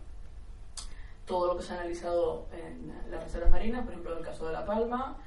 todo 1.27 1.47
lo 1.49 1.57
que 1.57 1.62
se 1.62 1.73
ha 1.73 1.77
analizado 1.77 2.47
en 2.53 2.92
las 3.11 3.25
reservas 3.25 3.51
marinas, 3.51 3.83
por 3.83 3.92
ejemplo, 3.92 4.18
el 4.18 4.25
caso 4.25 4.47
de 4.47 4.53
La 4.53 4.64
Palma. 4.64 5.18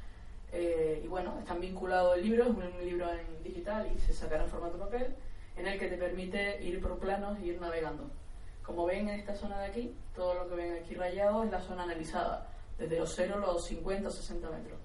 Eh, 0.52 1.02
y 1.04 1.08
bueno, 1.08 1.38
están 1.40 1.60
vinculados 1.60 2.18
el 2.18 2.24
libro, 2.24 2.44
es 2.44 2.50
un, 2.50 2.86
libro 2.86 3.10
en 3.12 3.44
digital 3.44 3.90
y 3.94 4.00
se 4.00 4.14
sacará 4.14 4.44
en 4.44 4.50
formato 4.50 4.78
papel, 4.78 5.16
en 5.58 5.68
el 5.68 5.78
que 5.78 5.88
te 5.88 5.98
permite 5.98 6.64
ir 6.64 6.82
por 6.82 6.98
planos 7.00 7.38
y 7.40 7.50
ir 7.50 7.62
navegando. 7.62 8.10
Como 8.64 8.86
ven 8.86 9.10
en 9.10 9.20
esta 9.20 9.36
zona 9.36 9.60
de 9.60 9.68
aquí, 9.68 9.96
todo 10.16 10.34
lo 10.36 10.50
que 10.50 10.56
ven 10.56 10.74
aquí 10.82 10.94
rayado 10.96 11.44
es 11.44 11.52
la 11.52 11.62
zona 11.62 11.84
analizada, 11.84 12.50
desde 12.78 13.00
los 13.00 13.14
0 13.16 13.36
a 13.36 13.40
los 13.40 13.66
50 13.66 14.08
o 14.08 14.12
60 14.12 14.50
metros. 14.50 14.80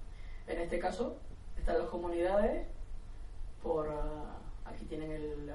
En 0.47 0.59
este 0.59 0.79
caso, 0.79 1.17
están 1.57 1.79
las 1.79 1.87
comunidades 1.87 2.67
por 3.63 3.89
ah, 3.89 4.37
aquí 4.65 4.85
tienen 4.85 5.11
el, 5.11 5.51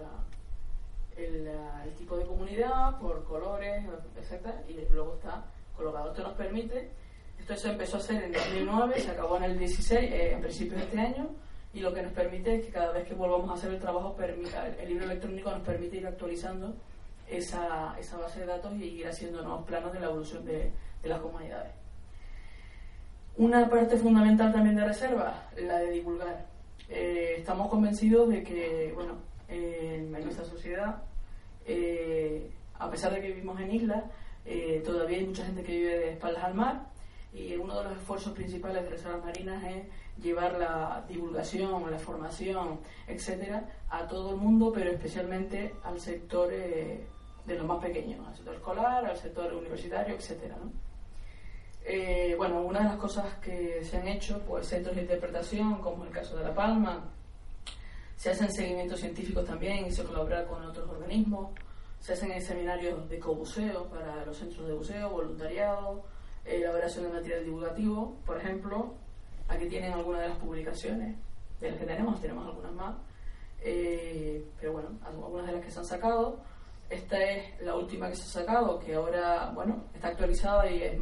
el, 1.16 1.94
tipo 1.94 2.16
de 2.16 2.24
comunidad, 2.24 2.98
por 2.98 3.24
colores, 3.24 3.84
etc. 4.16 4.48
Y 4.68 4.74
luego 4.92 5.14
está 5.14 5.44
colocado. 5.76 6.10
Esto 6.10 6.22
nos 6.22 6.32
permite, 6.32 6.90
esto 7.38 7.54
se 7.54 7.70
empezó 7.70 7.98
a 7.98 8.00
hacer 8.00 8.24
en 8.24 8.32
2009, 8.32 9.00
se 9.00 9.10
acabó 9.10 9.36
en 9.36 9.44
el 9.44 9.58
16, 9.58 10.10
eh, 10.10 10.32
en 10.32 10.40
principio 10.40 10.78
de 10.78 10.84
este 10.84 11.00
año, 11.00 11.28
y 11.74 11.80
lo 11.80 11.92
que 11.92 12.02
nos 12.02 12.12
permite 12.12 12.56
es 12.56 12.66
que 12.66 12.72
cada 12.72 12.92
vez 12.92 13.06
que 13.06 13.14
volvamos 13.14 13.50
a 13.50 13.54
hacer 13.54 13.72
el 13.72 13.80
trabajo, 13.80 14.16
permita, 14.16 14.66
el 14.66 14.88
libro 14.88 15.04
electrónico 15.04 15.50
nos 15.50 15.62
permite 15.62 15.98
ir 15.98 16.06
actualizando 16.06 16.74
esa, 17.28 17.94
esa 17.98 18.16
base 18.16 18.40
de 18.40 18.46
datos 18.46 18.74
y 18.76 18.84
ir 18.84 19.06
haciendo 19.06 19.42
nuevos 19.42 19.66
planos 19.66 19.92
de 19.92 20.00
la 20.00 20.06
evolución 20.06 20.44
de, 20.44 20.72
de 21.02 21.08
las 21.08 21.20
comunidades. 21.20 21.72
Una 23.36 23.68
parte 23.68 23.96
fundamental 23.96 24.52
también 24.52 24.74
de 24.74 24.84
reserva, 24.84 25.48
la 25.56 25.78
de 25.78 25.90
divulgar. 25.92 26.47
Eh, 26.88 27.36
estamos 27.38 27.68
convencidos 27.68 28.30
de 28.30 28.42
que, 28.42 28.92
bueno, 28.94 29.14
en 29.48 30.10
nuestra 30.10 30.44
sociedad, 30.44 31.02
eh, 31.66 32.50
a 32.78 32.90
pesar 32.90 33.12
de 33.12 33.20
que 33.20 33.28
vivimos 33.28 33.60
en 33.60 33.74
islas, 33.74 34.04
eh, 34.46 34.82
todavía 34.84 35.18
hay 35.18 35.26
mucha 35.26 35.44
gente 35.44 35.62
que 35.62 35.72
vive 35.72 35.98
de 35.98 36.12
espaldas 36.12 36.44
al 36.44 36.54
mar 36.54 36.86
y 37.34 37.54
uno 37.56 37.76
de 37.78 37.84
los 37.84 37.92
esfuerzos 37.98 38.32
principales 38.32 38.82
de 38.84 38.88
reservas 38.88 39.22
marinas 39.22 39.62
es 39.64 39.84
llevar 40.22 40.58
la 40.58 41.04
divulgación, 41.06 41.90
la 41.90 41.98
formación, 41.98 42.80
etcétera, 43.06 43.68
a 43.90 44.06
todo 44.06 44.30
el 44.30 44.36
mundo, 44.36 44.72
pero 44.72 44.90
especialmente 44.90 45.74
al 45.84 46.00
sector 46.00 46.48
de 46.48 47.06
los 47.46 47.66
más 47.66 47.82
pequeños, 47.82 48.26
al 48.26 48.34
sector 48.34 48.54
escolar, 48.54 49.04
al 49.04 49.16
sector 49.16 49.52
universitario, 49.52 50.14
etcétera. 50.14 50.56
Eh, 51.90 52.34
bueno, 52.36 52.60
una 52.60 52.80
de 52.80 52.84
las 52.84 52.96
cosas 52.96 53.24
que 53.36 53.82
se 53.82 53.96
han 53.96 54.06
hecho, 54.06 54.42
pues 54.46 54.68
centros 54.68 54.94
de 54.94 55.00
interpretación, 55.02 55.80
como 55.80 56.04
el 56.04 56.10
caso 56.10 56.36
de 56.36 56.44
La 56.44 56.54
Palma, 56.54 57.02
se 58.14 58.30
hacen 58.30 58.52
seguimientos 58.52 59.00
científicos 59.00 59.46
también 59.46 59.86
y 59.86 59.90
se 59.90 60.04
colabora 60.04 60.44
con 60.46 60.62
otros 60.62 60.86
organismos, 60.86 61.52
se 61.98 62.12
hacen 62.12 62.42
seminarios 62.42 63.08
de 63.08 63.18
cobuceo 63.18 63.86
para 63.86 64.22
los 64.26 64.36
centros 64.36 64.66
de 64.66 64.74
buceo, 64.74 65.08
voluntariado, 65.08 66.04
elaboración 66.44 67.04
de 67.04 67.10
material 67.10 67.44
divulgativo, 67.44 68.18
por 68.26 68.36
ejemplo, 68.36 68.92
aquí 69.48 69.66
tienen 69.66 69.94
algunas 69.94 70.20
de 70.20 70.28
las 70.28 70.38
publicaciones 70.38 71.16
de 71.58 71.70
las 71.70 71.80
que 71.80 71.86
tenemos, 71.86 72.20
tenemos 72.20 72.46
algunas 72.46 72.72
más, 72.72 72.96
eh, 73.62 74.44
pero 74.60 74.74
bueno, 74.74 74.90
algunas 75.06 75.46
de 75.46 75.52
las 75.54 75.64
que 75.64 75.70
se 75.70 75.78
han 75.78 75.86
sacado. 75.86 76.38
Esta 76.90 77.18
es 77.22 77.62
la 77.62 77.74
última 77.76 78.10
que 78.10 78.16
se 78.16 78.24
ha 78.24 78.42
sacado, 78.42 78.78
que 78.78 78.94
ahora, 78.94 79.52
bueno, 79.54 79.84
está 79.94 80.08
actualizada 80.08 80.70
y 80.70 80.82
es 80.82 80.92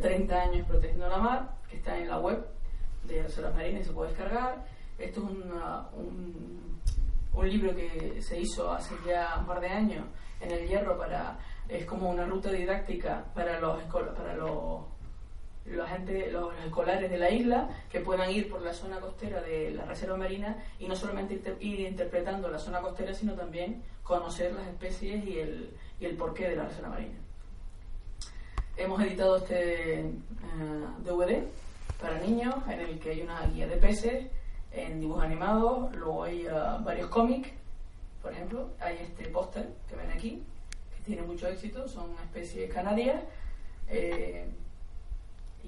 30 0.00 0.34
eh, 0.34 0.40
años 0.40 0.66
protegiendo 0.66 1.08
la 1.08 1.18
mar, 1.18 1.50
que 1.68 1.76
está 1.76 1.98
en 1.98 2.08
la 2.08 2.18
web 2.18 2.46
de 3.04 3.22
Reservas 3.22 3.54
Marinas 3.54 3.82
y 3.82 3.84
se 3.84 3.92
puede 3.92 4.10
descargar. 4.10 4.64
Esto 4.98 5.20
es 5.20 5.26
un, 5.26 6.70
un 7.32 7.48
libro 7.48 7.74
que 7.74 8.20
se 8.20 8.40
hizo 8.40 8.70
hace 8.70 8.94
ya 9.06 9.36
un 9.38 9.46
par 9.46 9.60
de 9.60 9.68
años 9.68 10.04
en 10.40 10.50
el 10.50 10.68
Hierro 10.68 10.98
para 10.98 11.38
es 11.68 11.84
como 11.86 12.10
una 12.10 12.24
ruta 12.24 12.50
didáctica 12.50 13.24
para 13.34 13.60
los 13.60 13.82
para 13.84 14.34
los 14.34 14.80
los, 15.66 15.88
gente, 15.88 16.30
los 16.32 16.52
escolares 16.64 17.10
de 17.10 17.18
la 17.18 17.30
isla 17.30 17.68
que 17.90 18.00
puedan 18.00 18.30
ir 18.30 18.50
por 18.50 18.62
la 18.62 18.72
zona 18.72 18.98
costera 18.98 19.40
de 19.42 19.70
la 19.70 19.84
reserva 19.84 20.16
marina 20.16 20.56
y 20.78 20.88
no 20.88 20.96
solamente 20.96 21.40
ir 21.60 21.80
interpretando 21.80 22.48
la 22.48 22.58
zona 22.58 22.80
costera 22.80 23.14
sino 23.14 23.34
también 23.34 23.82
conocer 24.02 24.52
las 24.52 24.66
especies 24.66 25.24
y 25.24 25.38
el, 25.38 25.70
y 26.00 26.06
el 26.06 26.16
porqué 26.16 26.48
de 26.48 26.56
la 26.56 26.64
reserva 26.64 26.88
marina 26.88 27.18
hemos 28.82 29.02
editado 29.02 29.36
este 29.36 30.10
DVD 31.04 31.30
eh, 31.30 31.48
para 32.00 32.18
niños 32.18 32.54
en 32.66 32.80
el 32.80 32.98
que 32.98 33.10
hay 33.10 33.20
una 33.20 33.46
guía 33.46 33.66
de 33.66 33.76
peces 33.76 34.26
en 34.72 35.00
dibujos 35.00 35.24
animados, 35.24 35.94
luego 35.96 36.24
hay 36.24 36.46
eh, 36.46 36.50
varios 36.82 37.08
cómics, 37.08 37.50
por 38.22 38.32
ejemplo, 38.32 38.70
hay 38.80 38.96
este 39.02 39.28
póster 39.28 39.68
que 39.88 39.96
ven 39.96 40.10
aquí, 40.10 40.42
que 40.96 41.02
tiene 41.04 41.22
mucho 41.22 41.48
éxito, 41.48 41.86
son 41.88 42.12
especies 42.24 42.72
canarias. 42.72 43.22
Eh, 43.88 44.48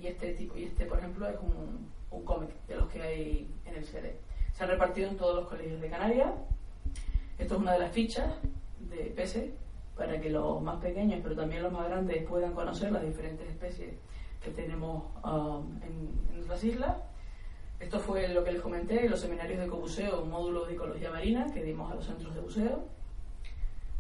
y 0.01 0.07
este 0.07 0.33
tipo 0.33 0.57
y 0.57 0.65
este 0.65 0.87
por 0.87 0.99
ejemplo 0.99 1.29
es 1.29 1.37
un, 1.41 1.91
un 2.11 2.25
cómic 2.25 2.51
de 2.67 2.77
los 2.77 2.89
que 2.89 3.03
hay 3.03 3.51
en 3.67 3.75
el 3.75 3.85
CD. 3.85 4.17
Se 4.55 4.65
han 4.65 4.71
repartido 4.71 5.09
en 5.09 5.17
todos 5.17 5.37
los 5.37 5.49
colegios 5.49 5.81
de 5.81 5.91
Canarias. 5.91 6.31
Esto 7.39 7.55
es 7.55 7.61
una 7.61 7.73
de 7.73 7.79
las 7.79 7.93
fichas 7.93 8.33
de 8.91 9.05
peces 9.17 9.51
para 10.03 10.21
que 10.21 10.31
los 10.31 10.61
más 10.61 10.81
pequeños, 10.81 11.21
pero 11.23 11.37
también 11.37 11.63
los 11.63 11.73
más 11.73 11.89
grandes, 11.89 12.27
puedan 12.27 12.55
conocer 12.55 12.91
las 12.91 13.05
diferentes 13.05 13.49
especies 13.49 13.95
que 14.43 14.51
tenemos 14.51 15.05
um, 15.23 15.79
en, 15.81 16.35
nuestras 16.35 16.65
islas. 16.65 16.97
Esto 17.79 18.01
fue 18.01 18.27
lo 18.27 18.43
que 18.43 18.51
les 18.51 18.61
comenté, 18.61 19.09
los 19.09 19.21
seminarios 19.21 19.61
de 19.61 19.67
ecobuceo, 19.67 20.25
un 20.25 20.31
módulo 20.31 20.65
de 20.65 20.75
ecología 20.75 21.09
marina 21.09 21.47
que 21.55 21.63
dimos 21.63 21.93
a 21.93 21.95
los 21.95 22.05
centros 22.05 22.35
de 22.35 22.41
buceo. 22.41 22.85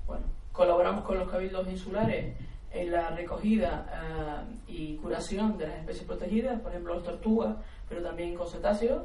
Bueno, 0.04 0.24
colaboramos 0.50 1.04
con 1.04 1.18
los 1.18 1.30
cabildos 1.30 1.68
insulares 1.68 2.34
en 2.72 2.90
la 2.90 3.10
recogida 3.10 3.86
uh, 3.86 4.70
y 4.70 4.96
curación 4.96 5.56
de 5.56 5.68
las 5.68 5.78
especies 5.78 6.04
protegidas, 6.04 6.60
por 6.62 6.72
ejemplo, 6.72 6.94
las 6.94 7.04
tortugas, 7.04 7.58
pero 7.88 8.02
también 8.02 8.34
con 8.34 8.48
cetáceos. 8.48 9.02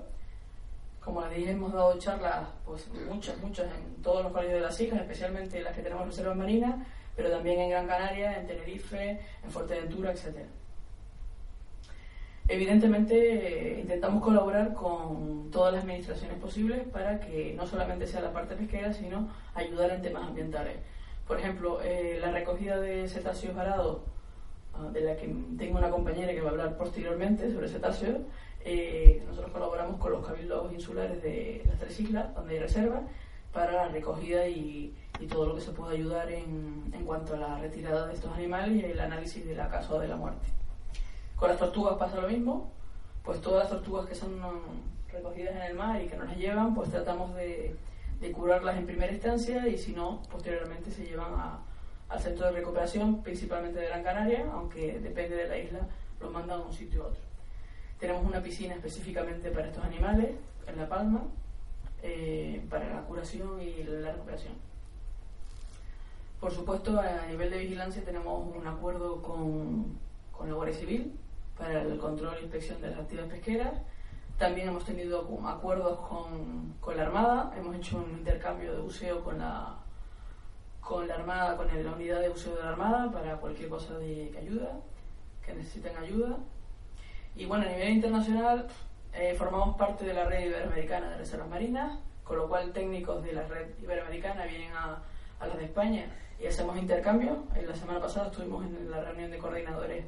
Como 1.07 1.21
les 1.21 1.37
dije, 1.37 1.51
hemos 1.51 1.71
dado 1.71 1.97
charlas, 1.97 2.49
pues 2.65 2.85
muchas, 3.09 3.37
muchas, 3.37 3.67
en 3.73 4.03
todos 4.03 4.23
los 4.23 4.33
colegios 4.33 4.55
de 4.55 4.65
las 4.67 4.77
islas, 4.81 4.99
especialmente 4.99 5.61
las 5.61 5.73
que 5.73 5.81
tenemos 5.81 6.05
reservas 6.05 6.35
marinas, 6.35 6.85
pero 7.15 7.31
también 7.31 7.61
en 7.61 7.69
Gran 7.69 7.87
Canaria, 7.87 8.37
en 8.37 8.45
Tenerife, 8.45 9.21
en 9.41 9.49
Fuerteventura, 9.49 10.11
etc. 10.11 10.39
Evidentemente, 12.49 13.79
intentamos 13.79 14.21
colaborar 14.21 14.73
con 14.73 15.49
todas 15.49 15.73
las 15.75 15.83
administraciones 15.83 16.39
posibles 16.39 16.85
para 16.89 17.21
que 17.21 17.53
no 17.53 17.65
solamente 17.65 18.05
sea 18.05 18.19
la 18.19 18.33
parte 18.33 18.57
pesquera, 18.57 18.91
sino 18.91 19.29
ayudar 19.55 19.91
en 19.91 20.01
temas 20.01 20.27
ambientales. 20.27 20.75
Por 21.25 21.39
ejemplo, 21.39 21.81
eh, 21.83 22.17
la 22.19 22.31
recogida 22.31 22.81
de 22.81 23.07
cetáceos 23.07 23.55
varados, 23.55 24.01
de 24.91 25.01
la 25.01 25.15
que 25.15 25.27
tengo 25.57 25.77
una 25.77 25.89
compañera 25.89 26.33
que 26.33 26.41
va 26.41 26.49
a 26.49 26.51
hablar 26.51 26.77
posteriormente 26.77 27.51
sobre 27.51 27.67
cetáceos, 27.67 28.17
eh, 28.63 29.23
nosotros 29.27 29.51
colaboramos 29.51 29.99
con 29.99 30.11
los 30.11 30.25
cabildos 30.25 30.71
insulares 30.73 31.21
de 31.21 31.63
las 31.67 31.79
tres 31.79 31.99
islas, 31.99 32.33
donde 32.35 32.55
hay 32.55 32.59
reservas, 32.59 33.01
para 33.53 33.71
la 33.71 33.87
recogida 33.87 34.47
y, 34.47 34.93
todo 35.29 35.47
lo 35.47 35.55
que 35.55 35.61
se 35.61 35.71
pueda 35.71 35.93
ayudar 35.93 36.29
en, 36.31 36.91
en, 36.93 37.03
cuanto 37.03 37.33
a 37.33 37.37
la 37.37 37.57
retirada 37.57 38.05
de 38.05 38.13
estos 38.13 38.31
animales 38.31 38.75
y 38.75 38.85
el 38.85 38.99
análisis 38.99 39.43
de 39.45 39.55
la 39.55 39.67
causa 39.67 39.97
de 39.97 40.07
la 40.07 40.15
muerte. 40.15 40.45
Con 41.35 41.49
las 41.49 41.57
tortugas 41.57 41.95
pasa 41.97 42.21
lo 42.21 42.27
mismo, 42.27 42.71
pues 43.23 43.41
todas 43.41 43.63
las 43.63 43.71
tortugas 43.71 44.05
que 44.05 44.13
son 44.13 44.39
recogidas 45.11 45.55
en 45.55 45.61
el 45.63 45.73
mar 45.73 46.01
y 46.01 46.07
que 46.07 46.17
nos 46.17 46.27
las 46.27 46.37
llevan, 46.37 46.75
pues 46.75 46.91
tratamos 46.91 47.33
de, 47.35 47.75
de 48.19 48.31
curarlas 48.31 48.77
en 48.77 48.85
primera 48.85 49.11
instancia 49.11 49.67
y 49.67 49.77
si 49.77 49.91
no, 49.93 50.21
posteriormente 50.29 50.91
se 50.91 51.05
llevan 51.05 51.33
a, 51.33 51.59
al 52.09 52.19
centro 52.19 52.45
de 52.45 52.53
recuperación, 52.53 53.21
principalmente 53.21 53.79
de 53.79 53.87
Gran 53.87 54.03
Canaria, 54.03 54.45
aunque 54.53 54.99
depende 54.99 55.35
de 55.35 55.47
la 55.47 55.57
isla, 55.57 55.79
los 56.19 56.31
mandan 56.31 56.61
a 56.61 56.63
un 56.63 56.73
sitio 56.73 57.01
u 57.01 57.05
otro. 57.07 57.21
Tenemos 57.99 58.23
una 58.23 58.41
piscina 58.41 58.75
específicamente 58.75 59.49
para 59.51 59.67
estos 59.67 59.83
animales 59.83 60.31
en 60.67 60.77
La 60.77 60.87
Palma, 60.87 61.23
eh, 62.03 62.63
para 62.69 62.89
la 62.93 63.01
curación 63.01 63.61
y 63.61 63.83
la 63.83 64.11
recuperación. 64.11 64.53
Por 66.39 66.51
supuesto, 66.51 66.99
a 66.99 67.25
nivel 67.27 67.49
de 67.49 67.57
vigilancia 67.57 68.03
tenemos 68.03 68.55
un 68.55 68.67
acuerdo 68.67 69.21
con, 69.23 69.97
con 70.31 70.47
la 70.47 70.55
Guardia 70.55 70.77
Civil 70.77 71.13
para 71.57 71.81
el 71.81 71.97
control 71.97 72.35
e 72.37 72.43
inspección 72.43 72.79
de 72.81 72.91
las 72.91 72.99
actividades 72.99 73.33
pesqueras. 73.33 73.73
También 74.37 74.67
hemos 74.67 74.85
tenido 74.85 75.27
acuerdos 75.47 75.99
con, 76.07 76.75
con, 76.79 76.95
la 76.95 77.03
Armada, 77.03 77.53
hemos 77.57 77.75
hecho 77.75 77.97
un 77.97 78.11
intercambio 78.11 78.71
de 78.71 78.81
buceo 78.81 79.23
con 79.23 79.39
la, 79.39 79.77
con 80.87 81.05
la 81.05 81.15
Armada, 81.15 81.57
con 81.57 81.67
la 81.67 81.91
unidad 81.91 82.21
de 82.21 82.29
buceo 82.29 82.55
de 82.55 82.63
la 82.63 82.69
Armada 82.69 83.11
para 83.11 83.35
cualquier 83.35 83.67
cosa 83.67 83.97
de, 83.97 84.29
que 84.31 84.37
ayuda, 84.37 84.79
que 85.45 85.53
necesiten 85.53 85.97
ayuda. 85.97 86.37
Y 87.35 87.45
bueno, 87.45 87.65
a 87.65 87.69
nivel 87.69 87.89
internacional 87.89 88.67
eh, 89.13 89.35
formamos 89.37 89.75
parte 89.75 90.05
de 90.05 90.13
la 90.13 90.23
red 90.23 90.45
iberoamericana 90.45 91.09
de 91.11 91.17
reservas 91.17 91.49
marinas, 91.49 91.99
con 92.23 92.37
lo 92.37 92.47
cual 92.47 92.71
técnicos 92.71 93.21
de 93.21 93.33
la 93.33 93.45
red 93.47 93.67
iberoamericana 93.81 94.45
vienen 94.45 94.71
a, 94.73 95.01
a 95.39 95.47
la 95.47 95.55
de 95.55 95.65
España 95.65 96.05
y 96.39 96.47
hacemos 96.47 96.77
intercambios. 96.77 97.37
En 97.53 97.67
la 97.67 97.75
semana 97.75 97.99
pasada 97.99 98.27
estuvimos 98.27 98.65
en 98.65 98.89
la 98.89 99.01
reunión 99.01 99.29
de 99.29 99.37
coordinadores 99.39 100.05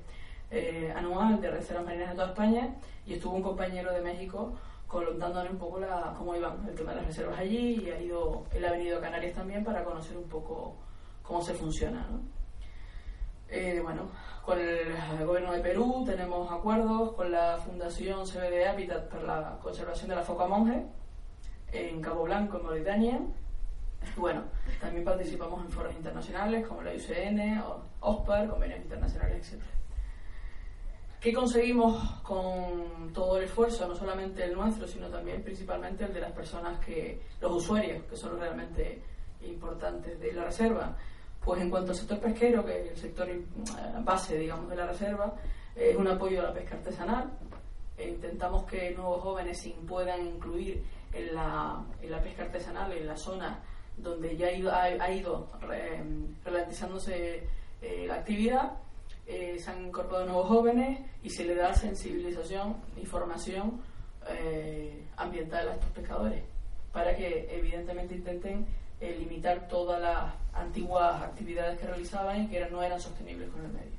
eh, 0.50 0.94
anual 0.96 1.42
de 1.42 1.52
reservas 1.52 1.86
marinas 1.86 2.12
de 2.12 2.16
toda 2.16 2.30
España 2.30 2.70
y 3.06 3.16
estuvo 3.16 3.36
un 3.36 3.44
compañero 3.44 3.92
de 3.92 4.02
México 4.02 4.54
contándole 4.90 5.52
un 5.52 5.58
poco 5.60 5.80
la, 5.80 6.16
cómo 6.18 6.36
iban 6.36 6.68
el 6.68 6.74
tema 6.74 6.92
de 6.92 6.98
las 6.98 7.06
reservas 7.06 7.40
allí 7.40 7.84
y 7.84 7.92
ha 7.92 8.02
ido, 8.02 8.44
él 8.52 8.66
ha 8.66 8.72
venido 8.72 8.98
a 8.98 9.02
Canarias 9.02 9.36
también 9.36 9.64
para 9.64 9.84
conocer 9.84 10.18
un 10.18 10.28
poco 10.28 10.76
cómo 11.22 11.42
se 11.44 11.54
funciona. 11.54 12.08
¿no? 12.10 12.20
Eh, 13.50 13.80
bueno, 13.84 14.10
con 14.44 14.60
el 14.60 15.26
gobierno 15.26 15.54
de 15.54 15.60
Perú 15.60 16.04
tenemos 16.06 16.52
acuerdos 16.52 17.14
con 17.14 17.32
la 17.32 17.58
Fundación 17.58 18.26
CBD 18.26 18.68
Habitat 18.68 19.10
para 19.10 19.24
la 19.24 19.60
conservación 19.62 20.10
de 20.10 20.16
la 20.16 20.24
foca 20.24 20.48
monje 20.48 20.84
en 21.72 22.02
Cabo 22.02 22.24
Blanco, 22.24 22.58
en 22.58 22.64
Mauritania. 22.64 23.20
Bueno, 24.18 24.44
también 24.82 25.06
participamos 25.06 25.64
en 25.64 25.72
foros 25.72 25.94
internacionales 25.94 26.66
como 26.68 26.82
la 26.82 26.94
UCN, 26.94 27.62
OSPAR, 28.00 28.48
convenios 28.48 28.80
internacionales, 28.80 29.54
etc. 29.54 29.62
¿Qué 31.20 31.34
conseguimos 31.34 32.22
con 32.22 33.12
todo 33.14 33.38
el 33.38 33.44
esfuerzo, 33.44 33.86
no 33.88 33.96
solamente 33.96 34.46
el 34.46 34.54
nuestro, 34.54 34.88
sino 34.88 35.10
también 35.10 35.44
principalmente 35.44 36.06
el 36.06 36.14
de 36.14 36.22
las 36.22 36.32
personas 36.32 36.80
que, 36.80 37.22
los 37.42 37.52
usuarios, 37.52 38.06
que 38.06 38.16
son 38.16 38.40
realmente 38.40 39.02
importantes 39.42 40.18
de 40.18 40.32
la 40.32 40.46
reserva? 40.46 40.96
Pues 41.44 41.62
en 41.62 41.70
cuanto 41.70 41.92
al 41.92 41.98
sector 41.98 42.20
pesquero, 42.20 42.66
que 42.66 42.86
es 42.86 42.92
el 42.92 42.98
sector 42.98 43.30
eh, 43.30 43.42
base, 44.02 44.38
digamos, 44.38 44.70
de 44.70 44.78
la 44.78 44.88
reserva, 44.88 45.36
es 45.76 45.96
un 45.98 46.08
apoyo 46.08 46.40
a 46.40 46.44
la 46.44 46.54
pesca 46.54 46.76
artesanal. 46.76 47.30
E 47.98 48.08
intentamos 48.08 48.64
que 48.64 48.92
nuevos 48.92 49.22
jóvenes 49.22 49.70
puedan 49.86 50.26
incluir 50.26 50.82
en 51.12 51.36
la, 51.36 51.84
en 52.02 52.12
la 52.12 52.22
pesca 52.22 52.44
artesanal, 52.44 52.94
en 52.94 53.08
la 53.08 53.18
zona 53.18 53.60
donde 53.98 54.38
ya 54.38 54.48
ha 54.48 54.52
ido, 55.12 55.50
ha, 55.52 55.70
ralentizándose 56.46 57.44
eh, 57.82 58.06
la 58.08 58.16
actividad. 58.16 58.72
Eh, 59.32 59.60
se 59.60 59.70
han 59.70 59.86
incorporado 59.86 60.26
nuevos 60.26 60.48
jóvenes 60.48 61.00
y 61.22 61.30
se 61.30 61.46
le 61.46 61.54
da 61.54 61.74
sensibilización 61.74 62.78
y 62.98 63.06
formación 63.06 63.88
ambiental 65.18 65.70
a 65.70 65.74
estos 65.74 65.90
pescadores 65.90 66.44
para 66.92 67.16
que 67.16 67.48
evidentemente 67.50 68.14
intenten 68.14 68.68
limitar 69.00 69.68
todas 69.68 70.00
las 70.00 70.34
antiguas 70.54 71.24
actividades 71.24 71.80
que 71.80 71.88
realizaban 71.88 72.44
y 72.44 72.48
que 72.48 72.70
no 72.70 72.84
eran 72.84 73.00
sostenibles 73.00 73.50
con 73.50 73.66
el 73.66 73.72
medio. 73.72 73.98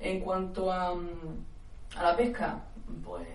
En 0.00 0.20
cuanto 0.20 0.70
a, 0.70 0.94
mm, 0.94 1.44
a 1.96 2.02
la 2.02 2.16
pesca, 2.16 2.62
pues 3.04 3.26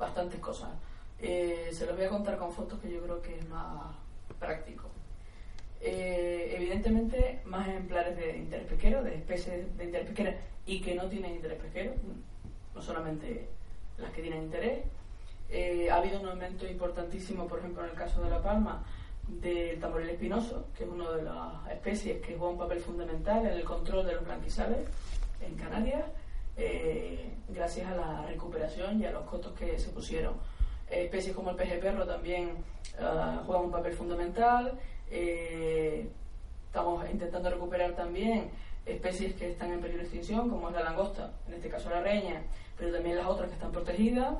bastantes 0.00 0.40
cosas. 0.40 0.70
Eh, 1.18 1.68
se 1.72 1.86
los 1.86 1.94
voy 1.94 2.06
a 2.06 2.08
contar 2.08 2.38
con 2.38 2.52
fotos 2.52 2.80
que 2.80 2.90
yo 2.90 3.02
creo 3.02 3.20
que 3.22 3.38
es 3.38 3.48
más 3.48 3.94
práctico. 4.38 4.89
Eh, 5.80 6.54
evidentemente, 6.56 7.40
más 7.44 7.66
ejemplares 7.66 8.16
de 8.16 8.36
interés 8.36 8.66
pesquero, 8.66 9.02
de 9.02 9.14
especies 9.14 9.76
de 9.78 9.84
interés 9.84 10.06
pesquero 10.08 10.32
y 10.66 10.80
que 10.80 10.94
no 10.94 11.08
tienen 11.08 11.36
interés 11.36 11.58
pesquero, 11.58 11.94
no 12.74 12.82
solamente 12.82 13.48
las 13.98 14.10
que 14.12 14.22
tienen 14.22 14.44
interés. 14.44 14.80
Eh, 15.48 15.88
ha 15.90 15.96
habido 15.96 16.20
un 16.20 16.28
aumento 16.28 16.66
importantísimo, 16.66 17.48
por 17.48 17.58
ejemplo, 17.58 17.82
en 17.84 17.90
el 17.90 17.96
caso 17.96 18.22
de 18.22 18.30
La 18.30 18.42
Palma, 18.42 18.84
del 19.26 19.80
tamboril 19.80 20.10
espinoso, 20.10 20.66
que 20.76 20.84
es 20.84 20.90
una 20.90 21.10
de 21.10 21.22
las 21.22 21.70
especies 21.70 22.20
que 22.20 22.36
juega 22.36 22.52
un 22.52 22.58
papel 22.58 22.80
fundamental 22.80 23.46
en 23.46 23.52
el 23.52 23.64
control 23.64 24.06
de 24.06 24.14
los 24.14 24.24
blanquizales 24.24 24.78
en 25.40 25.54
Canarias, 25.54 26.04
eh, 26.56 27.30
gracias 27.48 27.90
a 27.90 27.96
la 27.96 28.26
recuperación 28.26 29.00
y 29.00 29.06
a 29.06 29.12
los 29.12 29.22
costos 29.24 29.52
que 29.58 29.78
se 29.78 29.90
pusieron. 29.90 30.34
Especies 30.90 31.34
como 31.34 31.50
el 31.50 31.56
peje 31.56 31.78
perro 31.78 32.04
también 32.04 32.50
uh, 32.98 33.44
juegan 33.46 33.66
un 33.66 33.70
papel 33.70 33.92
fundamental. 33.92 34.78
Eh, 35.10 36.08
estamos 36.66 37.04
intentando 37.10 37.50
recuperar 37.50 37.92
también 37.92 38.50
especies 38.86 39.34
que 39.34 39.50
están 39.50 39.72
en 39.72 39.80
peligro 39.80 40.02
de 40.02 40.08
extinción, 40.08 40.48
como 40.48 40.68
es 40.68 40.74
la 40.74 40.82
langosta, 40.82 41.32
en 41.48 41.54
este 41.54 41.68
caso 41.68 41.90
la 41.90 42.00
reña, 42.00 42.42
pero 42.78 42.92
también 42.92 43.16
las 43.16 43.26
otras 43.26 43.48
que 43.48 43.54
están 43.54 43.72
protegidas. 43.72 44.34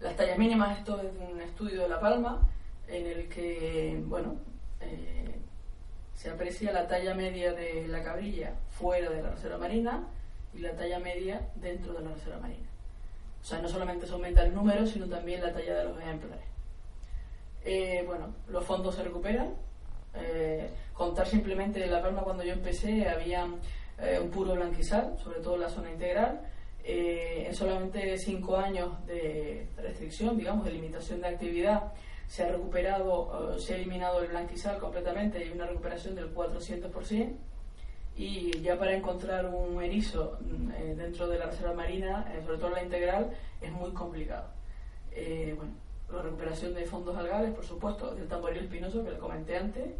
Las 0.00 0.16
tallas 0.16 0.38
mínimas, 0.38 0.78
esto 0.78 1.00
es 1.00 1.12
un 1.30 1.40
estudio 1.40 1.82
de 1.82 1.88
La 1.88 2.00
Palma, 2.00 2.48
en 2.88 3.06
el 3.06 3.28
que, 3.28 4.02
bueno, 4.06 4.36
eh, 4.80 5.36
se 6.14 6.30
aprecia 6.30 6.72
la 6.72 6.88
talla 6.88 7.14
media 7.14 7.52
de 7.52 7.86
la 7.88 8.02
cabrilla 8.02 8.54
fuera 8.70 9.10
de 9.10 9.22
la 9.22 9.30
reserva 9.30 9.58
marina 9.58 10.08
y 10.54 10.58
la 10.58 10.72
talla 10.72 10.98
media 10.98 11.48
dentro 11.54 11.94
de 11.94 12.04
la 12.04 12.12
reserva 12.12 12.40
marina. 12.40 12.66
O 13.40 13.44
sea, 13.44 13.60
no 13.60 13.68
solamente 13.68 14.06
se 14.06 14.12
aumenta 14.12 14.44
el 14.44 14.54
número, 14.54 14.86
sino 14.86 15.06
también 15.06 15.42
la 15.42 15.52
talla 15.52 15.78
de 15.78 15.84
los 15.84 16.00
ejemplares. 16.00 16.51
Eh, 17.64 18.02
bueno, 18.06 18.34
los 18.48 18.64
fondos 18.64 18.94
se 18.94 19.04
recuperan. 19.04 19.54
Eh, 20.14 20.68
contar 20.92 21.26
simplemente 21.26 21.86
La 21.86 22.02
Palma 22.02 22.22
cuando 22.22 22.44
yo 22.44 22.52
empecé 22.52 23.08
había 23.08 23.44
un 23.44 24.30
puro 24.30 24.54
blanquizal, 24.54 25.16
sobre 25.22 25.40
todo 25.40 25.54
en 25.54 25.60
la 25.60 25.68
zona 25.68 25.90
integral. 25.90 26.40
en 26.84 27.54
solamente 27.54 28.18
cinco 28.18 28.56
años 28.56 29.06
de 29.06 29.68
restricción, 29.76 30.36
digamos, 30.36 30.64
de 30.64 30.72
limitación 30.72 31.20
de 31.20 31.28
actividad, 31.28 31.92
se 32.26 32.42
ha 32.42 32.48
recuperado, 32.48 33.54
eh, 33.54 33.60
se 33.60 33.74
ha 33.74 33.76
eliminado 33.76 34.20
el 34.22 34.28
blanquizal 34.28 34.78
completamente 34.78 35.44
y 35.44 35.50
una 35.50 35.66
recuperación 35.66 36.14
del 36.14 36.34
400%. 36.34 37.36
y 38.16 38.60
ya 38.60 38.78
para 38.78 38.94
encontrar 38.94 39.46
un 39.46 39.82
erizo 39.82 40.38
mm, 40.40 40.96
dentro 40.96 41.28
de 41.28 41.38
la 41.38 41.46
reserva 41.46 41.74
marina, 41.74 42.26
sobre 42.44 42.58
todo 42.58 42.70
la 42.70 42.82
integral, 42.82 43.30
es 43.60 43.72
muy 43.72 43.92
complicado. 43.92 44.48
bueno, 45.56 45.72
la 46.16 46.22
recuperación 46.22 46.74
de 46.74 46.84
fondos 46.86 47.16
algales, 47.16 47.54
por 47.54 47.64
supuesto, 47.64 48.14
del 48.14 48.28
tamboril 48.28 48.64
espinoso 48.64 49.04
que 49.04 49.10
le 49.10 49.18
comenté 49.18 49.56
antes, 49.56 49.90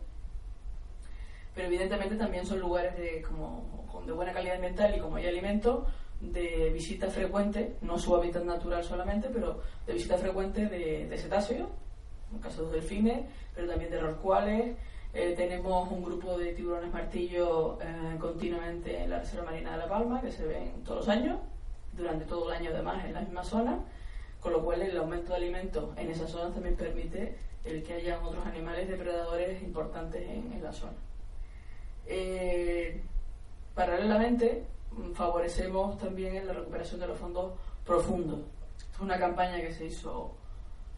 pero 1.54 1.66
evidentemente 1.68 2.16
también 2.16 2.46
son 2.46 2.60
lugares 2.60 2.96
de, 2.96 3.22
como, 3.22 4.02
de 4.06 4.12
buena 4.12 4.32
calidad 4.32 4.56
ambiental 4.56 4.94
y 4.96 5.00
como 5.00 5.16
hay 5.16 5.26
alimento, 5.26 5.86
de 6.20 6.70
visita 6.72 7.10
frecuente, 7.10 7.76
no 7.82 7.98
su 7.98 8.14
hábitat 8.14 8.44
natural 8.44 8.84
solamente, 8.84 9.28
pero 9.32 9.60
de 9.86 9.92
visita 9.92 10.16
frecuente 10.16 10.66
de, 10.66 11.08
de 11.08 11.18
cetáceos, 11.18 11.68
en 12.30 12.36
el 12.36 12.42
caso 12.42 12.58
de 12.58 12.62
los 12.62 12.72
delfines, 12.72 13.26
pero 13.54 13.68
también 13.68 13.90
de 13.90 14.00
rorcuales. 14.00 14.76
Eh, 15.14 15.34
tenemos 15.36 15.90
un 15.90 16.02
grupo 16.02 16.38
de 16.38 16.54
tiburones 16.54 16.90
martillo 16.90 17.78
eh, 17.82 18.16
continuamente 18.18 19.02
en 19.02 19.10
la 19.10 19.18
Reserva 19.18 19.50
Marina 19.50 19.72
de 19.72 19.78
La 19.78 19.88
Palma, 19.88 20.22
que 20.22 20.30
se 20.30 20.46
ven 20.46 20.82
todos 20.84 21.00
los 21.00 21.08
años, 21.08 21.38
durante 21.92 22.24
todo 22.24 22.50
el 22.50 22.56
año 22.56 22.70
además 22.72 23.04
en 23.04 23.12
la 23.12 23.20
misma 23.20 23.44
zona 23.44 23.78
con 24.42 24.52
lo 24.52 24.62
cual 24.62 24.82
el 24.82 24.96
aumento 24.96 25.30
de 25.30 25.36
alimentos 25.36 25.96
en 25.96 26.10
esa 26.10 26.26
zona 26.26 26.52
también 26.52 26.74
permite 26.74 27.38
el 27.64 27.82
que 27.84 27.94
haya 27.94 28.20
otros 28.20 28.44
animales 28.44 28.88
depredadores 28.88 29.62
importantes 29.62 30.28
en, 30.28 30.60
la 30.60 30.72
zona. 30.72 30.96
Eh, 32.06 33.00
paralelamente, 33.72 34.66
mm, 34.90 35.12
favorecemos 35.12 35.96
también 35.98 36.44
la 36.44 36.54
recuperación 36.54 37.00
de 37.00 37.06
los 37.06 37.18
fondos 37.18 37.52
profundos. 37.86 38.40
es 38.92 39.00
una 39.00 39.16
campaña 39.16 39.60
que 39.60 39.72
se 39.72 39.86
hizo 39.86 40.34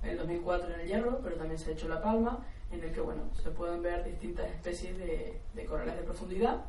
en 0.03 0.11
el 0.11 0.19
2004 0.19 0.75
en 0.75 0.81
el 0.81 0.87
Hierro, 0.87 1.21
pero 1.23 1.37
también 1.37 1.59
se 1.59 1.71
ha 1.71 1.73
hecho 1.75 1.85
en 1.85 1.93
La 1.93 2.03
Palma, 2.03 2.47
en 2.73 2.83
el 2.83 2.93
que 2.93 3.01
bueno, 3.01 3.25
se 3.43 3.51
pueden 3.51 3.83
ver 3.83 4.05
distintas 4.05 4.51
especies 4.51 4.97
de, 4.99 5.67
corales 5.67 5.97
de 5.97 6.03
profundidad. 6.03 6.65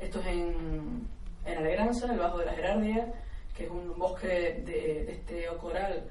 Esto 0.00 0.18
es 0.18 0.26
en, 0.26 1.08
en 1.44 1.58
Alegranza, 1.58 2.12
el 2.12 2.18
Bajo 2.18 2.38
de 2.38 2.46
la 2.46 2.52
Gerardia, 2.52 3.12
que 3.58 3.64
es 3.64 3.70
un 3.70 3.98
bosque 3.98 4.62
de, 4.64 5.10
este 5.10 5.46
coral 5.60 6.04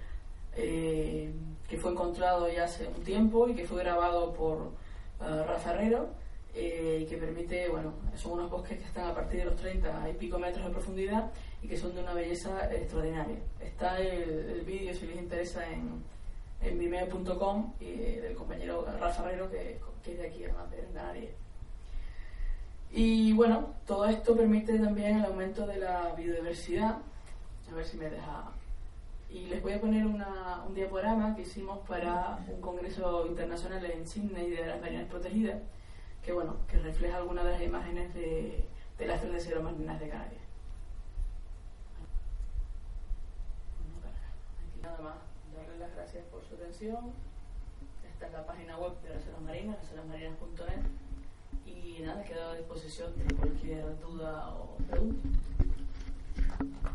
eh, 0.57 1.31
que 1.69 1.77
fue 1.77 1.91
encontrado 1.91 2.51
ya 2.51 2.65
hace 2.65 2.85
un 2.87 3.01
tiempo 3.03 3.47
y 3.47 3.55
que 3.55 3.65
fue 3.65 3.79
grabado 3.83 4.33
por 4.33 4.57
uh, 5.21 5.43
Rafa 5.47 5.71
Herrero 5.73 6.09
eh, 6.53 6.99
y 7.01 7.05
que 7.05 7.15
permite, 7.15 7.69
bueno, 7.69 7.93
son 8.17 8.33
unos 8.33 8.51
bosques 8.51 8.79
que 8.79 8.85
están 8.85 9.05
a 9.05 9.15
partir 9.15 9.39
de 9.39 9.45
los 9.45 9.55
30 9.55 10.09
y 10.09 10.13
pico 10.15 10.37
metros 10.37 10.65
de 10.65 10.71
profundidad 10.71 11.31
y 11.61 11.69
que 11.69 11.77
son 11.77 11.95
de 11.95 12.01
una 12.01 12.13
belleza 12.13 12.69
extraordinaria. 12.73 13.37
Está 13.61 13.97
el, 13.99 14.63
vídeo, 14.65 14.93
si 14.93 15.05
les 15.07 15.17
interesa, 15.17 15.65
en, 15.69 16.03
en 16.61 16.77
vimeo.com 16.77 17.73
del 17.79 18.35
compañero 18.35 18.85
Rafa 18.99 19.23
Herrero, 19.23 19.49
que, 19.49 19.79
es 20.05 20.17
de 20.17 20.27
aquí, 20.27 20.43
además 20.43 20.69
de 20.71 20.77
Canarias. 20.93 21.31
Y 22.91 23.31
bueno, 23.33 23.75
todo 23.85 24.05
esto 24.05 24.35
permite 24.35 24.79
también 24.79 25.19
el 25.19 25.25
aumento 25.25 25.65
de 25.67 25.77
la 25.77 26.13
biodiversidad 26.17 26.97
a 27.71 27.75
ver 27.75 27.85
si 27.85 27.97
me 27.97 28.09
deja. 28.09 28.51
Y 29.29 29.47
les 29.47 29.61
voy 29.61 29.73
a 29.73 29.81
poner 29.81 30.05
una, 30.05 30.63
un 30.65 30.73
diaporama 30.73 31.35
que 31.35 31.41
hicimos 31.41 31.79
para 31.87 32.39
un 32.47 32.61
congreso 32.61 33.25
internacional 33.27 33.83
en 33.85 34.07
Sydney 34.07 34.51
de 34.51 34.65
las 34.65 34.79
marinas 34.79 35.07
protegidas, 35.09 35.61
que 36.23 36.31
bueno, 36.31 36.55
que 36.69 36.79
refleja 36.79 37.17
algunas 37.17 37.43
de 37.43 37.51
las 37.51 37.61
imágenes 37.61 38.13
de, 38.13 38.65
de 38.97 39.05
las 39.05 39.21
tres 39.21 39.61
marinas 39.61 39.99
de 39.99 40.09
Canarias. 40.09 40.41
Nada 44.81 44.99
más 44.99 45.15
darles 45.53 45.79
las 45.79 45.93
gracias 45.93 46.23
por 46.25 46.43
su 46.45 46.55
atención. 46.55 47.11
Esta 48.09 48.27
es 48.27 48.33
la 48.33 48.45
página 48.45 48.77
web 48.77 48.93
de 49.01 49.09
las 49.09 49.17
Reservas 49.19 49.41
Marinas, 49.41 49.77
reservasmarinas.net. 49.81 50.85
Y 51.65 52.01
nada, 52.01 52.23
quedo 52.23 52.49
a 52.49 52.55
disposición 52.55 53.11
de 53.17 53.35
cualquier 53.35 53.99
duda 53.99 54.55
o 54.55 54.77
pregunta. 54.89 55.29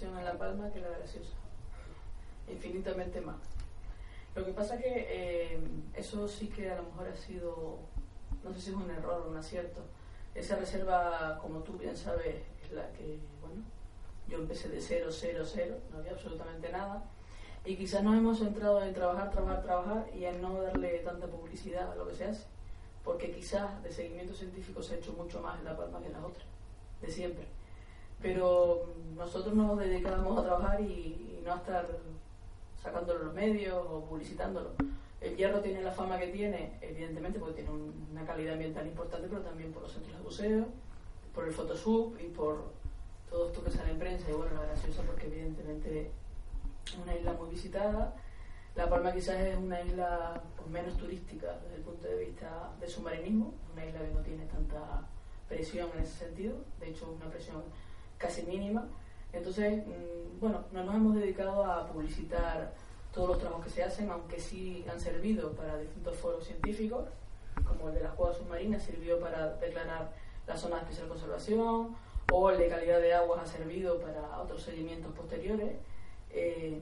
aceptación 0.00 0.18
en 0.18 0.24
La 0.24 0.38
Palma 0.38 0.70
que 0.72 0.80
la 0.80 0.88
graciosa. 0.88 1.34
Infinitamente 2.48 3.20
más. 3.20 3.36
Lo 4.34 4.44
que 4.44 4.52
pasa 4.52 4.78
que 4.78 5.06
eh, 5.08 5.60
eso 5.94 6.26
sí 6.26 6.48
que 6.48 6.70
a 6.70 6.76
lo 6.76 6.84
mejor 6.84 7.08
ha 7.08 7.16
sido, 7.16 7.78
no 8.42 8.52
sé 8.54 8.60
si 8.60 8.70
es 8.70 8.76
un 8.76 8.90
error 8.90 9.22
o 9.26 9.30
un 9.30 9.36
acierto. 9.36 9.80
Esa 10.34 10.56
reserva, 10.56 11.38
como 11.40 11.60
tú 11.60 11.76
bien 11.76 11.96
sabes, 11.96 12.36
es 12.64 12.72
la 12.72 12.90
que, 12.92 13.18
bueno, 13.40 13.62
yo 14.28 14.38
empecé 14.38 14.68
de 14.68 14.80
cero, 14.80 15.08
cero, 15.10 15.44
cero, 15.44 15.76
no 15.90 15.98
había 15.98 16.12
absolutamente 16.12 16.70
nada. 16.70 17.04
Y 17.64 17.76
quizás 17.76 18.02
nos 18.02 18.16
hemos 18.16 18.38
centrado 18.38 18.82
en 18.82 18.94
trabajar, 18.94 19.30
trabajar, 19.30 19.62
trabajar 19.62 20.06
y 20.14 20.24
en 20.24 20.40
no 20.40 20.62
darle 20.62 21.00
tanta 21.00 21.26
publicidad 21.26 21.92
a 21.92 21.96
lo 21.96 22.08
que 22.08 22.14
se 22.14 22.24
hace. 22.24 22.44
Porque 23.04 23.32
quizás 23.32 23.82
de 23.82 23.92
seguimiento 23.92 24.34
científico 24.34 24.82
se 24.82 24.94
ha 24.94 24.98
hecho 24.98 25.12
mucho 25.12 25.40
más 25.40 25.58
en 25.58 25.64
La 25.64 25.76
Palma 25.76 26.00
que 26.00 26.06
en 26.06 26.12
las 26.12 26.24
otras, 26.24 26.46
de 27.02 27.10
siempre 27.10 27.59
pero 28.22 28.94
nosotros 29.16 29.54
nos 29.54 29.78
dedicábamos 29.78 30.38
a 30.38 30.42
trabajar 30.42 30.80
y, 30.80 31.40
no 31.44 31.52
a 31.52 31.56
estar 31.56 31.88
sacándolo 32.82 33.20
en 33.20 33.26
los 33.26 33.34
medios 33.34 33.86
o 33.90 34.04
publicitándolo. 34.04 34.70
El 35.20 35.36
hierro 35.36 35.60
tiene 35.60 35.82
la 35.82 35.90
fama 35.90 36.18
que 36.18 36.28
tiene, 36.28 36.78
evidentemente, 36.80 37.38
porque 37.38 37.62
tiene 37.62 37.70
una 37.70 38.24
calidad 38.24 38.54
ambiental 38.54 38.86
importante, 38.86 39.28
pero 39.28 39.42
también 39.42 39.72
por 39.72 39.82
los 39.82 39.92
centros 39.92 40.16
de 40.16 40.22
buceo, 40.22 40.66
por 41.34 41.46
el 41.46 41.52
Photosub 41.52 42.18
y 42.20 42.28
por 42.28 42.72
todo 43.28 43.48
esto 43.48 43.64
que 43.64 43.70
sale 43.70 43.92
en 43.92 43.98
prensa. 43.98 44.30
Y 44.30 44.34
bueno, 44.34 44.54
la 44.54 44.66
graciosa 44.66 45.02
porque 45.02 45.26
evidentemente 45.26 46.10
es 46.86 46.96
una 46.96 47.14
isla 47.14 47.32
muy 47.34 47.50
visitada. 47.50 48.14
La 48.76 48.88
Palma 48.88 49.12
quizás 49.12 49.36
es 49.40 49.56
una 49.56 49.80
isla 49.82 50.42
menos 50.70 50.96
turística 50.96 51.58
desde 51.64 51.76
el 51.76 51.82
punto 51.82 52.06
de 52.06 52.24
vista 52.24 52.70
del 52.80 52.88
submarinismo, 52.88 53.52
una 53.72 53.84
isla 53.84 54.00
que 54.00 54.14
no 54.14 54.20
tiene 54.20 54.46
tanta 54.46 55.02
presión 55.48 55.88
en 55.96 56.04
ese 56.04 56.26
sentido, 56.26 56.54
de 56.78 56.90
hecho 56.90 57.10
una 57.10 57.28
presión 57.28 57.62
casi 58.20 58.42
mínima. 58.42 58.86
Entonces, 59.32 59.84
mm, 59.86 60.38
bueno, 60.40 60.64
no 60.72 60.84
nos 60.84 60.94
hemos 60.94 61.14
dedicado 61.16 61.64
a 61.64 61.86
publicitar 61.88 62.72
todos 63.12 63.30
los 63.30 63.38
trabajos 63.38 63.64
que 63.64 63.70
se 63.70 63.82
hacen, 63.82 64.10
aunque 64.10 64.38
sí 64.38 64.84
han 64.88 65.00
servido 65.00 65.52
para 65.52 65.78
distintos 65.78 66.16
foros 66.16 66.44
científicos, 66.44 67.08
como 67.66 67.88
el 67.88 67.94
de 67.94 68.02
las 68.02 68.12
cuevas 68.12 68.36
submarinas 68.36 68.82
sirvió 68.82 69.18
para 69.18 69.56
declarar 69.56 70.12
la 70.46 70.56
zona 70.56 70.76
de 70.76 70.82
especial 70.82 71.08
conservación, 71.08 71.96
o 72.32 72.50
el 72.50 72.58
de 72.58 72.68
calidad 72.68 73.00
de 73.00 73.14
aguas 73.14 73.42
ha 73.42 73.46
servido 73.46 73.98
para 73.98 74.38
otros 74.40 74.62
seguimientos 74.62 75.12
posteriores. 75.14 75.76
Eh, 76.30 76.80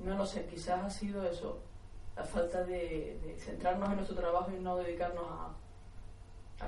no 0.00 0.16
lo 0.16 0.26
sé, 0.26 0.46
quizás 0.46 0.82
ha 0.82 0.90
sido 0.90 1.24
eso, 1.24 1.60
la 2.16 2.24
falta 2.24 2.64
de, 2.64 3.20
de 3.22 3.36
centrarnos 3.38 3.88
en 3.90 3.96
nuestro 3.96 4.16
trabajo 4.16 4.50
y 4.50 4.60
no 4.60 4.76
dedicarnos 4.78 5.24
a, 5.28 5.50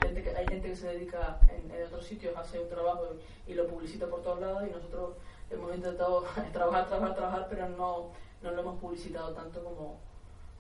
gente 0.01 0.23
que, 0.23 0.31
hay 0.31 0.47
gente 0.47 0.69
que 0.69 0.77
se 0.77 0.89
dedica 0.89 1.39
en, 1.49 1.85
otros 1.85 2.05
sitios 2.05 2.37
a 2.37 2.41
hacer 2.41 2.61
un 2.61 2.69
trabajo 2.69 3.09
y, 3.47 3.55
lo 3.55 3.67
publicita 3.67 4.07
por 4.07 4.23
todos 4.23 4.41
lados 4.41 4.65
y 4.67 4.71
nosotros 4.71 5.13
hemos 5.51 5.75
intentado 5.75 6.25
trabajar, 6.53 6.89
trabajar, 6.89 7.15
trabajar, 7.15 7.47
pero 7.49 7.69
no, 7.69 8.11
no 8.43 8.51
lo 8.51 8.61
hemos 8.61 8.81
publicitado 8.81 9.33
tanto 9.33 9.63
como, 9.63 9.99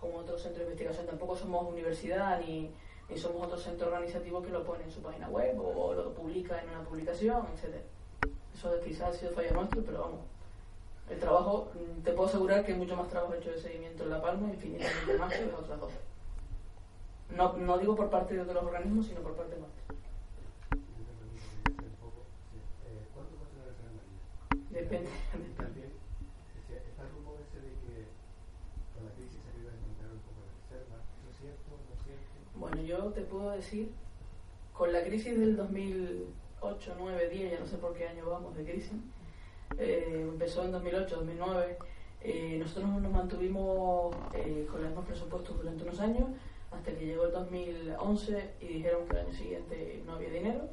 como 0.01 0.18
otros 0.18 0.42
centros 0.42 0.66
de 0.66 0.73
investigación. 0.73 1.07
Tampoco 1.07 1.37
somos 1.37 1.68
universidad 1.68 2.40
ni, 2.40 2.70
somos 3.16 3.47
otro 3.47 3.59
centro 3.59 3.88
organizativo 3.88 4.42
que 4.42 4.51
lo 4.51 4.64
pone 4.64 4.85
en 4.85 4.90
su 4.90 5.01
página 5.01 5.29
web 5.29 5.59
o, 5.61 5.94
lo 5.94 6.12
publica 6.14 6.61
en 6.62 6.70
una 6.70 6.83
publicación, 6.83 7.47
etc. 7.55 7.77
Eso 8.55 8.81
quizás 8.85 9.11
ha 9.11 9.12
sido 9.12 9.33
falla 9.33 9.53
nuestro, 9.53 9.83
pero 9.83 10.01
vamos. 10.01 10.20
El 11.11 11.18
trabajo, 11.18 11.70
te 12.03 12.12
puedo 12.12 12.28
asegurar 12.28 12.64
que 12.64 12.72
hay 12.72 12.78
mucho 12.78 12.97
más 12.97 13.09
trabajo 13.09 13.35
hecho 13.35 13.51
de 13.51 13.59
seguimiento 13.59 14.05
en 14.05 14.11
La 14.11 14.22
Palma, 14.22 14.49
infinitamente 14.49 15.18
más 15.18 15.32
que 15.32 15.47
las 15.47 15.61
otras 15.61 15.80
dos. 15.80 15.93
No, 17.31 17.57
no 17.57 17.79
digo 17.79 17.97
por 17.97 18.11
parte 18.11 18.35
de 18.35 18.43
otros 18.43 18.64
organismos, 18.64 19.07
sino 19.07 19.20
por 19.20 19.35
parte 19.35 19.57
nuestra. 19.57 19.83
Depende. 24.70 25.09
También 25.57 25.93
está 26.68 27.03
el 27.03 27.09
rumor 27.11 27.39
ese 27.41 27.61
de 27.61 27.70
que 27.70 28.07
con 28.95 29.05
la 29.07 29.12
crisis 29.12 29.41
se 29.41 29.61
iba 29.61 29.70
a 29.70 29.75
encontrar 29.75 30.11
un 30.11 30.18
poco 30.27 30.41
de 30.43 30.51
reserva. 30.59 30.97
¿Eso 31.20 31.31
es 31.31 31.37
cierto? 31.39 31.70
¿No 31.70 31.95
es 31.95 32.03
cierto? 32.05 32.59
Bueno, 32.59 32.83
yo 32.83 33.12
te 33.12 33.20
puedo 33.22 33.51
decir, 33.51 33.93
con 34.72 34.93
la 34.93 35.05
crisis 35.05 35.39
del 35.39 35.57
2008, 35.57 36.97
9, 36.99 37.29
10, 37.29 37.53
ya 37.53 37.61
no 37.61 37.66
sé 37.66 37.79
por 37.79 37.95
qué 37.95 38.09
año 38.09 38.29
vamos 38.29 38.57
de 38.57 38.64
crisis, 38.64 38.99
eh, 39.79 40.27
empezó 40.29 40.64
en 40.64 40.72
2008, 40.72 41.16
2009. 41.16 41.79
Eh, 42.22 42.57
nosotros 42.59 42.89
nos 42.89 43.12
mantuvimos 43.12 44.14
eh, 44.33 44.66
con 44.70 44.81
los 44.81 44.89
mismos 44.89 45.07
presupuestos 45.07 45.57
durante 45.59 45.83
unos 45.83 46.01
años 46.01 46.27
hasta 46.77 46.93
que 46.93 47.07
llegó 47.07 47.25
el 47.27 47.33
2011 47.33 48.51
y 48.61 48.66
dijeron 48.66 49.07
que 49.07 49.16
el 49.16 49.27
año 49.27 49.35
siguiente 49.35 50.03
no 50.07 50.14
había 50.14 50.31
dinero. 50.31 50.68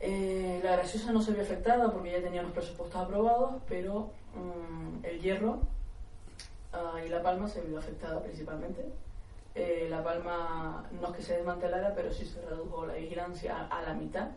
Eh, 0.00 0.60
la 0.62 0.72
graciosa 0.72 1.12
no 1.12 1.22
se 1.22 1.32
vio 1.32 1.42
afectada 1.42 1.90
porque 1.90 2.12
ya 2.12 2.20
tenía 2.20 2.42
los 2.42 2.52
presupuestos 2.52 3.00
aprobados, 3.00 3.54
pero 3.68 4.10
mm, 4.34 5.04
el 5.04 5.20
hierro 5.20 5.60
ah, 6.72 7.00
y 7.04 7.08
la 7.08 7.22
palma 7.22 7.48
se 7.48 7.62
vio 7.62 7.78
afectada 7.78 8.22
principalmente. 8.22 8.84
Eh, 9.54 9.86
la 9.88 10.02
palma 10.02 10.84
no 11.00 11.08
es 11.08 11.16
que 11.16 11.22
se 11.22 11.36
desmantelara, 11.36 11.94
pero 11.94 12.12
sí 12.12 12.26
se 12.26 12.42
redujo 12.42 12.86
la 12.86 12.94
vigilancia 12.94 13.66
a, 13.70 13.82
la 13.82 13.94
mitad. 13.94 14.30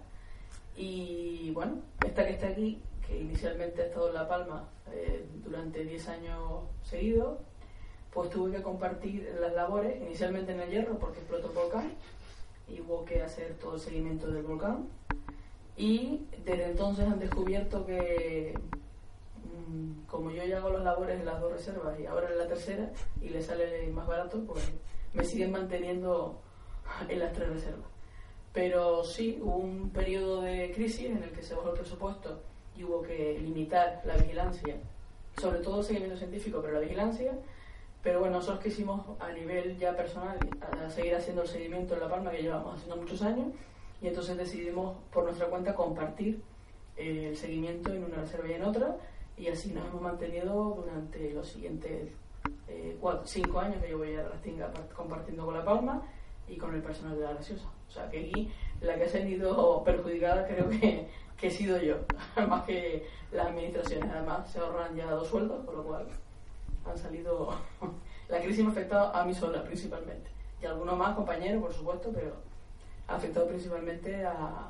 Y 0.76 1.52
bueno, 1.52 1.82
esta 2.06 2.26
que 2.26 2.34
está 2.34 2.48
aquí, 2.48 2.82
que 3.06 3.20
inicialmente 3.20 3.82
ha 3.82 3.86
estado 3.88 4.10
en 4.10 4.14
La 4.14 4.28
Palma 4.28 4.70
eh, 4.92 5.26
durante 5.44 5.84
10 5.84 6.08
años 6.10 6.64
seguidos, 6.84 7.40
pues 8.14 8.30
tuve 8.30 8.52
que 8.52 8.62
compartir 8.62 9.36
las 9.40 9.54
labores, 9.54 10.02
inicialmente 10.02 10.52
en 10.52 10.62
el 10.62 10.70
hierro 10.70 10.98
porque 10.98 11.20
explotó 11.20 11.48
el 11.48 11.54
volcán 11.54 11.94
y 12.68 12.82
hubo 12.82 13.06
que 13.06 13.22
hacer 13.22 13.56
todo 13.56 13.76
el 13.76 13.80
seguimiento 13.80 14.28
del 14.28 14.44
volcán. 14.44 14.88
Y 15.76 16.26
desde 16.44 16.66
entonces 16.66 17.06
han 17.06 17.20
descubierto 17.20 17.86
que, 17.86 18.58
mm, 19.44 20.06
como 20.08 20.32
yo 20.32 20.44
ya 20.44 20.58
hago 20.58 20.70
las 20.70 20.84
labores 20.84 21.20
en 21.20 21.26
las 21.26 21.40
dos 21.40 21.54
reservas 21.54 22.00
y 22.00 22.06
ahora 22.06 22.30
en 22.32 22.40
la 22.40 22.48
tercera 22.48 22.92
y 23.22 23.30
le 23.30 23.42
sale 23.42 23.88
más 23.90 24.08
barato, 24.08 24.44
pues 24.46 24.72
me 25.14 25.24
siguen 25.24 25.52
manteniendo 25.52 26.40
en 27.08 27.20
las 27.20 27.34
tres 27.34 27.50
reservas. 27.50 27.90
Pero 28.54 29.04
sí, 29.04 29.40
hubo 29.42 29.58
un 29.58 29.92
periodo 29.92 30.42
de 30.42 30.72
crisis 30.74 31.06
en 31.06 31.24
el 31.24 31.32
que 31.32 31.44
se 31.44 31.54
bajó 31.54 31.70
el 31.70 31.80
presupuesto 31.80 32.42
y 32.76 32.84
hubo 32.84 33.02
que 33.04 33.38
limitar 33.40 34.02
la 34.06 34.18
vigilancia, 34.18 34.78
sobre 35.40 35.60
todo 35.60 35.80
el 35.80 35.86
seguimiento 35.86 36.18
científico, 36.18 36.60
pero 36.62 36.74
la 36.74 36.80
vigilancia 36.80 37.34
pero 38.08 38.22
bueno, 38.22 38.38
nosotros 38.38 38.64
quisimos 38.64 39.02
a 39.20 39.34
nivel 39.34 39.78
ya 39.78 39.94
personal 39.94 40.40
a 40.62 40.90
seguir 40.90 41.14
haciendo 41.14 41.42
el 41.42 41.48
seguimiento 41.50 41.94
en 41.94 42.00
La 42.00 42.08
Palma, 42.08 42.32
que 42.32 42.42
llevamos 42.42 42.76
haciendo 42.76 42.96
muchos 42.96 43.22
años, 43.22 43.48
y 44.02 44.08
entonces 44.08 44.38
decidimos 44.38 44.96
por 45.12 45.26
nuestra 45.26 45.48
cuenta 45.48 45.76
compartir 45.76 46.42
eh, 46.96 47.28
el 47.28 47.36
seguimiento 47.36 47.92
en 47.92 48.06
una 48.06 48.16
reserva 48.16 48.48
y 48.48 48.54
en 48.54 48.64
otra, 48.64 48.96
y 49.36 49.50
así 49.50 49.74
nos 49.74 49.86
hemos 49.88 50.02
mantenido 50.02 50.54
durante 50.78 51.34
los 51.34 51.50
siguientes 51.50 52.14
eh, 52.70 52.98
cuatro, 53.02 53.28
cinco 53.28 53.60
años 53.60 53.84
que 53.84 53.90
yo 53.90 53.98
voy 53.98 54.16
a 54.16 54.24
Rastinga 54.24 54.72
compartiendo 54.96 55.44
con 55.44 55.56
La 55.56 55.66
Palma 55.66 56.02
y 56.48 56.56
con 56.56 56.74
el 56.74 56.82
personal 56.82 57.18
de 57.18 57.26
la 57.26 57.34
Graciosa. 57.34 57.68
O 57.90 57.92
sea 57.92 58.10
que 58.10 58.20
aquí 58.22 58.50
la 58.80 58.96
que 58.96 59.04
ha 59.04 59.10
sido 59.10 59.84
perjudicada 59.84 60.48
creo 60.48 60.70
que, 60.70 61.10
que 61.36 61.48
he 61.48 61.52
sido 61.52 61.78
yo, 61.82 61.98
más 62.48 62.64
que 62.64 63.06
las 63.34 63.48
administraciones. 63.48 64.10
Además 64.10 64.50
se 64.50 64.60
ahorran 64.60 64.96
ya 64.96 65.12
dos 65.12 65.28
sueldos, 65.28 65.66
por 65.66 65.76
lo 65.76 65.84
cual 65.84 66.08
han 66.92 66.98
salido. 66.98 67.54
la 68.30 68.40
crisis 68.42 68.64
me 68.64 68.70
ha 68.70 68.72
afectado 68.72 69.16
a 69.16 69.24
mí 69.26 69.34
sola 69.34 69.64
principalmente. 69.64 70.30
Y 70.62 70.66
a 70.66 70.72
algunos 70.72 70.98
más 70.98 71.16
compañeros, 71.16 71.62
por 71.62 71.74
supuesto, 71.74 72.12
pero 72.14 72.34
ha 73.08 73.16
afectado 73.16 73.48
principalmente 73.48 74.26
a, 74.26 74.70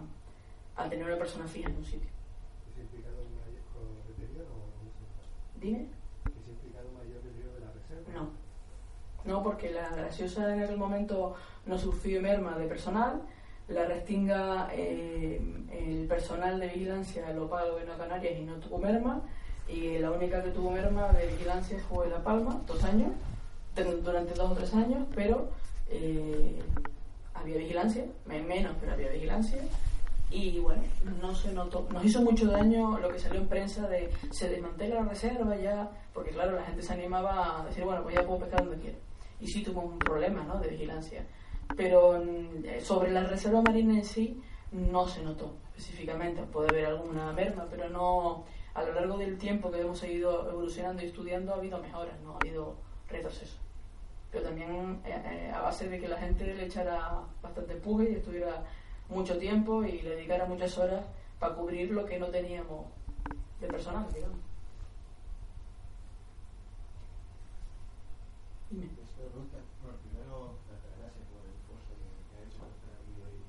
a 0.76 0.90
tener 0.90 1.06
una 1.06 1.18
persona 1.18 1.48
fija 1.48 1.70
en 1.70 1.78
un 1.78 1.86
sitio. 1.86 2.10
¿Es 2.72 2.82
implicado 2.82 3.16
un 3.22 3.36
mayor 3.38 4.08
deterioro 4.08 4.46
o 4.46 4.84
no 4.84 5.62
Dime. 5.62 5.88
¿Es 6.26 6.48
implicado 6.48 6.90
un 6.90 6.98
mayor 6.98 7.24
deterioro 7.24 7.54
de 7.54 7.60
la 7.62 7.72
reserva? 7.72 8.14
No. 8.14 8.30
No, 9.26 9.44
porque 9.44 9.72
la 9.72 9.90
graciosa 9.90 10.54
en 10.54 10.64
aquel 10.64 10.78
momento 10.78 11.36
no 11.66 11.78
sufrió 11.78 12.22
merma 12.22 12.58
de 12.58 12.68
personal. 12.68 13.22
La 13.68 13.86
restinga, 13.86 14.70
eh, 14.72 15.42
el 15.72 16.08
personal 16.08 16.60
de 16.60 16.68
vigilancia 16.68 17.34
lo 17.34 17.50
pago 17.50 17.80
en 17.80 17.88
Canarias 17.88 18.40
y 18.40 18.44
no 18.44 18.56
tuvo 18.56 18.78
merma 18.78 19.22
y 19.68 19.98
la 19.98 20.12
única 20.12 20.42
que 20.44 20.52
tuvo 20.52 20.72
merma 20.72 21.12
de 21.14 21.28
vigilancia 21.28 21.78
fue 21.90 22.10
La 22.10 22.24
Palma, 22.24 22.62
dos 22.66 22.84
años, 22.84 23.12
durante 24.04 24.34
dos 24.34 24.52
o 24.52 24.56
tres 24.56 24.74
años, 24.74 25.06
pero 25.14 25.50
eh, 25.90 26.60
había 27.34 27.58
vigilancia, 27.58 28.06
menos, 28.26 28.76
pero 28.80 28.94
había 28.94 29.10
vigilancia. 29.10 29.62
Y 30.30 30.60
bueno, 30.60 30.84
no 31.22 31.34
se 31.34 31.54
notó, 31.54 31.88
nos 31.92 32.04
hizo 32.04 32.22
mucho 32.22 32.48
daño 32.48 32.98
lo 33.00 33.10
que 33.10 33.20
salió 33.20 33.40
en 33.40 33.48
prensa 33.48 33.88
de 33.88 34.10
se 34.32 34.50
desmantela 34.50 34.96
la 34.96 35.10
reserva 35.10 35.56
ya, 35.56 35.90
porque 36.14 36.32
claro, 36.32 36.54
la 36.54 36.64
gente 36.64 36.82
se 36.82 36.94
animaba 36.94 37.62
a 37.62 37.66
decir, 37.66 37.86
bueno, 37.86 38.04
pues 38.04 38.16
ya 38.16 38.26
puedo 38.26 38.40
pescar 38.40 38.66
donde 38.66 38.82
quiera. 38.82 38.98
Y 39.40 39.48
sí 39.48 39.64
tuvo 39.64 39.82
un 39.82 40.00
problema 40.00 40.44
¿no? 40.44 40.60
de 40.60 40.68
vigilancia. 40.68 41.26
Pero 41.78 42.20
mm, 42.20 42.82
sobre 42.84 43.12
la 43.12 43.24
reserva 43.24 43.62
marina 43.62 43.94
en 43.94 44.04
sí, 44.04 44.42
no 44.72 45.08
se 45.08 45.22
notó 45.22 45.54
específicamente. 45.78 46.42
Puede 46.44 46.70
haber 46.70 46.86
alguna 46.88 47.32
merma, 47.32 47.66
pero 47.70 47.90
no, 47.90 48.44
a 48.78 48.84
lo 48.84 48.94
largo 48.94 49.18
del 49.18 49.38
tiempo 49.40 49.72
que 49.72 49.82
hemos 49.82 49.98
seguido 49.98 50.48
evolucionando 50.52 51.02
y 51.02 51.08
estudiando 51.08 51.52
ha 51.52 51.58
habido 51.58 51.80
mejoras, 51.80 52.14
no 52.22 52.34
ha 52.34 52.36
habido 52.36 52.76
retroceso. 53.10 53.58
Pero 54.32 54.44
también 54.44 55.02
eh, 55.04 55.20
eh, 55.26 55.52
a 55.52 55.62
base 55.62 55.90
de 55.90 56.00
que 56.00 56.08
la 56.08 56.20
gente 56.20 56.54
le 56.54 56.66
echara 56.66 57.24
bastante 57.42 57.74
empuje 57.74 58.12
y 58.12 58.16
estuviera 58.18 58.64
mucho 59.10 59.40
tiempo 59.40 59.84
y 59.84 60.04
le 60.04 60.12
dedicara 60.12 60.46
muchas 60.46 60.78
horas 60.78 61.04
para 61.40 61.56
cubrir 61.56 61.90
lo 61.90 62.06
que 62.06 62.20
no 62.20 62.28
teníamos 62.28 62.86
de 63.60 63.68
personal, 63.68 64.06
digamos. 64.14 64.38
Dime. 68.70 68.84
Bueno, 68.84 69.00
primero, 70.04 70.54
gracias 70.70 71.26
por 71.32 71.42
el 71.42 71.50
esfuerzo 71.58 71.98
que 72.30 72.36
ha 72.38 72.42
hecho 72.46 72.62
para 72.62 72.78
estar 72.78 72.94
aquí 73.02 73.18
hoy. 73.26 73.42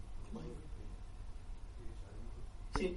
Sí. 2.78 2.96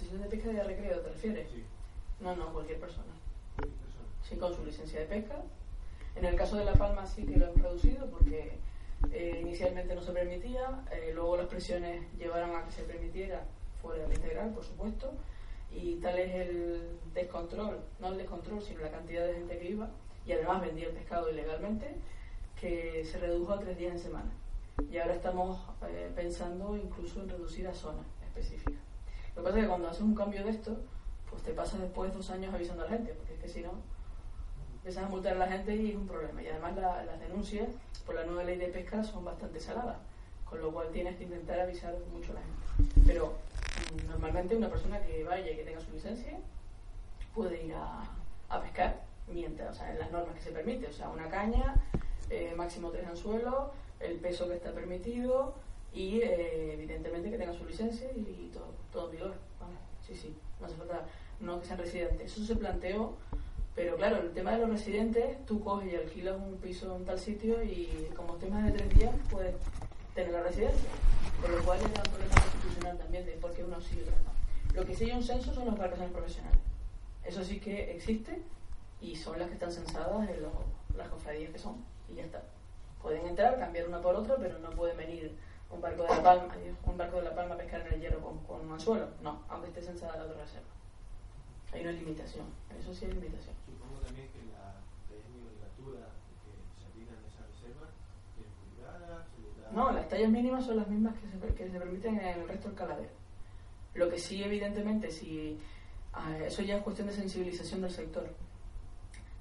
De 0.00 0.28
pesca 0.28 0.48
de 0.48 0.64
recreo 0.64 1.00
te 1.00 1.08
refieres? 1.08 1.46
No, 2.20 2.34
no, 2.34 2.52
cualquier 2.52 2.80
persona. 2.80 3.12
Sí, 4.22 4.36
con 4.36 4.54
su 4.54 4.64
licencia 4.64 5.00
de 5.00 5.06
pesca. 5.06 5.42
En 6.16 6.24
el 6.24 6.36
caso 6.36 6.56
de 6.56 6.64
La 6.64 6.74
Palma 6.74 7.06
sí 7.06 7.24
que 7.24 7.36
lo 7.36 7.46
han 7.46 7.54
reducido 7.56 8.06
porque 8.06 8.58
eh, 9.10 9.38
inicialmente 9.42 9.94
no 9.94 10.02
se 10.02 10.12
permitía, 10.12 10.84
eh, 10.92 11.12
luego 11.14 11.36
las 11.36 11.46
presiones 11.46 12.02
llevaron 12.18 12.54
a 12.56 12.64
que 12.64 12.72
se 12.72 12.82
permitiera 12.82 13.44
fuera 13.80 14.04
del 14.04 14.16
integral, 14.16 14.50
por 14.50 14.64
supuesto, 14.64 15.12
y 15.70 15.96
tal 15.96 16.18
es 16.18 16.34
el 16.34 16.98
descontrol, 17.14 17.80
no 17.98 18.08
el 18.08 18.18
descontrol, 18.18 18.62
sino 18.62 18.80
la 18.80 18.90
cantidad 18.90 19.26
de 19.26 19.34
gente 19.34 19.58
que 19.58 19.70
iba, 19.70 19.90
y 20.26 20.32
además 20.32 20.60
vendía 20.60 20.86
el 20.86 20.94
pescado 20.94 21.30
ilegalmente, 21.30 21.96
que 22.60 23.04
se 23.04 23.18
redujo 23.18 23.52
a 23.52 23.58
tres 23.58 23.76
días 23.76 23.92
en 23.92 23.98
semana. 23.98 24.30
Y 24.90 24.98
ahora 24.98 25.14
estamos 25.14 25.58
eh, 25.88 26.12
pensando 26.14 26.76
incluso 26.76 27.20
en 27.20 27.28
reducir 27.28 27.66
a 27.66 27.74
zonas 27.74 28.06
específicas. 28.22 28.91
Lo 29.34 29.42
que 29.42 29.46
pasa 29.46 29.58
es 29.58 29.64
que 29.64 29.68
cuando 29.68 29.88
haces 29.88 30.02
un 30.02 30.14
cambio 30.14 30.44
de 30.44 30.50
esto, 30.50 30.76
pues 31.30 31.42
te 31.42 31.52
pasas 31.52 31.80
después 31.80 32.12
dos 32.12 32.28
años 32.30 32.52
avisando 32.54 32.82
a 32.82 32.86
la 32.86 32.96
gente, 32.96 33.14
porque 33.14 33.34
es 33.34 33.40
que 33.40 33.48
si 33.48 33.62
no, 33.62 33.72
empiezas 34.74 35.04
a 35.04 35.08
multar 35.08 35.34
a 35.34 35.38
la 35.38 35.46
gente 35.46 35.74
y 35.74 35.90
es 35.90 35.96
un 35.96 36.06
problema. 36.06 36.42
Y 36.42 36.48
además 36.48 36.76
las 36.76 37.20
denuncias 37.20 37.68
por 38.04 38.14
la 38.14 38.24
nueva 38.24 38.44
ley 38.44 38.58
de 38.58 38.66
pesca 38.66 39.02
son 39.02 39.24
bastante 39.24 39.60
saladas, 39.60 39.96
con 40.44 40.60
lo 40.60 40.72
cual 40.72 40.88
tienes 40.92 41.16
que 41.16 41.24
intentar 41.24 41.60
avisar 41.60 41.94
mucho 42.12 42.32
a 42.32 42.34
la 42.34 42.40
gente. 42.40 43.02
Pero 43.06 43.32
mm, 43.94 44.10
normalmente 44.10 44.56
una 44.56 44.68
persona 44.68 45.00
que 45.00 45.24
vaya 45.24 45.50
y 45.50 45.56
que 45.56 45.64
tenga 45.64 45.80
su 45.80 45.92
licencia 45.92 46.38
puede 47.34 47.64
ir 47.64 47.74
a, 47.74 48.60
pescar 48.60 49.00
mientras, 49.28 49.70
o 49.70 49.78
sea, 49.78 49.92
en 49.92 49.98
las 49.98 50.10
normas 50.10 50.34
que 50.34 50.42
se 50.42 50.50
permite, 50.50 50.86
o 50.86 50.92
sea, 50.92 51.08
una 51.08 51.28
caña, 51.28 51.76
eh, 52.28 52.52
máximo 52.54 52.90
tres 52.90 53.06
anzuelos, 53.06 53.70
el 53.98 54.16
peso 54.16 54.46
que 54.48 54.56
está 54.56 54.72
permitido, 54.72 55.54
y 55.94 56.20
eh, 56.20 56.74
evidentemente 56.74 57.30
que 57.30 57.38
tenga 57.38 57.52
su 57.52 57.64
licencia 57.64 58.08
y, 58.14 58.50
todo, 58.52 58.72
todo 58.92 59.10
vigor. 59.10 59.34
sí, 60.06 60.14
sí, 60.14 60.34
no 60.60 60.66
hace 60.66 60.76
falta 60.76 61.06
no 61.40 61.60
que 61.60 61.66
sean 61.66 61.78
residentes. 61.78 62.32
Eso 62.32 62.44
se 62.44 62.56
planteó, 62.56 63.16
pero 63.74 63.96
claro, 63.96 64.18
el 64.18 64.32
tema 64.32 64.52
de 64.52 64.58
los 64.58 64.70
residentes, 64.70 65.44
tú 65.44 65.62
coges 65.62 65.92
y 65.92 65.96
alquilas 65.96 66.36
un 66.36 66.56
piso 66.56 66.96
en 66.96 67.04
tal 67.04 67.18
sitio 67.18 67.62
y 67.62 68.08
como 68.16 68.34
temas 68.34 68.64
de 68.64 68.72
tres 68.72 68.98
días 68.98 69.14
puedes 69.30 69.54
tener 70.14 70.32
la 70.32 70.42
residencia. 70.42 70.88
Con 71.40 71.52
lo 71.52 71.64
cual 71.64 71.80
era 71.80 71.88
un 71.88 72.10
problema 72.10 72.34
constitucional 72.34 72.98
también 72.98 73.26
de 73.26 73.32
por 73.32 73.52
qué 73.52 73.64
uno 73.64 73.80
sí 73.80 73.96
y 73.98 74.02
otros 74.02 74.16
no. 74.24 74.80
Lo 74.80 74.86
que 74.86 74.94
sí 74.94 75.04
hay 75.04 75.12
un 75.12 75.22
censo 75.22 75.52
son 75.52 75.66
las 75.66 75.76
vacaciones 75.76 76.12
profesionales. 76.12 76.60
Eso 77.24 77.42
sí 77.44 77.58
que 77.60 77.94
existe 77.94 78.40
y 79.00 79.16
son 79.16 79.38
las 79.38 79.48
que 79.48 79.54
están 79.54 79.72
censadas 79.72 80.28
en 80.28 80.42
las 80.96 81.08
cofradías 81.08 81.50
que 81.50 81.58
son. 81.58 81.84
Y 82.08 82.14
ya 82.14 82.24
está. 82.24 82.42
Pueden 83.02 83.26
entrar, 83.26 83.58
cambiar 83.58 83.88
una 83.88 84.00
por 84.00 84.14
otra, 84.14 84.36
pero 84.36 84.58
no 84.60 84.70
pueden 84.70 84.96
venir 84.96 85.36
un 85.72 85.80
barco 85.80 86.02
de 86.02 86.08
la 86.10 86.22
palma, 86.22 86.54
un 86.84 86.96
barco 86.96 87.16
de 87.16 87.22
la 87.24 87.34
palma 87.34 87.54
a 87.54 87.58
pescar 87.58 87.80
en 87.86 87.94
el 87.94 88.00
hierro 88.00 88.20
con, 88.20 88.38
con 88.44 88.60
un 88.60 88.72
anzuelo. 88.72 89.08
No, 89.22 89.42
aunque 89.48 89.68
esté 89.68 89.82
censada 89.82 90.16
la 90.16 90.24
otra 90.24 90.42
reserva. 90.42 90.68
Hay 91.72 91.80
una 91.82 91.92
limitación, 91.92 92.46
eso 92.78 92.94
sí 92.94 93.06
hay 93.06 93.12
limitación. 93.12 93.54
Supongo 93.64 94.00
también 94.00 94.28
que 94.28 94.44
la 94.52 94.76
talla 95.08 95.28
mínima 95.32 95.50
que 95.72 96.80
se 96.80 96.86
aplican 96.86 97.16
en 97.16 97.24
esa 97.24 97.46
reserva 97.46 97.88
es 98.38 98.46
pulgadas, 98.60 99.72
No, 99.72 99.90
las 99.92 100.08
tallas 100.08 100.30
mínimas 100.30 100.66
son 100.66 100.76
las 100.76 100.88
mismas 100.88 101.14
que 101.16 101.26
se, 101.28 101.54
que 101.54 101.70
se 101.70 101.78
permiten 101.78 102.20
en 102.20 102.40
el 102.40 102.48
resto 102.48 102.68
del 102.68 102.76
caladero. 102.76 103.10
Lo 103.94 104.08
que 104.10 104.18
sí, 104.18 104.42
evidentemente, 104.42 105.10
si 105.10 105.58
ah, 106.12 106.36
eso 106.44 106.62
ya 106.62 106.76
es 106.76 106.82
cuestión 106.82 107.08
de 107.08 107.14
sensibilización 107.14 107.80
del 107.80 107.90
sector. 107.90 108.28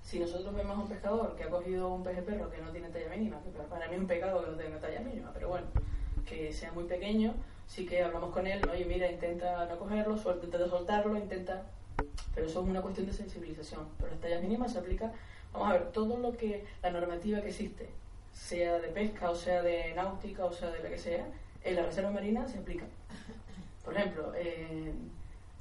Si 0.01 0.19
nosotros 0.19 0.53
vemos 0.55 0.77
a 0.77 0.82
un 0.82 0.88
pescador 0.88 1.36
que 1.36 1.43
ha 1.43 1.49
cogido 1.49 1.93
un 1.93 2.03
pez 2.03 2.15
de 2.15 2.21
perro 2.23 2.49
que 2.49 2.61
no 2.61 2.71
tiene 2.71 2.89
talla 2.89 3.09
mínima, 3.09 3.41
que 3.43 3.49
para 3.49 3.88
mí 3.88 3.95
es 3.95 4.01
un 4.01 4.07
pecado 4.07 4.43
que 4.43 4.51
no 4.51 4.57
tenga 4.57 4.79
talla 4.79 4.99
mínima, 5.01 5.32
pero 5.34 5.49
bueno, 5.49 5.67
que 6.32 6.53
sea 6.53 6.71
muy 6.71 6.86
pequeño, 6.86 7.34
sí 7.67 7.86
que 7.86 8.01
hablamos 8.01 8.32
con 8.32 8.47
él, 8.47 8.61
oye, 8.71 8.86
mira, 8.86 9.11
intenta 9.11 9.65
no 9.65 9.77
cogerlo, 9.77 10.15
intenta 10.15 10.67
soltarlo, 10.67 11.17
intenta... 11.17 11.63
Pero 12.34 12.47
eso 12.47 12.61
es 12.61 12.67
una 12.67 12.82
cuestión 12.82 13.05
de 13.07 13.13
sensibilización. 13.13 13.88
Pero 13.97 14.11
las 14.11 14.21
tallas 14.21 14.41
mínimas 14.41 14.71
se 14.71 14.79
aplica, 14.79 15.11
vamos 15.51 15.69
a 15.69 15.73
ver, 15.73 15.91
todo 15.91 16.17
lo 16.17 16.32
que, 16.38 16.65
la 16.82 16.91
normativa 16.91 17.41
que 17.41 17.49
existe, 17.49 17.89
sea 18.34 18.79
de 18.79 18.88
pesca 18.88 19.29
o 19.29 19.36
sea 19.36 19.61
de 19.61 19.93
náutica 19.93 20.45
o 20.45 20.53
sea 20.53 20.69
de 20.69 20.82
la 20.82 20.89
que 20.89 20.97
sea, 20.97 21.25
en 21.63 21.75
la 21.75 21.84
reserva 21.84 22.11
marina 22.11 22.47
se 22.47 22.59
aplica. 22.59 22.86
Por 23.84 23.95
ejemplo, 23.95 24.32
eh, 24.36 24.93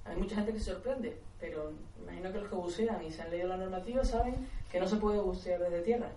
hay 0.04 0.16
mucha 0.16 0.36
gente 0.36 0.52
que 0.52 0.60
se 0.60 0.66
sorprende, 0.66 1.16
pero 1.40 1.72
imagino 2.00 2.32
que 2.32 2.38
los 2.38 2.48
que 2.48 2.54
bucean 2.54 3.04
y 3.04 3.10
se 3.10 3.22
han 3.22 3.30
leído 3.30 3.48
la 3.48 3.56
normativa 3.56 4.04
saben 4.04 4.34
que 4.70 4.78
no 4.78 4.86
se 4.86 4.96
puede 4.96 5.18
bucear 5.18 5.60
desde 5.60 5.82
tierra. 5.82 6.10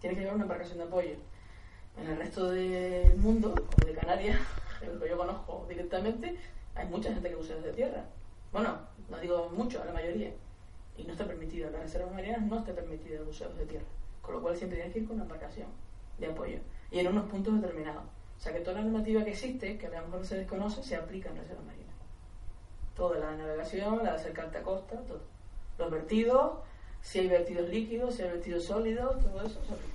Tiene 0.00 0.14
que 0.14 0.20
llevar 0.20 0.34
una 0.36 0.44
embarcación 0.44 0.78
de 0.78 0.84
apoyo. 0.84 1.16
En 1.96 2.10
el 2.10 2.16
resto 2.16 2.50
del 2.50 3.16
mundo, 3.16 3.54
como 3.54 3.86
de 3.86 3.94
Canarias, 3.94 4.38
que 4.80 5.08
yo 5.08 5.16
conozco 5.16 5.66
directamente, 5.68 6.36
hay 6.74 6.88
mucha 6.88 7.12
gente 7.12 7.28
que 7.28 7.36
bucea 7.36 7.56
desde 7.56 7.72
tierra. 7.72 8.04
Bueno, 8.52 8.78
no 9.08 9.18
digo 9.18 9.50
mucho, 9.54 9.84
la 9.84 9.92
mayoría. 9.92 10.32
Y 10.96 11.04
no 11.04 11.12
está 11.12 11.26
permitido. 11.26 11.70
Las 11.70 11.82
reservas 11.82 12.12
marinas 12.12 12.42
no 12.42 12.58
está 12.58 12.72
permitido 12.72 13.20
el 13.20 13.24
buceo 13.24 13.48
desde 13.50 13.66
tierra. 13.66 13.86
Con 14.22 14.34
lo 14.34 14.42
cual 14.42 14.56
siempre 14.56 14.76
tienes 14.76 14.92
que 14.92 15.00
ir 15.00 15.06
con 15.06 15.16
una 15.16 15.24
embarcación 15.24 15.68
de 16.18 16.26
apoyo. 16.26 16.58
Y 16.90 16.98
en 16.98 17.08
unos 17.08 17.28
puntos 17.30 17.60
determinados. 17.60 18.04
O 18.36 18.40
sea 18.40 18.52
que 18.52 18.60
toda 18.60 18.78
la 18.78 18.82
normativa 18.82 19.24
que 19.24 19.30
existe, 19.30 19.78
que 19.78 19.86
a 19.86 20.00
lo 20.00 20.06
mejor 20.06 20.26
se 20.26 20.38
desconoce, 20.38 20.82
se 20.82 20.96
aplica 20.96 21.30
en 21.30 21.36
reservas 21.36 21.64
marinas. 21.64 21.94
Toda 22.94 23.18
la 23.18 23.36
navegación, 23.36 23.98
la 23.98 24.12
de 24.12 24.16
acercarte 24.16 24.58
a 24.58 24.62
costa, 24.62 25.00
todo. 25.02 25.22
Los 25.78 25.90
vertidos, 25.90 26.58
si 27.00 27.20
hay 27.20 27.28
vertidos 27.28 27.68
líquidos, 27.68 28.14
si 28.14 28.22
hay 28.22 28.30
vertidos 28.30 28.64
sólidos, 28.64 29.20
todo 29.20 29.42
eso 29.42 29.60
se 29.64 29.72
aplica. 29.72 29.93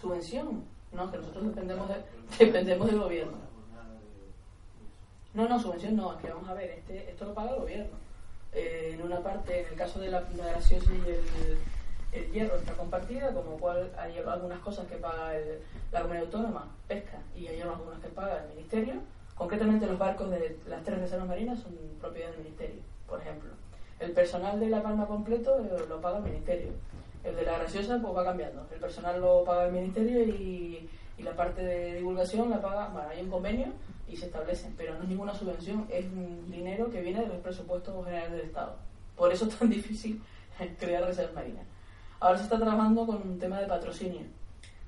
¿Subvención? 0.00 0.64
No, 0.92 1.10
que 1.10 1.18
nosotros 1.18 1.46
dependemos, 1.46 1.88
de, 1.88 1.94
dependemos 2.44 2.86
del 2.86 2.98
gobierno. 2.98 3.50
No, 5.32 5.48
no, 5.48 5.60
subvención 5.60 5.96
no, 5.96 6.12
es 6.14 6.18
que 6.18 6.30
vamos 6.30 6.48
a 6.48 6.54
ver, 6.54 6.70
este, 6.70 7.10
esto 7.10 7.26
lo 7.26 7.34
paga 7.34 7.50
el 7.50 7.60
gobierno. 7.60 7.96
Eh, 8.52 8.92
en 8.94 9.02
una 9.02 9.20
parte, 9.20 9.60
en 9.60 9.68
el 9.68 9.74
caso 9.76 10.00
de 10.00 10.10
la, 10.10 10.22
graciosa 10.22 10.90
y 10.92 11.10
el, 11.10 11.58
el 12.12 12.32
hierro 12.32 12.56
está 12.56 12.72
compartida, 12.72 13.32
como 13.32 13.56
cual 13.58 13.92
hay 13.96 14.18
algunas 14.18 14.58
cosas 14.60 14.86
que 14.88 14.96
paga 14.96 15.32
la 15.92 16.00
comunidad 16.00 16.26
autónoma, 16.26 16.68
pesca, 16.88 17.18
y 17.36 17.46
hay 17.46 17.60
algunas 17.60 18.00
que 18.00 18.08
paga 18.08 18.42
el 18.42 18.48
ministerio. 18.48 18.94
Concretamente 19.36 19.86
los 19.86 19.98
barcos 19.98 20.30
de 20.30 20.58
las 20.66 20.82
tres 20.82 20.98
reservas 20.98 21.28
marinas 21.28 21.60
son 21.60 21.74
propiedad 22.00 22.30
del 22.30 22.40
ministerio, 22.40 22.82
por 23.06 23.20
ejemplo. 23.20 23.50
El 24.00 24.12
personal 24.12 24.58
de 24.58 24.68
La 24.68 24.82
Palma 24.82 25.06
completo 25.06 25.60
eh, 25.60 25.84
lo 25.88 26.00
paga 26.00 26.18
el 26.18 26.24
ministerio. 26.24 26.72
El 27.24 27.36
de 27.36 27.42
la 27.42 27.58
graciosa 27.58 27.98
pues 28.00 28.16
va 28.16 28.24
cambiando. 28.24 28.66
El 28.72 28.80
personal 28.80 29.20
lo 29.20 29.44
paga 29.44 29.66
el 29.66 29.72
ministerio 29.72 30.22
y, 30.24 30.88
y 31.18 31.22
la 31.22 31.36
parte 31.36 31.62
de 31.62 31.96
divulgación 31.96 32.50
la 32.50 32.60
paga, 32.60 32.88
bueno, 32.88 33.08
hay 33.08 33.20
un 33.20 33.30
convenio 33.30 33.66
y 34.08 34.16
se 34.16 34.26
establecen, 34.26 34.74
pero 34.76 34.94
no 34.94 35.02
es 35.02 35.08
ninguna 35.08 35.34
subvención, 35.34 35.86
es 35.90 36.06
un 36.06 36.50
dinero 36.50 36.90
que 36.90 37.00
viene 37.00 37.20
de 37.20 37.28
los 37.28 37.38
presupuestos 37.38 38.04
generales 38.04 38.32
del 38.32 38.40
Estado. 38.42 38.76
Por 39.16 39.32
eso 39.32 39.46
es 39.46 39.56
tan 39.56 39.68
difícil 39.70 40.22
crear 40.78 41.04
reservas 41.04 41.34
marinas. 41.34 41.66
Ahora 42.18 42.38
se 42.38 42.44
está 42.44 42.58
trabajando 42.58 43.06
con 43.06 43.16
un 43.16 43.38
tema 43.38 43.60
de 43.60 43.66
patrocinio, 43.66 44.22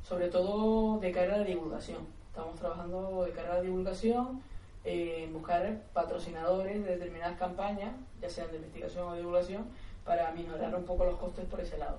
sobre 0.03 0.29
todo 0.29 0.99
de 0.99 1.13
cara 1.13 1.35
a 1.35 1.39
la 1.39 1.45
divulgación. 1.45 2.07
Estamos 2.29 2.57
trabajando 2.59 3.25
de 3.25 3.31
cara 3.31 3.53
a 3.53 3.55
la 3.57 3.63
divulgación, 3.63 4.43
eh, 4.85 5.29
buscar 5.33 5.83
patrocinadores 5.93 6.85
de 6.85 6.97
determinadas 6.97 7.39
campañas, 7.39 7.93
ya 8.21 8.29
sean 8.29 8.51
de 8.51 8.57
investigación 8.57 9.09
o 9.09 9.15
divulgación, 9.15 9.67
para 10.05 10.33
minorar 10.33 10.75
un 10.75 10.85
poco 10.85 11.05
los 11.05 11.17
costes 11.17 11.45
por 11.45 11.61
ese 11.61 11.79
lado. 11.79 11.99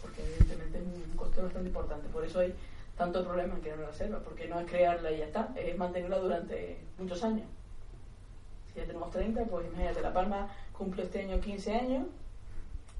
Porque 0.00 0.22
evidentemente 0.22 0.78
es 0.78 0.84
un 0.84 1.16
coste 1.16 1.42
bastante 1.42 1.68
importante. 1.68 2.08
Por 2.08 2.24
eso 2.24 2.40
hay 2.40 2.54
tanto 2.98 3.24
problema 3.24 3.54
en 3.54 3.60
crear 3.60 3.78
una 3.78 3.88
reserva, 3.88 4.18
porque 4.18 4.48
no 4.48 4.58
es 4.58 4.68
crearla 4.68 5.12
y 5.12 5.18
ya 5.18 5.26
está, 5.26 5.54
es 5.56 5.78
mantenerla 5.78 6.18
durante 6.18 6.78
muchos 6.98 7.22
años. 7.22 7.46
Si 8.72 8.80
ya 8.80 8.86
tenemos 8.86 9.10
30, 9.12 9.44
pues 9.44 9.66
imagínate, 9.68 10.02
La 10.02 10.12
Palma 10.12 10.48
cumple 10.72 11.04
este 11.04 11.22
año 11.22 11.40
15 11.40 11.74
años 11.74 12.06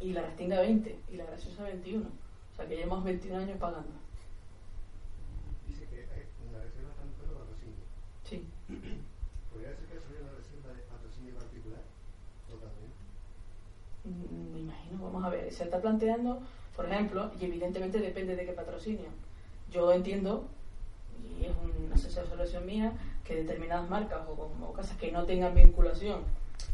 y 0.00 0.12
la 0.12 0.22
Restinga 0.22 0.60
20 0.60 0.98
y 1.12 1.16
la 1.16 1.24
Graciosa 1.24 1.64
21. 1.64 2.06
O 2.06 2.56
sea 2.56 2.66
que 2.66 2.76
llevamos 2.76 3.04
21 3.04 3.38
años 3.38 3.58
pagando. 3.58 3.90
Dice 5.66 5.86
que 5.86 6.02
en 6.02 6.52
la 6.52 6.60
reserva 6.62 6.90
están 6.90 7.10
todos 7.18 7.38
patrocinio. 7.38 7.84
Sí. 8.24 8.46
¿Podría 9.52 9.70
ser 9.70 9.84
que 9.86 10.22
una 10.22 10.32
reserva 10.32 10.74
de 10.74 10.82
patrocinio 10.82 11.34
particular? 11.34 11.82
Totalmente. 12.48 12.96
Mm, 14.04 14.52
me 14.54 14.60
imagino, 14.60 15.02
vamos 15.02 15.24
a 15.24 15.30
ver, 15.30 15.52
se 15.52 15.64
está 15.64 15.80
planteando, 15.80 16.40
por 16.78 16.86
ejemplo, 16.86 17.32
y 17.40 17.44
evidentemente 17.44 17.98
depende 17.98 18.36
de 18.36 18.46
qué 18.46 18.52
patrocinio. 18.52 19.08
Yo 19.72 19.90
entiendo, 19.90 20.44
y 21.40 21.46
es 21.46 21.50
una 21.50 21.96
asesoración 21.96 22.64
mía, 22.66 22.92
que 23.24 23.34
determinadas 23.34 23.90
marcas 23.90 24.20
o, 24.28 24.48
o 24.64 24.72
casas 24.72 24.96
que 24.96 25.10
no 25.10 25.24
tengan 25.24 25.56
vinculación 25.56 26.20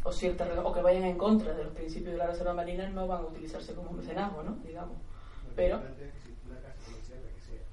o, 0.03 0.11
cierta, 0.11 0.45
o 0.63 0.71
que 0.71 0.83
vayan 0.83 1.05
en 1.05 1.17
contra 1.17 1.55
de 1.55 1.63
los 1.63 1.73
principios 1.73 2.11
de 2.11 2.19
la 2.19 2.27
reserva 2.27 2.53
marina 2.53 2.87
no 2.89 3.07
van 3.07 3.23
a 3.23 3.25
utilizarse 3.25 3.73
como 3.73 3.93
mecenazgo, 3.93 4.43
¿no? 4.43 4.57
Digamos. 4.63 4.95
Pero... 5.55 5.81
Que 5.81 6.11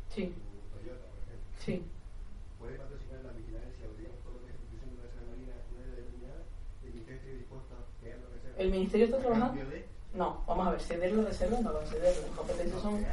sí. 0.09 0.33
Toyota, 0.72 1.05
por 1.12 1.20
ejemplo, 1.20 1.53
sí. 1.59 1.85
puede 2.59 2.78
patrocinar 2.78 3.24
la 3.26 3.33
vigilancia 3.33 3.85
o 3.93 3.99
digamos 3.99 4.20
todo 4.24 4.33
lo 4.33 4.47
que 4.47 4.53
es 4.53 4.57
institución 4.57 4.89
de 4.89 4.97
la 4.97 5.03
reserva 5.05 5.28
marina 5.28 5.53
una 5.68 5.85
área 5.85 5.97
determinada, 5.97 6.41
el 6.80 6.93
ministerio 6.97 7.20
está 7.20 7.37
dispuesto 7.37 7.74
a 7.76 8.01
crear. 8.01 8.18
¿El 8.57 8.70
ministerio 8.70 9.05
está 9.05 9.18
¿A 9.18 9.20
trabajando? 9.20 9.68
de? 9.68 9.82
No, 10.15 10.43
vamos 10.47 10.67
a 10.67 10.71
ver, 10.73 10.81
ceder 10.81 11.13
la 11.13 11.25
reserva 11.25 11.59
no 11.61 11.73
va 11.73 11.83
a 11.83 11.87
ceder, 11.87 12.15
las 12.17 12.37
competencias 12.37 12.83
son... 12.83 13.01
de 13.01 13.07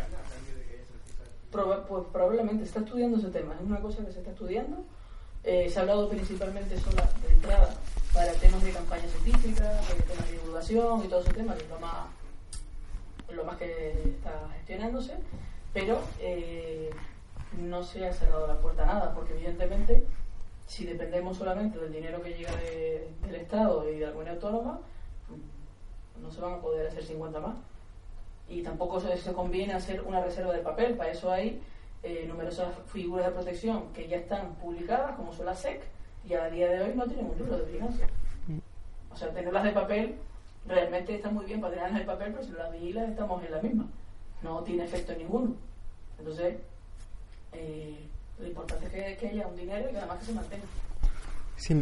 pues 1.88 2.04
probablemente 2.12 2.64
está 2.64 2.80
estudiando 2.82 3.18
ese 3.18 3.30
tema, 3.30 3.56
es 3.56 3.62
una 3.62 3.80
cosa 3.80 4.06
que 4.06 4.12
se 4.12 4.20
está 4.20 4.32
estudiando. 4.32 4.84
Eh, 5.44 5.70
se 5.70 5.80
ha 5.80 5.82
hablado 5.82 6.10
principalmente 6.10 6.78
sola 6.80 7.10
de 7.26 7.34
entrada 7.34 7.74
para 8.14 8.34
temas 8.34 8.62
de 8.64 8.72
campaña 8.72 9.08
científica, 9.08 9.64
de 9.64 10.04
temas 10.04 10.26
de 10.28 10.34
divulgación 10.34 11.06
y 11.06 11.08
todo 11.08 11.22
ese 11.22 11.34
tema, 11.34 11.56
que 11.56 11.64
es 11.64 11.70
lo 11.70 11.80
más, 11.80 12.08
lo 13.30 13.44
más 13.46 13.58
que 13.58 13.92
está 14.04 14.50
gestionándose, 14.58 15.14
pero 15.74 16.02
eh, 16.20 16.90
no 17.58 17.84
se 17.84 18.06
ha 18.06 18.14
cerrado 18.14 18.46
la 18.48 18.56
puerta 18.60 18.84
a 18.84 18.88
nada, 18.88 19.14
porque 19.16 19.34
evidentemente 19.34 20.06
si 20.68 20.86
dependemos 20.86 21.38
solamente 21.38 21.80
del 21.80 21.92
dinero 21.94 22.22
que 22.22 22.34
llega 22.36 22.56
de- 22.58 23.10
del 23.24 23.36
Estado 23.36 23.90
y 23.90 23.98
de 24.00 24.08
comunidad 24.12 24.36
autónoma, 24.36 24.82
no 26.22 26.32
se 26.32 26.42
van 26.42 26.54
a 26.54 26.62
poder 26.62 26.88
hacer 26.88 27.04
50 27.04 27.40
más 27.40 27.56
y 28.50 28.64
tampoco 28.64 29.00
se, 29.00 29.34
conviene 29.34 29.74
hacer 29.74 30.02
una 30.02 30.22
reserva 30.22 30.54
de 30.54 30.60
papel. 30.60 30.96
Para 30.96 31.12
eso 31.12 31.32
hay 31.32 31.62
eh, 32.04 32.26
numerosas 32.28 32.70
figuras 32.92 33.28
de 33.28 33.32
protección 33.32 33.94
que 33.94 34.08
ya 34.08 34.18
están 34.18 34.56
publicadas, 34.56 35.16
como 35.16 35.34
son 35.34 35.46
la 35.46 35.56
SEC, 35.56 35.84
y 36.28 36.34
a 36.34 36.50
día 36.50 36.70
de 36.70 36.82
hoy 36.82 36.94
no 36.96 37.06
tienen 37.06 37.28
un 37.28 37.38
libro 37.38 37.58
de 37.58 37.66
vigilancia. 37.66 38.08
O 39.12 39.16
sea, 39.16 39.30
tenerlas 39.30 39.64
de 39.64 39.72
papel 39.72 40.16
realmente 40.68 41.16
está 41.16 41.30
muy 41.30 41.46
bien 41.46 41.62
para 41.62 41.74
tenerlas 41.74 42.00
de 42.00 42.06
papel, 42.06 42.34
pero 42.34 42.44
si 42.44 42.52
las 42.52 42.72
vigilas 42.72 43.10
estamos 43.10 43.44
en 43.44 43.52
la 43.52 43.62
misma. 43.62 43.86
No 44.42 44.62
tiene 44.64 44.86
efecto 44.86 45.14
ninguno. 45.16 45.56
Entonces, 46.18 46.56
eh, 47.54 48.00
lo 48.40 48.48
importante 48.48 48.86
es 48.86 48.92
que, 48.92 49.18
que 49.18 49.28
haya 49.30 49.48
un 49.48 49.56
dinero 49.56 49.90
y 49.90 49.92
que 49.92 49.98
además 49.98 50.20
que 50.20 50.26
se 50.26 50.34
mantenga. 50.34 50.66
Sí, 51.60 51.74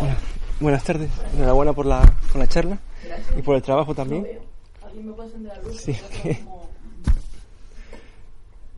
hola. 0.00 0.16
Buenas 0.60 0.84
tardes. 0.84 1.10
Enhorabuena 1.34 1.72
por 1.72 1.86
la, 1.86 2.00
por 2.30 2.36
la 2.40 2.46
charla 2.46 2.78
Gracias. 3.04 3.38
y 3.38 3.42
por 3.42 3.56
el 3.56 3.62
trabajo 3.62 3.94
también. 3.94 4.26
¿Alguien 4.84 5.06
me 5.06 5.12
puede 5.12 5.28
encender 5.28 5.56
la 5.56 5.62
luz? 5.62 5.80
Sí. 5.80 5.96
Como- 6.44 6.70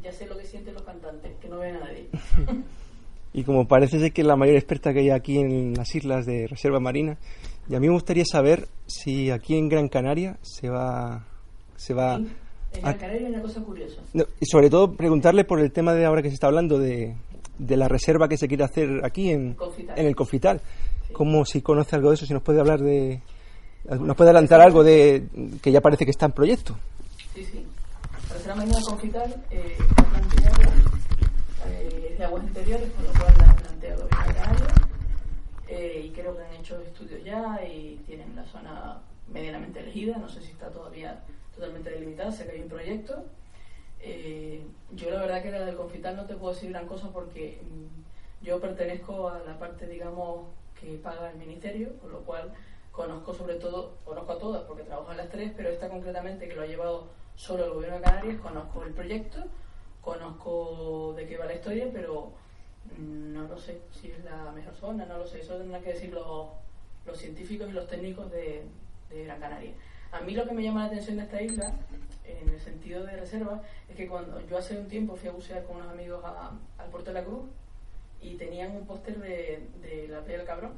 Ya 0.03 0.13
sé 0.13 0.27
lo 0.27 0.39
que 0.39 0.45
sienten 0.47 0.75
los 0.75 0.83
cantantes, 0.85 1.33
que 1.41 1.49
no 1.49 1.59
ven 1.59 1.77
a 1.77 1.81
nadie. 1.81 2.09
Y 3.33 3.45
como 3.45 3.69
parece 3.69 4.01
ser 4.01 4.15
que 4.15 4.23
es 4.23 4.27
la 4.27 4.35
mayor 4.37 4.57
experta 4.57 4.95
que 4.95 5.01
hay 5.01 5.11
aquí 5.11 5.37
en 5.39 5.75
las 5.75 5.95
islas 5.95 6.25
de 6.25 6.47
reserva 6.47 6.81
marina, 6.81 7.19
y 7.69 7.75
a 7.75 7.81
mí 7.81 7.87
me 7.87 7.93
gustaría 7.93 8.25
saber 8.25 8.67
si 8.87 9.31
aquí 9.31 9.59
en 9.59 9.69
Gran 9.69 9.89
Canaria 9.91 10.39
se 10.41 10.71
va, 10.71 11.23
se 11.77 11.93
va, 11.93 12.15
En. 12.15 12.31
Gran 12.81 12.95
Canaria 12.97 13.27
hay 13.27 13.35
una 13.35 13.43
cosa 13.43 13.61
curiosa. 13.63 14.01
no, 14.15 14.25
y 14.41 14.47
sobre 14.47 14.71
todo 14.71 14.91
preguntarle 14.95 15.45
por 15.45 15.61
el 15.61 15.71
tema 15.71 15.93
de 15.93 16.07
ahora 16.07 16.23
que 16.23 16.29
se 16.31 16.35
está 16.35 16.47
hablando 16.47 16.79
de, 16.79 17.15
de 17.59 17.77
la 17.77 17.89
reserva 17.89 18.29
que 18.29 18.37
se 18.37 18.49
quiere 18.49 18.65
hacer 18.65 19.05
aquí 19.05 19.31
en, 19.31 19.55
Confital. 19.55 19.99
en 19.99 20.07
el 20.07 20.17
Confital. 20.17 20.61
Sí. 21.07 21.13
¿Cómo 21.13 21.45
si 21.45 21.63
conoce 21.63 21.97
algo 21.97 22.11
de 22.11 22.17
eso? 22.17 22.27
Si 22.27 22.33
nos 22.33 22.43
puede 22.43 22.61
hablar 22.61 22.81
de, 22.81 23.21
nos 23.89 24.17
puede 24.17 24.31
adelantar 24.31 24.61
algo 24.61 24.83
de 24.83 25.27
que 25.63 25.71
ya 25.71 25.81
parece 25.81 26.05
que 26.05 26.11
está 26.11 26.27
en 26.27 26.33
proyecto. 26.33 26.77
Sí, 27.35 27.45
sí. 27.45 27.65
La 28.29 28.35
reserva 28.35 28.57
marina 28.57 28.81
confital 28.85 29.45
eh, 29.51 29.77
está 29.79 30.05
planteada, 30.05 30.75
eh, 31.69 32.09
es 32.11 32.19
de 32.19 32.25
aguas 32.25 32.45
interiores, 32.45 32.91
con 32.93 33.05
lo 33.05 33.13
cual 33.13 33.35
la 33.39 33.51
ha 33.51 33.57
planteado 33.57 34.09
Canaria. 34.09 34.67
Eh, 35.69 36.03
y 36.07 36.11
creo 36.11 36.37
que 36.37 36.43
han 36.43 36.55
hecho 36.55 36.81
estudios 36.83 37.23
ya 37.25 37.61
y 37.65 38.01
tienen 38.07 38.35
la 38.35 38.45
zona 38.47 38.99
medianamente 39.33 39.81
elegida. 39.81 40.17
No 40.19 40.29
sé 40.29 40.41
si 40.41 40.53
está 40.53 40.69
todavía 40.71 41.23
totalmente 41.55 41.91
delimitada, 41.91 42.33
sé 42.33 42.47
que 42.47 42.53
hay 42.53 42.63
un 42.63 42.69
proyecto. 42.69 43.25
Eh, 44.01 44.63
yo 44.93 45.11
la 45.11 45.21
verdad 45.21 45.43
que 45.43 45.51
la 45.51 45.65
del 45.65 45.77
confital 45.77 46.17
no 46.17 46.27
te 46.27 46.35
puedo 46.35 46.55
decir 46.55 46.71
gran 46.71 46.87
cosa 46.87 47.11
porque 47.13 47.61
mm, 47.63 48.45
yo 48.45 48.61
pertenezco 48.61 49.29
a 49.29 49.41
la 49.41 49.59
parte, 49.59 49.87
digamos, 49.87 50.49
que 50.81 50.97
paga 50.99 51.31
el 51.31 51.39
ministerio, 51.39 51.99
con 52.01 52.13
lo 52.13 52.21
cual 52.21 52.53
conozco 52.93 53.35
sobre 53.35 53.57
todo, 53.57 53.97
conozco 54.05 54.33
a 54.33 54.39
todas 54.39 54.63
porque 54.65 54.85
trabajo 54.85 55.11
en 55.11 55.19
las 55.19 55.29
tres, 55.29 55.53
pero 55.57 55.69
esta 55.69 55.89
concretamente 55.89 56.49
que 56.49 56.55
lo 56.55 56.63
ha 56.63 56.67
llevado 56.67 57.09
solo 57.35 57.65
el 57.65 57.73
gobierno 57.73 57.97
de 57.97 58.03
Canarias, 58.03 58.41
conozco 58.41 58.85
el 58.85 58.93
proyecto, 58.93 59.45
conozco 60.01 61.15
de 61.17 61.27
qué 61.27 61.37
va 61.37 61.47
la 61.47 61.55
historia, 61.55 61.89
pero 61.93 62.33
mm, 62.99 63.33
no 63.33 63.49
lo 63.49 63.59
sé 63.59 63.81
si 63.93 64.11
es 64.11 64.25
la 64.25 64.53
mejor 64.53 64.75
zona, 64.75 65.07
no 65.07 65.19
lo 65.19 65.27
sé, 65.27 65.41
eso 65.41 65.57
tendrán 65.57 65.83
que 65.83 65.95
decir 65.95 66.13
los, 66.13 66.49
científicos 67.15 67.69
y 67.69 67.73
los 67.73 67.87
técnicos 67.87 68.31
de 68.31 68.65
Gran 69.11 69.41
Canaria. 69.41 69.73
A 70.13 70.21
mí 70.21 70.35
lo 70.35 70.45
que 70.47 70.53
me 70.53 70.63
llama 70.63 70.81
la 70.83 70.87
atención 70.87 71.17
de 71.17 71.23
esta 71.25 71.43
isla, 71.43 71.73
en 72.25 72.49
el 72.49 72.61
sentido 72.61 73.05
de 73.05 73.17
reserva, 73.17 73.63
es 73.89 73.97
que 73.97 74.09
cuando 74.09 74.41
yo 74.47 74.59
hace 74.59 74.79
un 74.79 74.87
tiempo 74.89 75.17
fui 75.17 75.29
a 75.29 75.33
bucear 75.33 75.63
con 75.65 75.77
unos 75.77 75.91
amigos 75.91 76.23
a- 76.25 76.53
al 76.79 76.89
puerto 76.91 77.11
de 77.13 77.21
la 77.21 77.25
Cruz 77.25 77.45
y 78.21 78.35
tenían 78.35 78.75
un 78.77 78.87
póster 78.87 79.19
de, 79.19 79.61
de 79.83 80.09
la 80.09 80.21
playa 80.21 80.39
del 80.39 80.47
cabrón. 80.47 80.73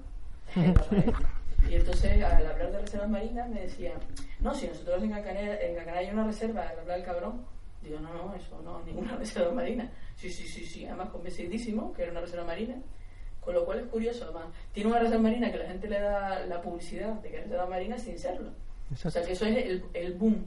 Y 1.69 1.75
entonces 1.75 2.23
al 2.23 2.47
hablar 2.47 2.73
de 2.73 2.81
reservas 2.81 3.09
marinas 3.11 3.49
me 3.49 3.61
decían, 3.63 3.95
no, 4.41 4.55
si 4.55 4.67
nosotros 4.67 5.03
en 5.03 5.11
Gran 5.11 5.23
Canaria, 5.23 5.61
en 5.61 5.75
Gran 5.75 5.87
Canaria 5.87 6.09
hay 6.09 6.15
una 6.15 6.27
reserva 6.27 6.63
en 6.71 6.77
la 6.77 6.83
playa 6.83 6.97
del 6.97 7.05
cabrón. 7.07 7.45
Digo, 7.83 8.01
no, 8.01 8.13
no, 8.13 8.35
eso 8.35 8.61
no, 8.65 8.83
ninguna 8.85 9.17
reserva 9.19 9.53
marina. 9.53 9.91
Sí, 10.17 10.31
sí, 10.31 10.47
sí, 10.49 10.65
sí, 10.65 10.87
además 10.87 11.11
convencidísimo 11.11 11.93
que 11.93 12.03
era 12.03 12.13
una 12.13 12.21
reserva 12.23 12.45
marina. 12.45 12.77
Con 13.41 13.55
lo 13.55 13.65
cual 13.65 13.81
es 13.81 13.87
curioso, 13.87 14.25
además, 14.25 14.47
tiene 14.73 14.91
una 14.91 14.99
reserva 14.99 15.23
marina 15.23 15.51
que 15.51 15.59
la 15.59 15.67
gente 15.69 15.89
le 15.89 16.01
da 16.01 16.41
la 16.47 16.61
publicidad 16.61 17.15
de 17.15 17.31
que 17.31 17.37
es 17.39 17.43
reserva 17.45 17.67
marina 17.67 17.99
sin 17.99 18.19
serlo. 18.19 18.51
O 18.93 19.11
sea 19.11 19.23
que 19.23 19.33
eso 19.33 19.45
es 19.47 19.57
el, 19.57 19.85
el 19.95 20.15
boom. 20.15 20.45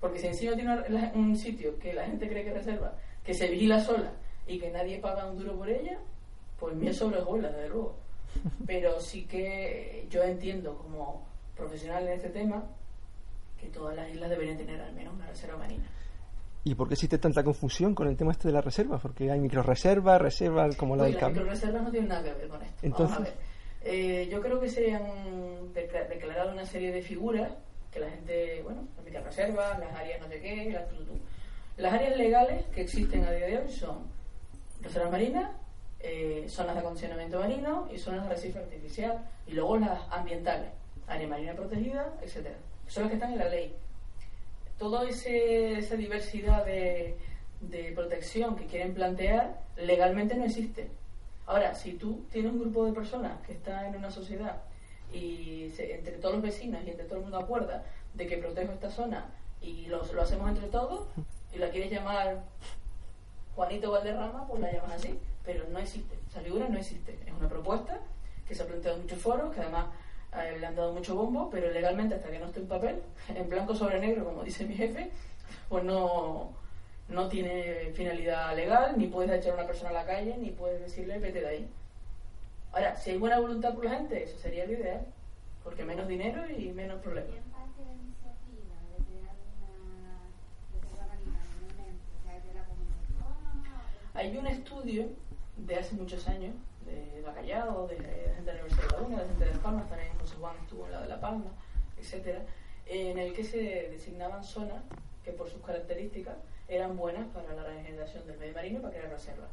Porque 0.00 0.18
si 0.18 0.28
encima 0.28 0.54
tiene 0.54 0.72
una- 0.72 0.88
la- 0.88 1.12
un 1.14 1.36
sitio 1.36 1.78
que 1.78 1.92
la 1.92 2.04
gente 2.06 2.28
cree 2.28 2.42
que 2.44 2.50
es 2.50 2.54
reserva, 2.56 2.94
que 3.24 3.34
se 3.34 3.48
vigila 3.48 3.80
sola 3.80 4.12
y 4.46 4.58
que 4.58 4.70
nadie 4.70 4.98
paga 4.98 5.26
un 5.30 5.36
duro 5.38 5.56
por 5.56 5.68
ella, 5.68 5.98
pues 6.58 6.74
miel 6.76 6.94
sobre 6.94 7.18
hojuelas, 7.20 7.52
desde 7.52 7.68
luego. 7.68 7.96
Pero 8.66 9.00
sí 9.00 9.24
que 9.24 10.06
yo 10.10 10.22
entiendo 10.22 10.76
como 10.78 11.26
profesional 11.56 12.06
en 12.06 12.12
este 12.14 12.28
tema 12.30 12.64
que 13.60 13.66
todas 13.68 13.96
las 13.96 14.08
islas 14.10 14.30
deberían 14.30 14.56
tener 14.56 14.80
al 14.80 14.92
menos 14.94 15.14
una 15.14 15.26
reserva 15.26 15.56
marina. 15.58 15.84
¿Y 16.64 16.74
por 16.74 16.86
qué 16.88 16.94
existe 16.94 17.18
tanta 17.18 17.42
confusión 17.42 17.94
con 17.94 18.06
el 18.08 18.16
tema 18.16 18.32
este 18.32 18.48
de 18.48 18.54
las 18.54 18.64
reservas? 18.64 19.00
Porque 19.00 19.30
hay 19.30 19.40
microreservas, 19.40 20.20
reservas 20.20 20.76
como 20.76 20.96
la 20.96 21.02
Uy, 21.04 21.08
del 21.08 21.14
las 21.14 21.20
cambio. 21.22 21.42
microreservas 21.42 21.82
no 21.82 21.90
tienen 21.90 22.08
nada 22.08 22.22
que 22.24 22.34
ver 22.34 22.48
con 22.48 22.62
esto. 22.62 22.78
Entonces- 22.86 23.16
Vamos 23.16 23.28
a 23.28 23.32
ver. 23.32 23.47
Eh, 23.90 24.28
yo 24.30 24.42
creo 24.42 24.60
que 24.60 24.68
se 24.68 24.92
han 24.94 25.72
decla- 25.72 26.06
declarado 26.08 26.52
una 26.52 26.66
serie 26.66 26.92
de 26.92 27.00
figuras 27.00 27.50
que 27.90 28.00
la 28.00 28.10
gente, 28.10 28.60
bueno, 28.62 28.86
las 28.96 29.04
microreservas, 29.04 29.78
las 29.78 29.94
áreas 29.94 30.20
no 30.20 30.28
sé 30.28 30.40
qué. 30.40 30.78
Las 31.78 31.92
áreas 31.94 32.16
legales 32.18 32.66
que 32.74 32.82
existen 32.82 33.24
a 33.24 33.30
día 33.32 33.46
de 33.46 33.58
hoy 33.58 33.70
son 33.72 34.06
reservas 34.82 35.10
marinas, 35.10 35.50
eh, 36.00 36.44
zonas 36.48 36.74
de 36.74 36.80
acondicionamiento 36.80 37.40
marino 37.40 37.88
y 37.90 37.98
zonas 37.98 38.24
de 38.24 38.26
arrecife 38.32 38.58
artificial 38.58 39.24
y 39.46 39.52
luego 39.52 39.78
las 39.78 40.00
ambientales, 40.10 40.68
área 41.06 41.26
marina 41.26 41.54
protegida, 41.54 42.12
etcétera. 42.22 42.56
Son 42.88 43.04
las 43.04 43.10
que 43.10 43.16
están 43.16 43.32
en 43.32 43.38
la 43.38 43.48
ley. 43.48 43.74
Toda 44.78 45.08
esa 45.08 45.96
diversidad 45.96 46.64
de, 46.66 47.16
de 47.62 47.92
protección 47.92 48.54
que 48.54 48.66
quieren 48.66 48.92
plantear 48.92 49.60
legalmente 49.76 50.34
no 50.36 50.44
existe. 50.44 50.88
Ahora, 51.48 51.74
si 51.74 51.94
tú 51.94 52.26
tienes 52.30 52.52
un 52.52 52.60
grupo 52.60 52.84
de 52.84 52.92
personas 52.92 53.40
que 53.46 53.52
está 53.52 53.88
en 53.88 53.96
una 53.96 54.10
sociedad 54.10 54.56
y 55.12 55.70
se- 55.74 55.94
entre 55.94 56.18
todos 56.18 56.34
los 56.34 56.42
vecinos 56.42 56.82
y 56.86 56.90
entre 56.90 57.06
todo 57.06 57.16
el 57.16 57.22
mundo 57.22 57.38
acuerda 57.38 57.84
de 58.14 58.26
que 58.26 58.36
protejo 58.36 58.72
esta 58.72 58.90
zona 58.90 59.24
y 59.62 59.86
lo, 59.86 60.04
lo 60.12 60.22
hacemos 60.22 60.48
entre 60.50 60.68
todos 60.68 61.06
y 61.52 61.58
la 61.58 61.70
quieres 61.70 61.90
llamar 61.90 62.44
Juanito 63.54 63.90
Valderrama, 63.90 64.46
pues 64.46 64.60
la 64.60 64.70
llamas 64.72 64.92
así, 64.92 65.18
pero 65.44 65.64
no 65.70 65.78
existe, 65.78 66.16
esa 66.28 66.40
figura 66.42 66.68
no 66.68 66.78
existe. 66.78 67.18
Es 67.26 67.32
una 67.32 67.48
propuesta 67.48 67.98
que 68.46 68.54
se 68.54 68.62
ha 68.62 68.66
planteado 68.66 68.96
en 68.96 69.02
muchos 69.04 69.18
foros, 69.18 69.54
que 69.54 69.60
además 69.62 69.86
eh, 70.36 70.56
le 70.60 70.66
han 70.66 70.76
dado 70.76 70.92
mucho 70.92 71.14
bombo, 71.16 71.48
pero 71.50 71.70
legalmente 71.70 72.14
hasta 72.14 72.30
que 72.30 72.38
no 72.38 72.46
esté 72.46 72.60
en 72.60 72.68
papel, 72.68 73.02
en 73.34 73.48
blanco 73.48 73.74
sobre 73.74 73.98
negro, 74.00 74.24
como 74.26 74.44
dice 74.44 74.64
mi 74.66 74.74
jefe, 74.74 75.10
pues 75.70 75.82
no, 75.82 76.50
no 77.08 77.28
tiene 77.28 77.90
finalidad 77.94 78.54
legal, 78.54 78.98
ni 78.98 79.06
puedes 79.06 79.30
echar 79.30 79.52
a 79.52 79.56
una 79.56 79.66
persona 79.66 79.90
a 79.90 79.94
la 79.94 80.04
calle, 80.04 80.36
ni 80.36 80.50
puedes 80.50 80.80
decirle 80.80 81.18
vete 81.18 81.40
de 81.40 81.48
ahí. 81.48 81.68
Ahora, 82.72 82.96
si 82.96 83.10
hay 83.10 83.18
buena 83.18 83.40
voluntad 83.40 83.74
por 83.74 83.86
la 83.86 83.92
gente, 83.92 84.22
eso 84.22 84.38
sería 84.38 84.66
lo 84.66 84.72
ideal, 84.72 85.06
porque 85.64 85.84
menos 85.84 86.06
dinero 86.06 86.42
y 86.50 86.68
menos 86.72 87.00
problemas. 87.00 87.30
¿Quién 87.30 87.44
parte 87.44 87.80
de 87.80 87.86
la 87.86 87.94
iniciativa 87.94 88.74
de 88.90 89.04
crear 89.10 89.34
una. 89.94 90.20
Hay 94.14 94.36
un 94.36 94.46
estudio 94.46 95.08
de 95.56 95.76
hace 95.76 95.94
muchos 95.94 96.28
años, 96.28 96.54
de 96.84 97.22
la 97.22 97.32
Callao, 97.32 97.86
de 97.88 97.98
la 97.98 98.34
gente 98.34 98.50
de 98.50 98.58
la 98.58 98.64
Universidad 98.64 98.82
de 98.82 98.92
La 98.92 98.98
Laguna, 98.98 99.22
de 99.22 99.28
gente 99.28 99.44
de 99.44 99.50
Las 99.50 99.60
Palmas, 99.60 99.88
también 99.88 100.18
José 100.20 100.36
Juan 100.38 100.56
estuvo 100.62 100.86
en 100.86 100.92
la 100.92 101.00
de 101.02 101.08
La 101.08 101.20
Palma, 101.20 101.50
etcétera, 101.98 102.42
en 102.86 103.18
el 103.18 103.32
que 103.32 103.44
se 103.44 103.88
designaban 103.90 104.44
zonas 104.44 104.82
que 105.24 105.32
por 105.32 105.48
sus 105.48 105.62
características 105.62 106.36
eran 106.68 106.96
buenas 106.96 107.26
para 107.28 107.54
la 107.54 107.64
regeneración 107.64 108.26
del 108.26 108.38
medio 108.38 108.54
marino 108.54 108.80
para 108.80 108.94
crear 108.94 109.10
reservas. 109.10 109.48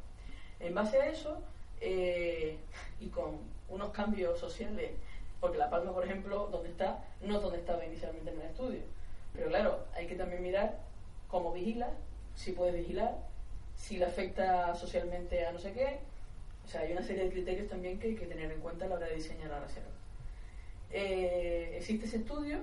En 0.59 0.75
base 0.75 1.01
a 1.01 1.07
eso, 1.07 1.41
eh, 1.81 2.57
y 2.99 3.07
con 3.07 3.39
unos 3.69 3.91
cambios 3.91 4.39
sociales, 4.39 4.91
porque 5.39 5.57
La 5.57 5.69
Palma, 5.69 5.93
por 5.93 6.05
ejemplo, 6.05 6.47
donde 6.51 6.69
está, 6.69 7.03
no 7.21 7.37
es 7.37 7.41
donde 7.41 7.59
estaba 7.59 7.85
inicialmente 7.85 8.31
en 8.31 8.41
el 8.41 8.47
estudio. 8.47 8.81
Pero 9.33 9.47
claro, 9.47 9.85
hay 9.95 10.07
que 10.07 10.15
también 10.15 10.41
mirar 10.41 10.79
cómo 11.27 11.53
vigila, 11.53 11.89
si 12.35 12.51
puedes 12.51 12.75
vigilar, 12.75 13.17
si 13.75 13.97
le 13.97 14.05
afecta 14.05 14.75
socialmente 14.75 15.45
a 15.45 15.51
no 15.51 15.59
sé 15.59 15.73
qué. 15.73 15.99
O 16.65 16.67
sea, 16.67 16.81
hay 16.81 16.93
una 16.93 17.03
serie 17.03 17.25
de 17.25 17.31
criterios 17.31 17.69
también 17.69 17.99
que 17.99 18.07
hay 18.07 18.15
que 18.15 18.25
tener 18.25 18.51
en 18.51 18.59
cuenta 18.59 18.85
a 18.85 18.87
la 18.89 18.95
hora 18.95 19.07
de 19.07 19.15
diseñar 19.15 19.49
la 19.49 19.59
reserva. 19.59 19.89
Eh, 20.91 21.75
existe 21.77 22.05
ese 22.05 22.17
estudio 22.17 22.59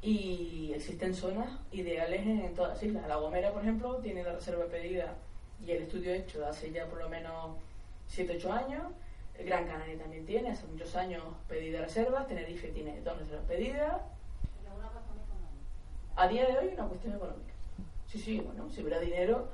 y 0.00 0.72
existen 0.74 1.14
zonas 1.14 1.48
ideales 1.72 2.26
en, 2.26 2.54
todas 2.54 2.74
las 2.74 2.82
islas. 2.82 3.08
La 3.08 3.16
Gomera, 3.16 3.52
por 3.52 3.62
ejemplo, 3.62 3.96
tiene 3.96 4.22
la 4.22 4.32
reserva 4.32 4.66
pedida 4.66 5.14
y 5.64 5.72
el 5.72 5.82
estudio 5.82 6.14
hecho 6.14 6.46
hace 6.46 6.70
ya 6.70 6.86
por 6.86 6.98
lo 6.98 7.08
menos 7.08 7.56
7-8 8.14 8.50
años. 8.50 8.82
Gran 9.38 9.66
Canaria 9.66 9.98
también 9.98 10.26
tiene, 10.26 10.50
hace 10.50 10.66
muchos 10.66 10.94
años 10.96 11.22
pedida 11.48 11.80
reservas. 11.80 12.26
Tenerife 12.26 12.68
tiene 12.68 13.00
dos 13.02 13.18
reservas 13.18 13.44
pedidas. 13.46 13.96
Pero 14.64 14.76
cuestión 14.90 15.18
económica. 15.18 16.16
A 16.16 16.28
día 16.28 16.46
de 16.46 16.58
hoy 16.58 16.74
una 16.74 16.86
cuestión 16.86 17.14
económica. 17.14 17.52
Sí, 18.06 18.18
sí, 18.18 18.40
bueno, 18.40 18.68
si 18.70 18.80
hubiera 18.80 19.00
dinero, 19.00 19.48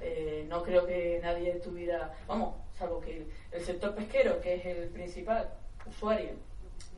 eh, 0.00 0.46
no 0.48 0.62
creo 0.62 0.86
que 0.86 1.20
nadie 1.22 1.52
tuviera, 1.54 2.14
vamos, 2.26 2.54
salvo 2.76 3.00
que 3.00 3.18
el, 3.18 3.32
el 3.52 3.62
sector 3.62 3.94
pesquero, 3.94 4.40
que 4.40 4.54
es 4.54 4.66
el 4.66 4.88
principal 4.88 5.48
usuario, 5.86 6.30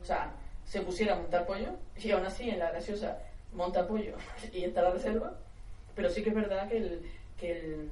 o 0.01 0.05
sea, 0.05 0.33
se 0.65 0.81
pusiera 0.81 1.13
a 1.13 1.17
montar 1.19 1.45
pollo, 1.45 1.69
y 1.97 2.11
aún 2.11 2.25
así 2.25 2.49
en 2.49 2.59
la 2.59 2.71
graciosa 2.71 3.19
monta 3.53 3.87
pollo 3.87 4.15
y 4.53 4.63
está 4.63 4.81
la 4.81 4.91
reserva, 4.91 5.33
pero 5.95 6.09
sí 6.09 6.23
que 6.23 6.29
es 6.29 6.35
verdad 6.35 6.67
que 6.69 6.77
el, 6.77 7.11
que 7.39 7.51
el, 7.59 7.91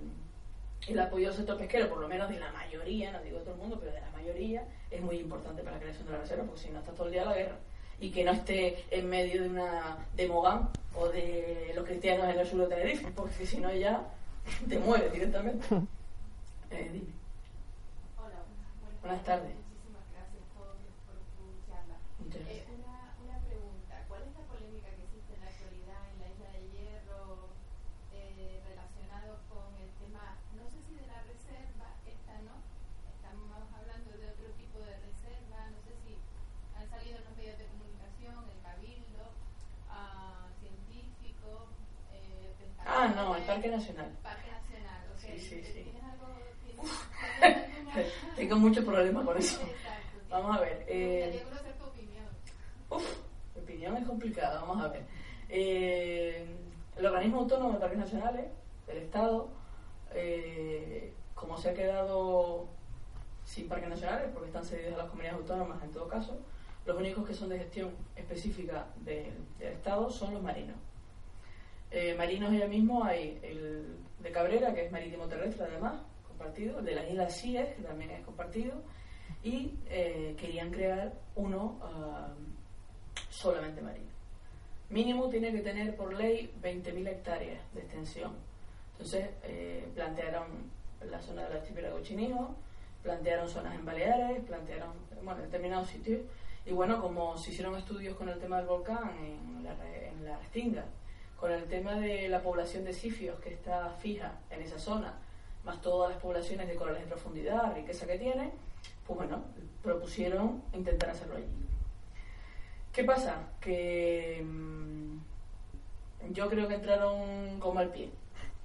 el 0.87 0.99
apoyo 0.99 1.27
del 1.27 1.35
sector 1.37 1.57
pesquero, 1.57 1.89
por 1.89 1.99
lo 1.99 2.07
menos 2.07 2.29
de 2.29 2.39
la 2.39 2.51
mayoría, 2.51 3.11
no 3.11 3.21
digo 3.21 3.37
de 3.39 3.43
todo 3.45 3.53
el 3.55 3.59
mundo, 3.61 3.77
pero 3.79 3.91
de 3.93 4.01
la 4.01 4.09
mayoría, 4.11 4.63
es 4.89 5.01
muy 5.01 5.17
importante 5.19 5.61
para 5.61 5.75
la 5.75 5.81
creación 5.81 6.05
de 6.07 6.13
la 6.13 6.19
reserva, 6.19 6.43
porque 6.45 6.61
si 6.61 6.69
no 6.69 6.79
está 6.79 6.91
todo 6.93 7.05
el 7.07 7.13
día 7.13 7.25
la 7.25 7.35
guerra. 7.35 7.55
Y 7.99 8.09
que 8.09 8.23
no 8.23 8.31
esté 8.31 8.83
en 8.89 9.07
medio 9.07 9.43
de 9.43 9.49
una 9.49 9.97
de 10.15 10.27
Mogán 10.27 10.69
o 10.95 11.07
de 11.09 11.71
los 11.75 11.85
cristianos 11.85 12.27
en 12.33 12.39
el 12.39 12.47
sur 12.47 12.61
de 12.61 12.75
Tenerife, 12.75 13.11
porque 13.11 13.45
si 13.45 13.57
no 13.59 13.71
ya 13.75 14.01
te 14.67 14.79
mueres 14.79 15.13
directamente. 15.13 15.67
Eh, 16.71 16.89
dime. 16.91 17.13
Hola, 18.17 18.41
Buenas 19.01 19.23
tardes. 19.23 19.53
Muchísimas 19.53 20.01
gracias 20.17 20.41
por, 20.57 20.73
por 21.05 21.17
tu 21.37 21.45
charla. 21.69 21.93
Muchas 22.17 22.41
Eh, 22.41 22.65
gracias. 22.65 22.73
una, 22.73 22.97
una 23.21 23.37
pregunta. 23.45 23.93
¿Cuál 24.09 24.21
es 24.25 24.33
la 24.33 24.43
polémica 24.49 24.89
que 24.97 25.03
existe 25.05 25.31
en 25.37 25.41
la 25.45 25.49
actualidad 25.53 26.01
en 26.09 26.17
la 26.17 26.27
isla 26.33 26.47
de 26.57 26.61
Hierro 26.73 27.53
eh, 28.17 28.57
relacionado 28.65 29.37
con 29.45 29.69
el 29.77 29.93
tema, 30.01 30.41
no 30.57 30.65
sé 30.73 30.81
si 30.89 30.97
de 30.97 31.05
la 31.05 31.21
reserva, 31.29 31.85
esta 32.09 32.33
no, 32.49 32.57
estamos 33.13 33.61
hablando 33.77 34.09
de 34.17 34.25
otro 34.25 34.49
tipo 34.57 34.81
de 34.81 34.97
reserva, 35.05 35.69
no 35.69 35.77
sé 35.85 35.93
si 36.01 36.17
han 36.73 36.89
salido 36.89 37.21
en 37.21 37.25
los 37.29 37.35
medios 37.37 37.57
de 37.61 37.67
comunicación, 37.69 38.37
el 38.47 38.59
cabildo, 38.63 39.23
ah, 39.91 40.47
científicos, 40.63 41.67
eh, 42.15 42.55
Ah, 42.85 43.11
no, 43.11 43.35
el 43.35 43.43
pescadores, 43.43 43.47
Parque 43.47 43.69
Nacional. 43.69 44.09
Parque 44.23 44.49
Nacional, 44.51 45.01
ok. 45.11 45.19
Sí, 45.19 45.39
sí, 45.39 45.57
sí. 45.63 45.83
¿Tienes 45.83 46.03
algo? 46.03 46.27
¿Tienes, 46.63 46.85
tienes 47.39 47.87
alguna- 47.87 48.35
Tengo 48.51 48.67
muchos 48.67 48.83
problemas 48.83 49.23
con 49.25 49.37
eso. 49.37 49.61
Vamos 50.29 50.57
a 50.57 50.59
ver. 50.59 50.85
Eh. 50.89 51.41
Uf, 52.89 53.17
mi 53.55 53.61
opinión 53.61 53.95
es 53.95 54.05
complicada, 54.05 54.59
vamos 54.59 54.83
a 54.83 54.89
ver. 54.89 55.03
Eh, 55.47 56.45
el 56.97 57.05
organismo 57.05 57.39
autónomo 57.39 57.71
de 57.71 57.79
parques 57.79 57.97
nacionales, 57.99 58.47
del 58.87 58.97
Estado, 58.97 59.47
eh, 60.13 61.13
como 61.33 61.57
se 61.57 61.69
ha 61.69 61.73
quedado 61.73 62.67
sin 63.45 63.69
parques 63.69 63.87
nacionales, 63.87 64.27
porque 64.33 64.47
están 64.47 64.65
cedidos 64.65 64.95
a 64.95 64.97
las 64.97 65.07
comunidades 65.07 65.39
autónomas 65.39 65.81
en 65.81 65.91
todo 65.93 66.09
caso, 66.09 66.37
los 66.85 66.97
únicos 66.97 67.25
que 67.25 67.33
son 67.33 67.47
de 67.47 67.57
gestión 67.57 67.91
específica 68.17 68.87
de- 68.97 69.31
del 69.59 69.71
Estado 69.75 70.09
son 70.09 70.33
los 70.33 70.43
marinos. 70.43 70.75
Eh, 71.89 72.15
marinos 72.17 72.51
ya 72.51 72.67
mismo 72.67 73.01
hay 73.05 73.39
el 73.43 73.95
de 74.19 74.31
Cabrera, 74.33 74.73
que 74.73 74.87
es 74.87 74.91
marítimo 74.91 75.25
terrestre 75.27 75.67
además, 75.69 76.01
compartido, 76.41 76.81
de 76.81 76.95
las 76.95 77.09
Islas 77.09 77.39
Cíes, 77.39 77.75
que 77.75 77.83
también 77.83 78.09
es 78.11 78.25
compartido, 78.25 78.73
y 79.43 79.75
eh, 79.89 80.35
querían 80.39 80.71
crear 80.71 81.13
uno 81.35 81.79
ah, 81.83 82.33
solamente 83.29 83.81
marino. 83.81 84.09
Mínimo 84.89 85.29
tiene 85.29 85.51
que 85.51 85.61
tener 85.61 85.95
por 85.95 86.13
ley 86.13 86.51
20.000 86.61 87.07
hectáreas 87.07 87.61
de 87.73 87.81
extensión. 87.81 88.31
Entonces 88.93 89.29
eh, 89.43 89.87
plantearon 89.95 90.71
la 91.09 91.21
zona 91.21 91.43
del 91.43 91.57
archipiélago 91.57 92.01
chinijo, 92.01 92.55
plantearon 93.03 93.47
zonas 93.47 93.75
en 93.75 93.85
Baleares, 93.85 94.43
plantearon, 94.43 94.93
bueno, 95.23 95.39
en 95.39 95.45
determinados 95.45 95.89
sitios. 95.89 96.21
Y 96.65 96.71
bueno, 96.73 97.01
como 97.01 97.37
se 97.37 97.51
hicieron 97.51 97.75
estudios 97.75 98.15
con 98.17 98.29
el 98.29 98.39
tema 98.39 98.57
del 98.57 98.67
volcán 98.67 99.11
en 99.17 99.63
la, 99.63 99.71
en 99.95 100.25
la 100.25 100.37
Restinga, 100.37 100.85
con 101.39 101.51
el 101.51 101.65
tema 101.65 101.95
de 101.95 102.27
la 102.27 102.41
población 102.41 102.83
de 102.83 102.93
sifios 102.93 103.39
que 103.39 103.53
está 103.53 103.89
fija 103.99 104.39
en 104.51 104.61
esa 104.61 104.77
zona, 104.77 105.17
más 105.63 105.81
todas 105.81 106.11
las 106.11 106.21
poblaciones 106.21 106.67
de 106.67 106.75
corales 106.75 107.01
de 107.01 107.07
profundidad, 107.07 107.73
riqueza 107.75 108.07
que 108.07 108.17
tiene, 108.17 108.51
pues 109.05 109.17
bueno, 109.17 109.43
propusieron 109.83 110.63
intentar 110.73 111.09
hacerlo 111.09 111.35
allí. 111.35 111.45
¿Qué 112.91 113.03
pasa? 113.03 113.37
Que 113.59 114.43
mm, 114.43 115.17
yo 116.31 116.49
creo 116.49 116.67
que 116.67 116.75
entraron 116.75 117.59
como 117.59 117.79
al 117.79 117.89
pie, 117.89 118.09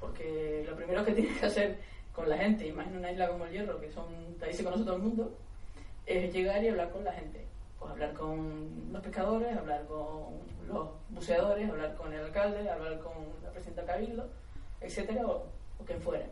porque 0.01 0.65
lo 0.69 0.77
primero 0.77 1.05
que 1.05 1.13
tienes 1.15 1.39
que 1.39 1.47
hacer 1.47 1.79
con 2.13 2.29
la 2.29 2.39
gente, 2.39 2.67
imagina 2.67 2.99
una 2.99 3.13
isla 3.13 3.29
como 3.29 3.45
el 3.45 3.53
Hierro, 3.53 3.81
que 3.81 3.91
son, 3.91 4.07
ahí 4.43 4.53
se 4.53 4.65
conoce 4.65 4.85
todo 4.85 4.97
el 4.97 5.03
mundo, 5.03 5.37
es 6.07 6.33
llegar 6.33 6.63
y 6.65 6.69
hablar 6.69 6.91
con 6.91 7.05
la 7.05 7.13
gente. 7.13 7.45
Pues 7.79 7.91
hablar 7.91 8.15
con 8.15 8.91
los 8.91 9.03
pescadores, 9.03 9.55
hablar 9.55 9.85
con 9.87 10.39
los 10.67 10.89
buceadores, 11.11 11.69
hablar 11.69 11.95
con 11.95 12.13
el 12.13 12.25
alcalde, 12.25 12.71
hablar 12.71 12.99
con 13.01 13.13
la 13.45 13.51
presidenta 13.51 13.85
Cabildo, 13.85 14.29
etcétera, 14.81 15.27
o, 15.27 15.45
o 15.79 15.85
quien 15.85 16.01
fuera. 16.01 16.25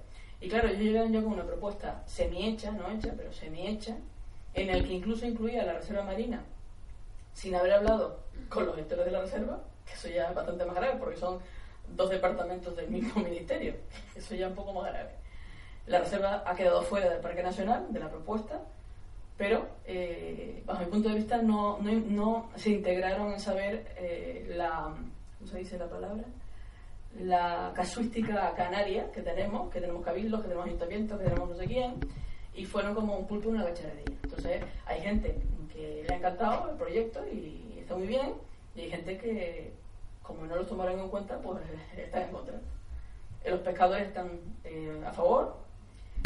Y 0.44 0.48
claro, 0.48 0.68
ellos 0.68 0.80
llegan 0.82 1.10
yo 1.10 1.24
con 1.24 1.32
una 1.32 1.44
propuesta 1.44 2.02
semi-hecha, 2.04 2.70
no 2.70 2.90
hecha, 2.90 3.14
pero 3.16 3.32
semi-hecha, 3.32 3.96
en 4.52 4.68
el 4.68 4.86
que 4.86 4.92
incluso 4.92 5.24
incluía 5.24 5.64
la 5.64 5.72
reserva 5.72 6.02
marina, 6.02 6.44
sin 7.32 7.54
haber 7.54 7.72
hablado 7.72 8.18
con 8.50 8.66
los 8.66 8.76
gestores 8.76 9.06
de 9.06 9.10
la 9.10 9.22
reserva, 9.22 9.60
que 9.86 9.94
eso 9.94 10.08
ya 10.08 10.28
es 10.28 10.34
bastante 10.34 10.66
más 10.66 10.74
grave, 10.74 10.98
porque 11.00 11.16
son 11.16 11.38
dos 11.96 12.10
departamentos 12.10 12.76
del 12.76 12.90
mismo 12.90 13.22
ministerio, 13.24 13.74
eso 14.14 14.34
ya 14.34 14.44
es 14.44 14.50
un 14.50 14.56
poco 14.56 14.74
más 14.74 14.92
grave. 14.92 15.12
La 15.86 16.00
reserva 16.00 16.42
ha 16.44 16.54
quedado 16.54 16.82
fuera 16.82 17.08
del 17.08 17.22
Parque 17.22 17.42
Nacional, 17.42 17.86
de 17.88 18.00
la 18.00 18.10
propuesta, 18.10 18.60
pero 19.38 19.66
eh, 19.86 20.62
bajo 20.66 20.84
mi 20.84 20.90
punto 20.90 21.08
de 21.08 21.14
vista 21.14 21.40
no, 21.40 21.78
no, 21.80 21.90
no 21.90 22.50
se 22.56 22.68
integraron 22.68 23.32
en 23.32 23.40
saber 23.40 23.94
eh, 23.96 24.52
la, 24.54 24.92
¿cómo 25.38 25.50
se 25.50 25.56
dice 25.56 25.78
la 25.78 25.88
palabra? 25.88 26.24
La 27.20 27.72
casuística 27.74 28.52
canaria 28.54 29.10
que 29.12 29.22
tenemos, 29.22 29.70
que 29.70 29.80
tenemos 29.80 30.04
cabildos, 30.04 30.40
que 30.40 30.48
tenemos 30.48 30.66
ayuntamientos, 30.66 31.18
que 31.18 31.24
tenemos 31.24 31.48
no 31.48 31.56
sé 31.56 31.66
quién, 31.66 31.94
y 32.54 32.64
fueron 32.64 32.94
como 32.94 33.16
un 33.16 33.26
pulpo 33.26 33.48
y 33.48 33.52
una 33.52 33.64
gacharería. 33.64 34.16
Entonces 34.22 34.62
hay 34.86 35.00
gente 35.00 35.36
que 35.72 36.04
le 36.06 36.14
ha 36.14 36.18
encantado 36.18 36.70
el 36.70 36.76
proyecto 36.76 37.24
y 37.32 37.78
está 37.78 37.94
muy 37.94 38.06
bien, 38.06 38.34
y 38.74 38.80
hay 38.82 38.90
gente 38.90 39.18
que, 39.18 39.72
como 40.22 40.46
no 40.46 40.56
lo 40.56 40.66
tomaron 40.66 40.98
en 40.98 41.08
cuenta, 41.08 41.38
pues 41.38 41.60
está 41.96 42.24
en 42.24 42.30
contra. 42.32 42.60
Los 43.44 43.60
pescadores 43.60 44.08
están 44.08 44.40
eh, 44.64 45.02
a 45.06 45.12
favor, 45.12 45.56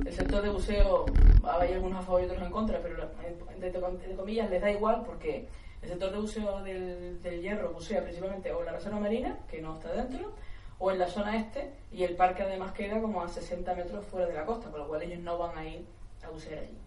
el 0.07 0.13
sector 0.13 0.43
de 0.43 0.51
buceo, 0.51 1.07
hay 1.43 1.73
algunos 1.73 1.99
a 1.99 2.03
favor 2.03 2.23
y 2.23 2.25
otros 2.27 2.43
en 2.43 2.51
contra, 2.53 2.81
pero 2.81 3.11
entre 3.51 4.17
comillas 4.17 4.49
les 4.49 4.63
da 4.63 4.71
igual 4.71 5.03
porque 5.05 5.49
el 5.83 5.89
sector 5.89 6.13
de 6.13 6.19
buceo 6.19 6.63
del, 6.63 7.21
del, 7.21 7.43
hierro 7.43 7.73
bucea 7.73 8.03
principalmente 8.03 8.53
o 8.53 8.61
en 8.61 8.67
la 8.67 8.73
reserva 8.73 9.01
marina, 9.01 9.39
que 9.51 9.61
no 9.61 9.75
está 9.75 9.93
dentro, 9.93 10.35
o 10.79 10.91
en 10.91 10.99
la 10.99 11.09
zona 11.09 11.37
este, 11.37 11.71
y 11.93 12.05
el 12.05 12.15
parque 12.15 12.43
además 12.43 12.73
queda 12.73 13.01
como 13.01 13.23
a 13.23 13.29
60 13.29 13.75
metros 13.75 14.05
fuera 14.07 14.27
de 14.27 14.35
la 14.35 14.45
costa, 14.45 14.71
por 14.71 14.81
lo 14.81 14.89
cual 14.89 15.03
ellos 15.03 15.21
no 15.21 15.39
van 15.39 15.59
a 15.59 15.67
ir 15.67 15.85
a 16.25 16.31
bucear 16.31 16.61
allí. 16.61 16.79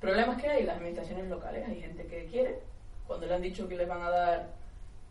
Problemas 0.00 0.40
que 0.40 0.48
hay, 0.48 0.64
las 0.64 0.76
administraciones 0.76 1.28
locales, 1.28 1.66
hay 1.68 1.80
gente 1.80 2.06
que 2.06 2.26
quiere, 2.26 2.58
cuando 3.06 3.26
le 3.26 3.34
han 3.34 3.42
dicho 3.42 3.68
que 3.68 3.76
les 3.76 3.88
van 3.88 4.02
a 4.02 4.10
dar 4.10 4.50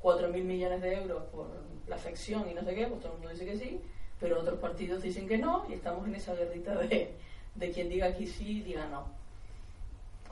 4.000 0.01 0.43
millones 0.43 0.81
de 0.81 0.95
euros 0.95 1.23
por 1.31 1.47
la 1.87 1.95
afección 1.95 2.49
y 2.49 2.53
no 2.53 2.63
sé 2.63 2.75
qué, 2.75 2.87
pues 2.87 3.01
todo 3.01 3.13
el 3.13 3.19
mundo 3.19 3.33
dice 3.33 3.45
que 3.45 3.57
sí, 3.57 3.81
pero 4.19 4.39
otros 4.39 4.59
partidos 4.59 5.01
dicen 5.01 5.27
que 5.27 5.37
no 5.37 5.65
y 5.69 5.73
estamos 5.73 6.07
en 6.07 6.15
esa 6.15 6.35
guerrita 6.35 6.75
de, 6.75 7.13
de 7.55 7.71
quien 7.71 7.89
diga 7.89 8.13
que 8.13 8.27
sí 8.27 8.59
y 8.59 8.61
diga 8.61 8.85
no. 8.87 9.07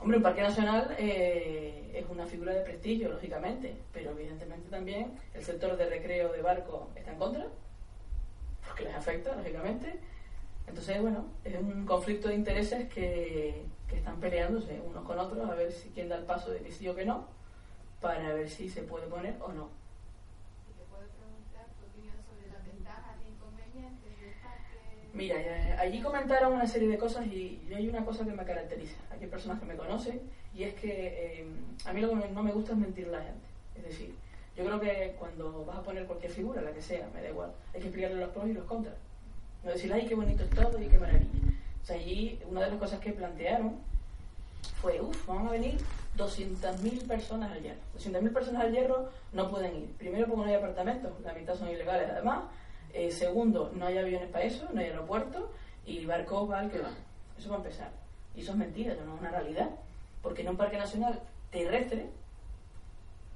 Hombre, 0.00 0.18
un 0.18 0.22
parque 0.22 0.42
nacional 0.42 0.94
eh, 0.98 1.92
es 1.94 2.04
una 2.10 2.26
figura 2.26 2.52
de 2.52 2.60
prestigio, 2.60 3.08
lógicamente, 3.08 3.74
pero 3.92 4.10
evidentemente 4.10 4.68
también 4.68 5.18
el 5.32 5.42
sector 5.42 5.76
de 5.76 5.86
recreo 5.86 6.32
de 6.32 6.42
barco 6.42 6.90
está 6.94 7.12
en 7.12 7.18
contra, 7.18 7.46
porque 8.66 8.84
les 8.84 8.94
afecta, 8.94 9.34
lógicamente. 9.34 9.98
Entonces, 10.66 11.00
bueno, 11.00 11.26
es 11.44 11.56
un 11.56 11.86
conflicto 11.86 12.28
de 12.28 12.34
intereses 12.34 12.88
que, 12.88 13.64
que 13.88 13.96
están 13.96 14.20
peleándose 14.20 14.80
unos 14.80 15.04
con 15.04 15.18
otros 15.18 15.48
a 15.48 15.54
ver 15.54 15.72
si 15.72 15.88
quién 15.90 16.08
da 16.08 16.16
el 16.16 16.24
paso 16.24 16.50
de 16.50 16.60
que 16.60 16.72
sí 16.72 16.88
o 16.88 16.94
que 16.94 17.04
no, 17.04 17.26
para 18.00 18.34
ver 18.34 18.50
si 18.50 18.68
se 18.68 18.82
puede 18.82 19.06
poner 19.06 19.36
o 19.40 19.52
no. 19.52 19.83
Mira, 25.14 25.36
allí 25.78 26.00
comentaron 26.00 26.54
una 26.54 26.66
serie 26.66 26.88
de 26.88 26.98
cosas 26.98 27.24
y, 27.26 27.60
hay 27.74 27.88
una 27.88 28.04
cosa 28.04 28.24
que 28.24 28.32
me 28.32 28.44
caracteriza. 28.44 28.96
Hay 29.12 29.26
personas 29.28 29.60
que 29.60 29.66
me 29.66 29.76
conocen 29.76 30.20
y 30.52 30.64
es 30.64 30.74
que 30.74 31.40
eh, 31.40 31.46
a 31.84 31.92
mí 31.92 32.00
lo 32.00 32.08
que 32.08 32.28
no 32.28 32.42
me 32.42 32.50
gusta 32.50 32.72
es 32.72 32.78
mentir 32.78 33.06
a 33.06 33.12
la 33.12 33.22
gente. 33.22 33.46
Es 33.76 33.84
decir, 33.84 34.14
yo 34.56 34.64
creo 34.64 34.80
que 34.80 35.14
cuando 35.16 35.64
vas 35.64 35.78
a 35.78 35.82
poner 35.82 36.06
cualquier 36.06 36.32
figura, 36.32 36.60
la 36.62 36.72
que 36.72 36.82
sea, 36.82 37.08
me 37.14 37.22
da 37.22 37.28
igual, 37.28 37.52
hay 37.72 37.80
que 37.80 37.86
explicarle 37.86 38.16
los 38.18 38.30
pros 38.30 38.48
y 38.48 38.54
los 38.54 38.64
contras. 38.64 38.96
No 39.62 39.70
decir, 39.70 39.92
ay, 39.92 40.06
qué 40.06 40.16
bonito 40.16 40.42
es 40.42 40.50
todo 40.50 40.82
y 40.82 40.86
qué 40.86 40.98
maravilla. 40.98 41.30
O 41.82 41.86
sea, 41.86 41.96
allí 41.96 42.40
una 42.48 42.62
de 42.62 42.70
las 42.70 42.78
cosas 42.78 42.98
que 42.98 43.12
plantearon 43.12 43.76
fue, 44.80 45.00
uff, 45.00 45.26
van 45.26 45.46
a 45.46 45.50
venir 45.50 45.76
200.000 46.16 47.06
personas 47.06 47.52
al 47.52 47.62
hierro. 47.62 47.80
200.000 47.96 48.32
personas 48.32 48.62
al 48.62 48.72
hierro 48.72 49.10
no 49.32 49.48
pueden 49.48 49.76
ir. 49.76 49.92
Primero 49.96 50.26
porque 50.26 50.42
no 50.42 50.48
hay 50.48 50.54
apartamentos, 50.54 51.12
la 51.22 51.34
mitad 51.34 51.54
son 51.54 51.68
ilegales 51.68 52.10
además. 52.10 52.44
Eh, 52.94 53.10
segundo, 53.10 53.72
no 53.74 53.86
hay 53.86 53.98
aviones 53.98 54.28
para 54.28 54.44
eso, 54.44 54.68
no 54.72 54.80
hay 54.80 54.86
aeropuerto 54.86 55.50
y 55.84 56.06
barcos 56.06 56.48
va 56.48 56.60
al 56.60 56.70
que 56.70 56.78
va. 56.78 56.90
Eso 57.36 57.48
va 57.50 57.56
a 57.56 57.58
empezar. 57.58 57.90
Y 58.36 58.42
eso 58.42 58.52
es 58.52 58.56
mentira, 58.56 58.92
eso 58.92 59.04
no 59.04 59.16
es 59.16 59.20
una 59.20 59.32
realidad. 59.32 59.70
Porque 60.22 60.42
en 60.42 60.50
un 60.50 60.56
parque 60.56 60.78
nacional 60.78 61.20
terrestre, 61.50 62.06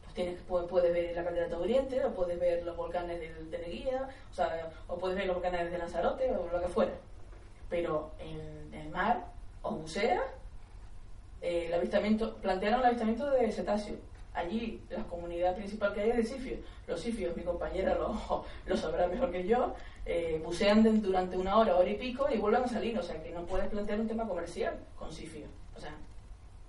pues 0.02 0.14
tienes, 0.14 0.40
puedes 0.42 0.92
ver 0.92 1.14
la 1.14 1.24
caldera 1.24 1.48
de 1.48 1.56
Oriente, 1.56 2.04
o 2.04 2.14
puedes 2.14 2.38
ver 2.38 2.62
los 2.64 2.76
volcanes 2.76 3.18
de 3.20 3.58
Neguía, 3.58 4.08
o, 4.30 4.34
sea, 4.34 4.70
o 4.86 4.96
puedes 4.96 5.16
ver 5.16 5.26
los 5.26 5.34
volcanes 5.34 5.72
de 5.72 5.76
Lanzarote, 5.76 6.30
o 6.30 6.48
lo 6.52 6.62
que 6.62 6.68
fuera. 6.68 6.92
Pero 7.68 8.12
en 8.20 8.72
el 8.72 8.88
mar, 8.90 9.24
o 9.62 9.72
buceas, 9.72 10.22
eh, 11.42 11.66
el 11.66 11.74
avistamiento, 11.74 12.36
plantearon 12.36 12.78
el 12.80 12.86
avistamiento 12.86 13.28
de 13.30 13.50
cetáceos 13.50 13.98
allí 14.34 14.80
la 14.90 15.04
comunidad 15.04 15.56
principal 15.56 15.92
que 15.92 16.00
hay 16.00 16.10
es 16.10 16.16
de 16.16 16.24
sifios. 16.24 16.60
Los 16.86 17.00
sifios, 17.00 17.36
mi 17.36 17.42
compañera 17.42 17.94
lo, 17.94 18.44
lo 18.66 18.76
sabrá 18.76 19.08
mejor 19.08 19.30
que 19.30 19.46
yo, 19.46 19.74
eh, 20.06 20.40
bucean 20.44 21.02
durante 21.02 21.36
una 21.36 21.56
hora, 21.56 21.76
hora 21.76 21.90
y 21.90 21.96
pico 21.96 22.28
y 22.32 22.38
vuelven 22.38 22.64
a 22.64 22.68
salir. 22.68 22.98
O 22.98 23.02
sea 23.02 23.22
que 23.22 23.30
no 23.30 23.44
puedes 23.44 23.68
plantear 23.68 24.00
un 24.00 24.08
tema 24.08 24.26
comercial 24.26 24.78
con 24.96 25.12
sifios. 25.12 25.50
O 25.76 25.80
sea, 25.80 25.94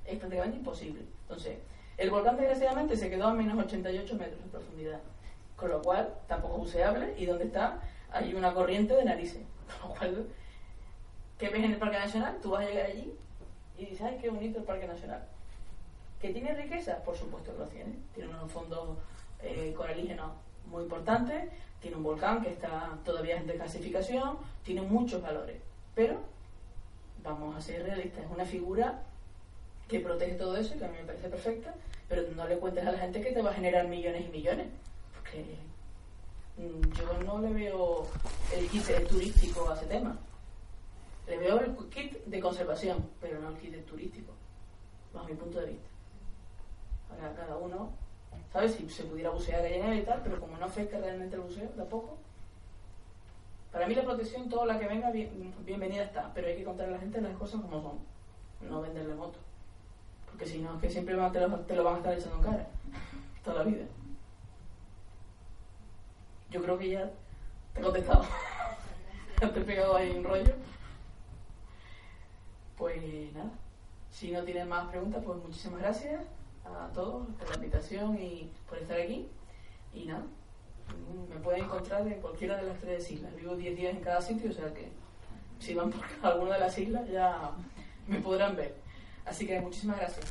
es 0.05 0.17
prácticamente 0.17 0.57
imposible. 0.57 1.01
Entonces, 1.23 1.57
el 1.97 2.09
volcán 2.09 2.37
desgraciadamente 2.37 2.95
se 2.95 3.09
quedó 3.09 3.27
a 3.27 3.33
menos 3.33 3.57
88 3.57 4.15
metros 4.15 4.43
de 4.43 4.49
profundidad, 4.49 4.99
con 5.55 5.69
lo 5.69 5.81
cual 5.81 6.13
tampoco 6.27 6.55
es 6.55 6.59
buceable 6.61 7.13
y 7.17 7.25
donde 7.25 7.45
está 7.45 7.81
hay 8.11 8.33
una 8.33 8.53
corriente 8.53 8.95
de 8.95 9.05
narices. 9.05 9.43
Con 9.81 9.89
lo 9.89 9.95
cual, 9.95 10.27
¿qué 11.37 11.49
ves 11.49 11.63
en 11.63 11.73
el 11.73 11.77
Parque 11.77 11.99
Nacional? 11.99 12.39
Tú 12.41 12.49
vas 12.49 12.65
a 12.65 12.69
llegar 12.69 12.87
allí 12.87 13.13
y 13.77 13.85
dices, 13.85 14.01
ay, 14.01 14.17
qué 14.19 14.29
bonito 14.31 14.57
el 14.57 14.63
Parque 14.63 14.87
Nacional 14.87 15.21
¿Que 16.19 16.29
tiene 16.29 16.53
riqueza? 16.53 17.01
Por 17.03 17.15
supuesto 17.15 17.53
que 17.53 17.59
lo 17.59 17.67
tiene. 17.67 17.93
Tiene 18.13 18.29
unos 18.29 18.51
fondos 18.51 18.97
eh, 19.41 19.73
coralígenos 19.75 20.31
muy 20.65 20.83
importantes, 20.83 21.49
tiene 21.81 21.95
un 21.95 22.03
volcán 22.03 22.41
que 22.41 22.49
está 22.49 22.97
todavía 23.05 23.37
en 23.37 23.47
desclasificación, 23.47 24.37
tiene 24.63 24.81
muchos 24.81 25.21
valores. 25.21 25.57
Pero, 25.95 26.19
vamos 27.23 27.55
a 27.55 27.61
ser 27.61 27.83
realistas, 27.83 28.25
es 28.25 28.31
una 28.31 28.45
figura 28.45 29.01
que 29.87 29.99
protege 30.01 30.33
todo 30.33 30.57
eso 30.57 30.75
y 30.75 30.77
que 30.77 30.85
a 30.85 30.89
mí 30.89 30.97
me 30.99 31.05
parece 31.05 31.29
perfecta, 31.29 31.73
pero 32.07 32.23
no 32.35 32.47
le 32.47 32.57
cuentes 32.57 32.85
a 32.85 32.91
la 32.91 32.99
gente 32.99 33.21
que 33.21 33.31
te 33.31 33.41
va 33.41 33.51
a 33.51 33.53
generar 33.53 33.87
millones 33.87 34.25
y 34.27 34.29
millones, 34.29 34.67
porque 35.15 35.55
mm, 36.57 36.91
yo 36.91 37.23
no 37.23 37.39
le 37.39 37.53
veo 37.53 38.07
el 38.55 38.67
kit 38.69 39.07
turístico 39.07 39.69
a 39.69 39.75
ese 39.75 39.85
tema. 39.85 40.19
Le 41.27 41.37
veo 41.37 41.59
el 41.59 41.75
kit 41.89 42.25
de 42.25 42.39
conservación, 42.39 43.09
pero 43.21 43.39
no 43.39 43.49
el 43.49 43.57
kit 43.57 43.85
turístico, 43.85 44.33
bajo 45.13 45.27
mi 45.27 45.35
punto 45.35 45.59
de 45.59 45.67
vista 45.67 45.88
para 47.09 47.33
cada 47.33 47.57
uno, 47.57 47.89
¿sabes? 48.53 48.75
Si 48.75 48.89
se 48.89 49.03
pudiera 49.03 49.31
bucear 49.31 49.63
allá 49.65 49.95
y 49.95 50.03
tal, 50.03 50.21
pero 50.23 50.39
como 50.39 50.57
no 50.57 50.65
afecta 50.65 50.99
realmente 50.99 51.35
el 51.35 51.41
buceo, 51.41 51.69
tampoco. 51.69 52.17
Para 53.71 53.87
mí 53.87 53.93
la 53.93 54.03
protección, 54.03 54.49
toda 54.49 54.65
la 54.65 54.79
que 54.79 54.87
venga, 54.87 55.11
bienvenida 55.11 56.03
está, 56.03 56.31
pero 56.33 56.47
hay 56.47 56.55
que 56.55 56.63
contar 56.63 56.87
a 56.87 56.91
la 56.91 56.99
gente 56.99 57.21
las 57.21 57.37
cosas 57.37 57.61
como 57.61 57.81
son, 57.81 58.69
no 58.69 58.81
venderle 58.81 59.13
moto. 59.13 59.37
Porque 60.25 60.45
si 60.45 60.59
no, 60.59 60.75
es 60.75 60.81
que 60.81 60.89
siempre 60.89 61.15
te, 61.31 61.39
lo, 61.39 61.59
te 61.59 61.75
lo 61.75 61.83
van 61.83 61.95
a 61.95 61.97
estar 61.97 62.13
echando 62.13 62.37
en 62.37 62.43
cara, 62.43 62.67
toda 63.43 63.57
la 63.57 63.63
vida. 63.63 63.85
Yo 66.49 66.63
creo 66.63 66.77
que 66.79 66.89
ya 66.89 67.11
te 67.73 67.79
he 67.79 67.83
contestado. 67.83 68.25
te 69.39 69.45
he 69.45 69.63
pegado 69.63 69.95
ahí 69.95 70.11
un 70.17 70.23
rollo. 70.23 70.53
Pues 72.75 73.33
nada, 73.33 73.51
si 74.09 74.31
no 74.31 74.41
tienes 74.43 74.65
más 74.65 74.87
preguntas, 74.87 75.21
pues 75.23 75.37
muchísimas 75.43 75.81
gracias 75.81 76.21
a 76.77 76.91
todos 76.93 77.27
por 77.35 77.49
la 77.49 77.55
invitación 77.55 78.17
y 78.19 78.51
por 78.67 78.77
estar 78.77 78.99
aquí. 78.99 79.27
Y 79.93 80.05
nada, 80.05 80.23
me 81.29 81.39
pueden 81.39 81.65
encontrar 81.65 82.07
en 82.07 82.21
cualquiera 82.21 82.57
de 82.57 82.63
las 82.63 82.79
tres 82.79 83.09
islas. 83.11 83.35
Vivo 83.35 83.55
10 83.55 83.75
días 83.75 83.95
en 83.95 84.01
cada 84.01 84.21
sitio, 84.21 84.49
o 84.49 84.53
sea 84.53 84.73
que 84.73 84.89
si 85.59 85.73
van 85.73 85.91
por 85.91 86.03
alguna 86.23 86.53
de 86.55 86.59
las 86.59 86.77
islas 86.77 87.07
ya 87.09 87.51
me 88.07 88.19
podrán 88.19 88.55
ver. 88.55 88.75
Así 89.25 89.45
que 89.45 89.59
muchísimas 89.59 89.97
gracias. 89.97 90.25